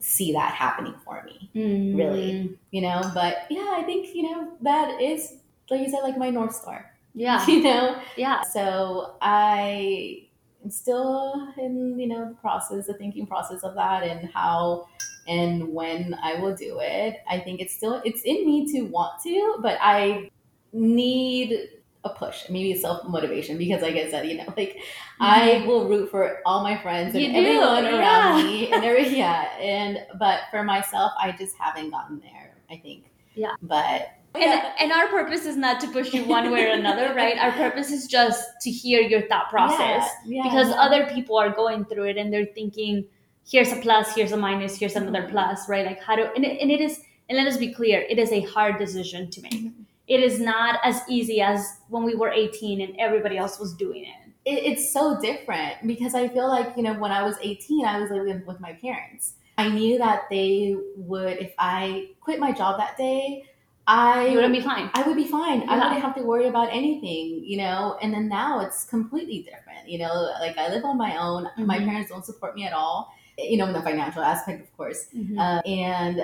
see 0.00 0.32
that 0.32 0.54
happening 0.54 0.94
for 1.04 1.22
me. 1.24 1.50
Mm. 1.54 1.96
Really. 1.96 2.58
You 2.70 2.82
know, 2.82 3.02
but 3.14 3.46
yeah, 3.50 3.74
I 3.76 3.82
think, 3.84 4.14
you 4.14 4.22
know, 4.22 4.52
that 4.62 5.00
is 5.00 5.34
like 5.70 5.80
you 5.80 5.90
said, 5.90 6.00
like 6.00 6.16
my 6.16 6.30
North 6.30 6.54
Star. 6.54 6.92
Yeah. 7.14 7.44
You 7.48 7.62
know? 7.62 8.00
Yeah. 8.16 8.42
So 8.42 9.16
I 9.20 10.28
am 10.64 10.70
still 10.70 11.52
in, 11.58 11.98
you 11.98 12.06
know, 12.08 12.28
the 12.28 12.34
process, 12.34 12.86
the 12.86 12.94
thinking 12.94 13.26
process 13.26 13.62
of 13.62 13.74
that 13.74 14.02
and 14.02 14.28
how 14.32 14.86
and 15.28 15.68
when 15.72 16.16
I 16.22 16.34
will 16.34 16.54
do 16.54 16.78
it. 16.80 17.16
I 17.28 17.40
think 17.40 17.60
it's 17.60 17.74
still 17.74 18.00
it's 18.04 18.22
in 18.22 18.46
me 18.46 18.70
to 18.72 18.82
want 18.82 19.22
to, 19.22 19.58
but 19.60 19.78
I 19.80 20.30
need 20.72 21.68
a 22.04 22.10
push, 22.10 22.48
maybe 22.48 22.78
self 22.78 23.06
motivation, 23.08 23.58
because 23.58 23.82
like 23.82 23.96
I 23.96 24.10
said, 24.10 24.26
you 24.26 24.38
know, 24.38 24.44
like 24.56 24.76
mm-hmm. 24.76 25.22
I 25.22 25.64
will 25.66 25.88
root 25.88 26.10
for 26.10 26.38
all 26.46 26.62
my 26.62 26.80
friends 26.80 27.14
and 27.14 27.36
everyone 27.36 27.84
yeah. 27.84 27.98
around 27.98 28.44
me, 28.44 28.72
and 28.72 28.84
every 28.84 29.08
yeah, 29.16 29.56
and 29.58 29.98
but 30.18 30.40
for 30.50 30.62
myself, 30.62 31.12
I 31.18 31.32
just 31.32 31.56
haven't 31.58 31.90
gotten 31.90 32.20
there. 32.20 32.56
I 32.70 32.76
think. 32.76 33.06
Yeah. 33.34 33.54
But 33.62 34.08
and, 34.34 34.62
and 34.80 34.92
our 34.92 35.08
purpose 35.08 35.46
is 35.46 35.56
not 35.56 35.80
to 35.80 35.88
push 35.88 36.12
you 36.12 36.24
one 36.24 36.50
way 36.50 36.66
or 36.66 36.74
another, 36.74 37.14
right? 37.14 37.38
Our 37.38 37.52
purpose 37.52 37.90
is 37.90 38.06
just 38.06 38.42
to 38.62 38.70
hear 38.70 39.00
your 39.00 39.26
thought 39.28 39.48
process 39.48 40.08
yeah, 40.26 40.36
yeah, 40.36 40.42
because 40.42 40.68
yeah. 40.68 40.80
other 40.80 41.06
people 41.06 41.38
are 41.38 41.50
going 41.50 41.84
through 41.86 42.04
it 42.04 42.16
and 42.16 42.32
they're 42.32 42.46
thinking, 42.46 43.06
here's 43.48 43.72
a 43.72 43.76
plus, 43.76 44.14
here's 44.14 44.32
a 44.32 44.36
minus, 44.36 44.78
here's 44.78 44.96
another 44.96 45.22
mm-hmm. 45.22 45.32
plus, 45.32 45.68
right? 45.68 45.86
Like 45.86 46.02
how 46.02 46.16
do 46.16 46.28
and 46.34 46.44
it, 46.44 46.60
and 46.60 46.70
it 46.70 46.80
is 46.80 47.00
and 47.28 47.38
let 47.38 47.46
us 47.46 47.56
be 47.56 47.72
clear, 47.72 48.04
it 48.08 48.18
is 48.18 48.32
a 48.32 48.42
hard 48.42 48.78
decision 48.78 49.30
to 49.30 49.42
make. 49.42 49.54
Mm-hmm. 49.54 49.82
It 50.06 50.20
is 50.20 50.38
not 50.38 50.78
as 50.84 51.00
easy 51.08 51.40
as 51.40 51.78
when 51.88 52.04
we 52.04 52.14
were 52.14 52.30
18 52.30 52.80
and 52.80 52.94
everybody 52.98 53.36
else 53.36 53.58
was 53.58 53.74
doing 53.74 54.04
it. 54.04 54.30
it 54.44 54.62
it's 54.64 54.92
so 54.92 55.20
different 55.20 55.84
because 55.84 56.14
I 56.14 56.28
feel 56.28 56.48
like, 56.48 56.76
you 56.76 56.84
know, 56.84 56.94
when 56.94 57.10
I 57.10 57.24
was 57.24 57.36
18, 57.42 57.84
I 57.84 58.00
was 58.00 58.10
living 58.10 58.44
with 58.46 58.60
my 58.60 58.74
parents. 58.74 59.34
I 59.58 59.68
knew 59.68 59.98
that 59.98 60.24
they 60.30 60.76
would, 60.96 61.38
if 61.38 61.52
I 61.58 62.10
quit 62.20 62.38
my 62.38 62.52
job 62.52 62.78
that 62.78 62.96
day, 62.96 63.46
I 63.88 64.28
you 64.28 64.40
would 64.40 64.52
be 64.52 64.60
fine. 64.60 64.90
I 64.94 65.02
would 65.02 65.16
be 65.16 65.26
fine. 65.26 65.60
Yeah. 65.60 65.70
I 65.70 65.74
wouldn't 65.76 66.02
have 66.02 66.14
to 66.16 66.22
worry 66.22 66.48
about 66.48 66.68
anything, 66.72 67.44
you 67.44 67.56
know. 67.58 67.96
And 68.02 68.12
then 68.12 68.28
now 68.28 68.60
it's 68.60 68.84
completely 68.84 69.42
different, 69.42 69.88
you 69.88 69.98
know. 69.98 70.32
Like 70.40 70.58
I 70.58 70.68
live 70.68 70.84
on 70.84 70.98
my 70.98 71.16
own. 71.16 71.44
Mm-hmm. 71.44 71.66
My 71.66 71.78
parents 71.78 72.10
don't 72.10 72.24
support 72.24 72.56
me 72.56 72.64
at 72.64 72.72
all, 72.72 73.12
you 73.38 73.56
know, 73.56 73.66
in 73.66 73.72
the 73.72 73.82
financial 73.82 74.22
aspect, 74.22 74.62
of 74.62 74.76
course. 74.76 75.06
Mm-hmm. 75.14 75.38
Uh, 75.38 75.60
and 75.60 76.22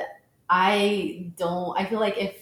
I 0.49 1.31
don't. 1.37 1.79
I 1.79 1.87
feel 1.87 2.01
like 2.01 2.19
if, 2.19 2.37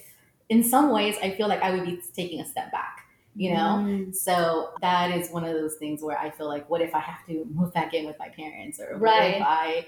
in 0.48 0.64
some 0.64 0.90
ways, 0.90 1.16
I 1.22 1.30
feel 1.30 1.48
like 1.48 1.62
I 1.62 1.70
would 1.70 1.84
be 1.84 2.00
taking 2.14 2.40
a 2.40 2.46
step 2.46 2.72
back, 2.72 3.06
you 3.34 3.52
know. 3.52 3.84
Mm. 3.84 4.14
So 4.14 4.72
that 4.80 5.10
is 5.10 5.30
one 5.30 5.44
of 5.44 5.54
those 5.54 5.76
things 5.76 6.02
where 6.02 6.18
I 6.18 6.30
feel 6.30 6.48
like, 6.48 6.68
what 6.68 6.80
if 6.80 6.94
I 6.94 7.00
have 7.00 7.24
to 7.26 7.46
move 7.52 7.72
back 7.72 7.94
in 7.94 8.06
with 8.06 8.18
my 8.18 8.28
parents, 8.28 8.80
or 8.80 8.98
what 8.98 9.18
right. 9.18 9.36
if 9.36 9.42
I, 9.42 9.86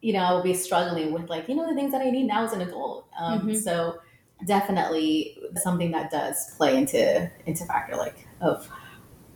you 0.00 0.12
know, 0.12 0.20
I 0.20 0.32
will 0.32 0.42
be 0.42 0.54
struggling 0.54 1.12
with 1.12 1.28
like 1.28 1.48
you 1.48 1.54
know 1.54 1.68
the 1.68 1.74
things 1.74 1.92
that 1.92 2.02
I 2.02 2.10
need 2.10 2.24
now 2.24 2.44
as 2.44 2.52
an 2.52 2.60
adult. 2.60 3.08
Um, 3.18 3.40
mm-hmm. 3.40 3.54
So 3.54 4.00
definitely 4.46 5.38
something 5.62 5.90
that 5.92 6.10
does 6.10 6.54
play 6.56 6.76
into 6.76 7.30
into 7.46 7.64
factor 7.64 7.96
like 7.96 8.26
of 8.40 8.68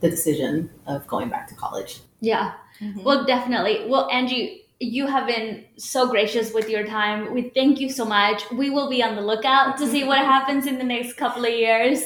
the 0.01 0.09
decision 0.09 0.69
of 0.87 1.05
going 1.07 1.29
back 1.29 1.47
to 1.47 1.55
college. 1.55 2.01
Yeah. 2.21 2.53
Mm-hmm. 2.79 3.03
Well, 3.03 3.25
definitely. 3.25 3.85
Well, 3.87 4.09
Angie, 4.09 4.68
you 4.79 5.07
have 5.07 5.27
been 5.27 5.65
so 5.77 6.09
gracious 6.09 6.53
with 6.53 6.69
your 6.69 6.85
time. 6.85 7.33
We 7.33 7.49
thank 7.49 7.79
you 7.79 7.89
so 7.89 8.05
much. 8.05 8.49
We 8.51 8.69
will 8.69 8.89
be 8.89 9.03
on 9.03 9.15
the 9.15 9.21
lookout 9.21 9.77
to 9.77 9.87
see 9.87 10.03
what 10.03 10.19
mm-hmm. 10.19 10.29
happens 10.29 10.67
in 10.67 10.77
the 10.77 10.83
next 10.83 11.13
couple 11.13 11.43
of 11.45 11.51
years. 11.51 12.01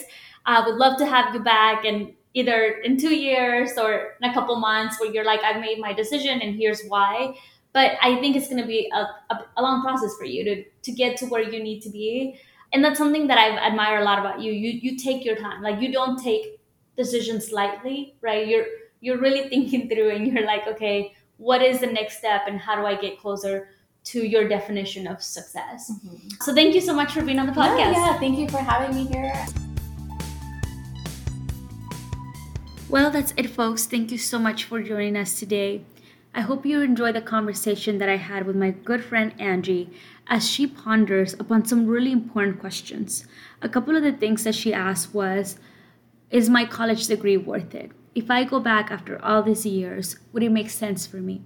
I 0.46 0.66
would 0.66 0.76
love 0.76 0.98
to 0.98 1.06
have 1.06 1.34
you 1.34 1.40
back 1.42 1.86
and 1.86 2.14
either 2.34 2.80
in 2.84 2.98
two 2.98 3.16
years 3.16 3.78
or 3.78 4.14
in 4.22 4.30
a 4.30 4.34
couple 4.34 4.56
months 4.56 5.00
where 5.00 5.12
you're 5.12 5.24
like, 5.24 5.42
I've 5.44 5.62
made 5.62 5.80
my 5.80 5.94
decision 5.94 6.42
and 6.42 6.56
here's 6.56 6.82
why. 6.88 7.38
But 7.74 7.94
I 8.02 8.20
think 8.20 8.36
it's 8.36 8.50
going 8.50 8.62
to 8.62 8.68
be 8.68 8.92
a, 8.94 9.34
a, 9.34 9.46
a 9.58 9.62
long 9.62 9.82
process 9.84 10.16
for 10.18 10.26
you 10.26 10.44
to, 10.44 10.64
to 10.64 10.92
get 10.92 11.18
to 11.18 11.28
where 11.28 11.42
you 11.42 11.62
need 11.62 11.82
to 11.82 11.90
be 11.90 12.40
and 12.74 12.84
that's 12.84 12.98
something 12.98 13.28
that 13.28 13.38
I 13.38 13.56
admire 13.68 14.00
a 14.00 14.04
lot 14.04 14.20
about 14.20 14.42
you. 14.42 14.52
You 14.52 14.72
you 14.72 14.98
take 14.98 15.24
your 15.24 15.36
time. 15.36 15.62
Like 15.62 15.80
you 15.80 15.92
don't 15.92 16.22
take 16.22 16.60
decisions 16.98 17.52
lightly, 17.52 18.16
right? 18.22 18.48
You're 18.48 18.66
you're 19.00 19.20
really 19.20 19.48
thinking 19.54 19.88
through 19.88 20.10
and 20.10 20.28
you're 20.28 20.46
like, 20.46 20.68
okay, 20.68 21.16
what 21.44 21.62
is 21.62 21.82
the 21.82 21.88
next 21.88 22.20
step 22.20 22.44
and 22.48 22.58
how 22.58 22.74
do 22.74 22.86
I 22.86 22.96
get 22.96 23.20
closer 23.20 23.68
to 24.06 24.26
your 24.26 24.48
definition 24.48 25.08
of 25.08 25.22
success? 25.22 25.92
Mm-hmm. 25.92 26.30
So 26.40 26.56
thank 26.56 26.74
you 26.74 26.80
so 26.80 26.94
much 26.94 27.12
for 27.12 27.22
being 27.22 27.38
on 27.38 27.48
the 27.48 27.52
podcast. 27.52 27.78
Yeah, 27.78 27.92
yeah, 27.92 28.20
thank 28.20 28.38
you 28.38 28.48
for 28.48 28.60
having 28.60 28.96
me 28.96 29.06
here. 29.06 29.34
Well, 32.90 33.12
that's 33.12 33.34
it, 33.36 33.50
folks. 33.50 33.86
Thank 33.86 34.12
you 34.12 34.18
so 34.18 34.40
much 34.40 34.64
for 34.64 34.82
joining 34.82 35.18
us 35.18 35.38
today. 35.38 35.82
I 36.34 36.42
hope 36.42 36.66
you 36.66 36.82
enjoy 36.82 37.12
the 37.12 37.22
conversation 37.22 37.98
that 37.98 38.08
I 38.08 38.18
had 38.18 38.48
with 38.48 38.56
my 38.56 38.72
good 38.72 39.04
friend 39.04 39.34
Angie 39.38 39.90
as 40.28 40.50
she 40.50 40.66
ponders 40.66 41.34
upon 41.34 41.66
some 41.66 41.88
really 41.88 42.12
important 42.12 42.62
questions. 42.62 43.28
A 43.62 43.68
couple 43.68 43.98
of 43.98 44.04
the 44.04 44.14
things 44.14 44.46
that 44.46 44.56
she 44.56 44.74
asked 44.74 45.14
was 45.14 45.58
Is 46.32 46.50
my 46.50 46.66
college 46.66 47.08
degree 47.08 47.38
worth 47.38 47.76
it? 47.76 47.92
If 48.16 48.30
I 48.30 48.44
go 48.44 48.60
back 48.60 48.92
after 48.92 49.24
all 49.24 49.42
these 49.42 49.66
years, 49.66 50.18
would 50.32 50.44
it 50.44 50.52
make 50.52 50.70
sense 50.70 51.08
for 51.08 51.18
me? 51.18 51.42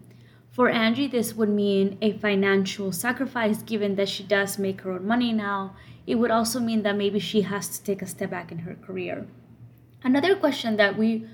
For 0.51 0.69
Angie, 0.69 1.07
this 1.07 1.33
would 1.33 1.49
mean 1.49 1.97
a 2.01 2.17
financial 2.17 2.91
sacrifice 2.91 3.61
given 3.61 3.95
that 3.95 4.09
she 4.09 4.23
does 4.23 4.57
make 4.57 4.81
her 4.81 4.91
own 4.91 5.07
money 5.07 5.31
now. 5.31 5.75
It 6.05 6.15
would 6.15 6.31
also 6.31 6.59
mean 6.59 6.83
that 6.83 6.97
maybe 6.97 7.19
she 7.19 7.41
has 7.41 7.69
to 7.69 7.83
take 7.83 8.01
a 8.01 8.07
step 8.07 8.31
back 8.31 8.51
in 8.51 8.59
her 8.59 8.75
career. 8.75 9.27
Another 10.03 10.35
question 10.35 10.75
that 10.77 10.97
we 10.97 11.27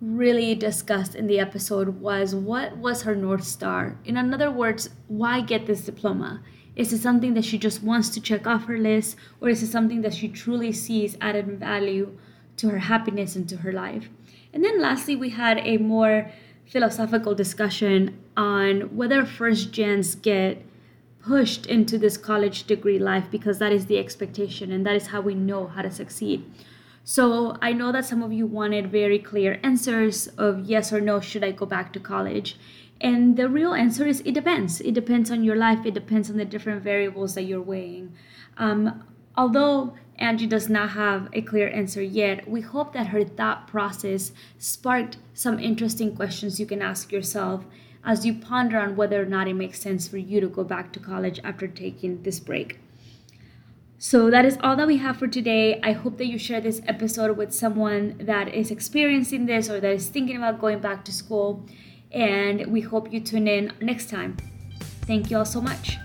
really 0.00 0.54
discussed 0.54 1.14
in 1.14 1.26
the 1.26 1.38
episode 1.38 2.00
was 2.00 2.34
what 2.34 2.76
was 2.76 3.02
her 3.02 3.14
North 3.14 3.44
Star? 3.44 3.98
In 4.04 4.16
other 4.16 4.50
words, 4.50 4.90
why 5.08 5.40
get 5.42 5.66
this 5.66 5.84
diploma? 5.84 6.42
Is 6.74 6.92
it 6.92 7.00
something 7.00 7.34
that 7.34 7.44
she 7.44 7.58
just 7.58 7.82
wants 7.82 8.08
to 8.10 8.20
check 8.20 8.46
off 8.46 8.64
her 8.64 8.78
list, 8.78 9.16
or 9.40 9.50
is 9.50 9.62
it 9.62 9.70
something 9.70 10.00
that 10.00 10.14
she 10.14 10.28
truly 10.28 10.72
sees 10.72 11.18
added 11.20 11.58
value 11.58 12.18
to 12.56 12.70
her 12.70 12.78
happiness 12.78 13.36
and 13.36 13.48
to 13.50 13.58
her 13.58 13.72
life? 13.72 14.08
And 14.52 14.64
then 14.64 14.80
lastly, 14.80 15.16
we 15.16 15.30
had 15.30 15.58
a 15.58 15.78
more 15.78 16.30
philosophical 16.66 17.34
discussion 17.34 18.18
on 18.36 18.96
whether 18.96 19.24
first 19.24 19.72
gens 19.72 20.14
get 20.14 20.64
pushed 21.22 21.66
into 21.66 21.98
this 21.98 22.16
college 22.16 22.64
degree 22.64 22.98
life 22.98 23.26
because 23.30 23.58
that 23.58 23.72
is 23.72 23.86
the 23.86 23.98
expectation 23.98 24.72
and 24.72 24.84
that 24.84 24.96
is 24.96 25.08
how 25.08 25.20
we 25.20 25.34
know 25.34 25.66
how 25.66 25.82
to 25.82 25.90
succeed. 25.90 26.44
So 27.04 27.56
I 27.60 27.72
know 27.72 27.92
that 27.92 28.04
some 28.04 28.22
of 28.22 28.32
you 28.32 28.46
wanted 28.46 28.90
very 28.90 29.18
clear 29.18 29.58
answers 29.62 30.28
of 30.38 30.64
yes 30.64 30.92
or 30.92 31.00
no, 31.00 31.20
should 31.20 31.44
I 31.44 31.52
go 31.52 31.66
back 31.66 31.92
to 31.92 32.00
college? 32.00 32.56
And 33.00 33.36
the 33.36 33.48
real 33.48 33.74
answer 33.74 34.06
is 34.06 34.20
it 34.20 34.34
depends. 34.34 34.80
It 34.80 34.94
depends 34.94 35.30
on 35.30 35.42
your 35.42 35.56
life, 35.56 35.84
it 35.84 35.94
depends 35.94 36.30
on 36.30 36.36
the 36.36 36.44
different 36.44 36.82
variables 36.82 37.34
that 37.34 37.42
you're 37.42 37.60
weighing. 37.60 38.14
Um, 38.56 39.04
although 39.36 39.94
Angie 40.22 40.46
does 40.46 40.68
not 40.68 40.90
have 40.90 41.28
a 41.32 41.42
clear 41.42 41.68
answer 41.68 42.00
yet, 42.00 42.48
we 42.48 42.60
hope 42.60 42.92
that 42.92 43.08
her 43.08 43.24
thought 43.24 43.66
process 43.66 44.30
sparked 44.56 45.16
some 45.34 45.58
interesting 45.58 46.14
questions 46.14 46.60
you 46.60 46.66
can 46.66 46.80
ask 46.80 47.10
yourself 47.10 47.64
as 48.04 48.24
you 48.24 48.34
ponder 48.34 48.78
on 48.78 48.94
whether 48.94 49.20
or 49.20 49.26
not 49.26 49.48
it 49.48 49.54
makes 49.54 49.80
sense 49.80 50.06
for 50.06 50.18
you 50.18 50.40
to 50.40 50.46
go 50.46 50.62
back 50.62 50.92
to 50.92 51.00
college 51.00 51.40
after 51.42 51.66
taking 51.66 52.22
this 52.22 52.38
break. 52.38 52.78
So 53.98 54.30
that 54.30 54.44
is 54.44 54.58
all 54.62 54.76
that 54.76 54.86
we 54.86 54.98
have 54.98 55.16
for 55.16 55.26
today. 55.26 55.80
I 55.82 55.92
hope 55.92 56.18
that 56.18 56.26
you 56.26 56.38
share 56.38 56.60
this 56.60 56.80
episode 56.86 57.36
with 57.36 57.52
someone 57.52 58.16
that 58.20 58.48
is 58.54 58.70
experiencing 58.70 59.46
this 59.46 59.68
or 59.68 59.80
that 59.80 59.92
is 59.92 60.08
thinking 60.08 60.36
about 60.36 60.60
going 60.60 60.78
back 60.78 61.04
to 61.06 61.12
school. 61.12 61.66
And 62.12 62.66
we 62.66 62.80
hope 62.80 63.12
you 63.12 63.20
tune 63.20 63.48
in 63.48 63.72
next 63.80 64.08
time. 64.08 64.36
Thank 65.06 65.30
you 65.30 65.38
all 65.38 65.44
so 65.44 65.60
much. 65.60 65.98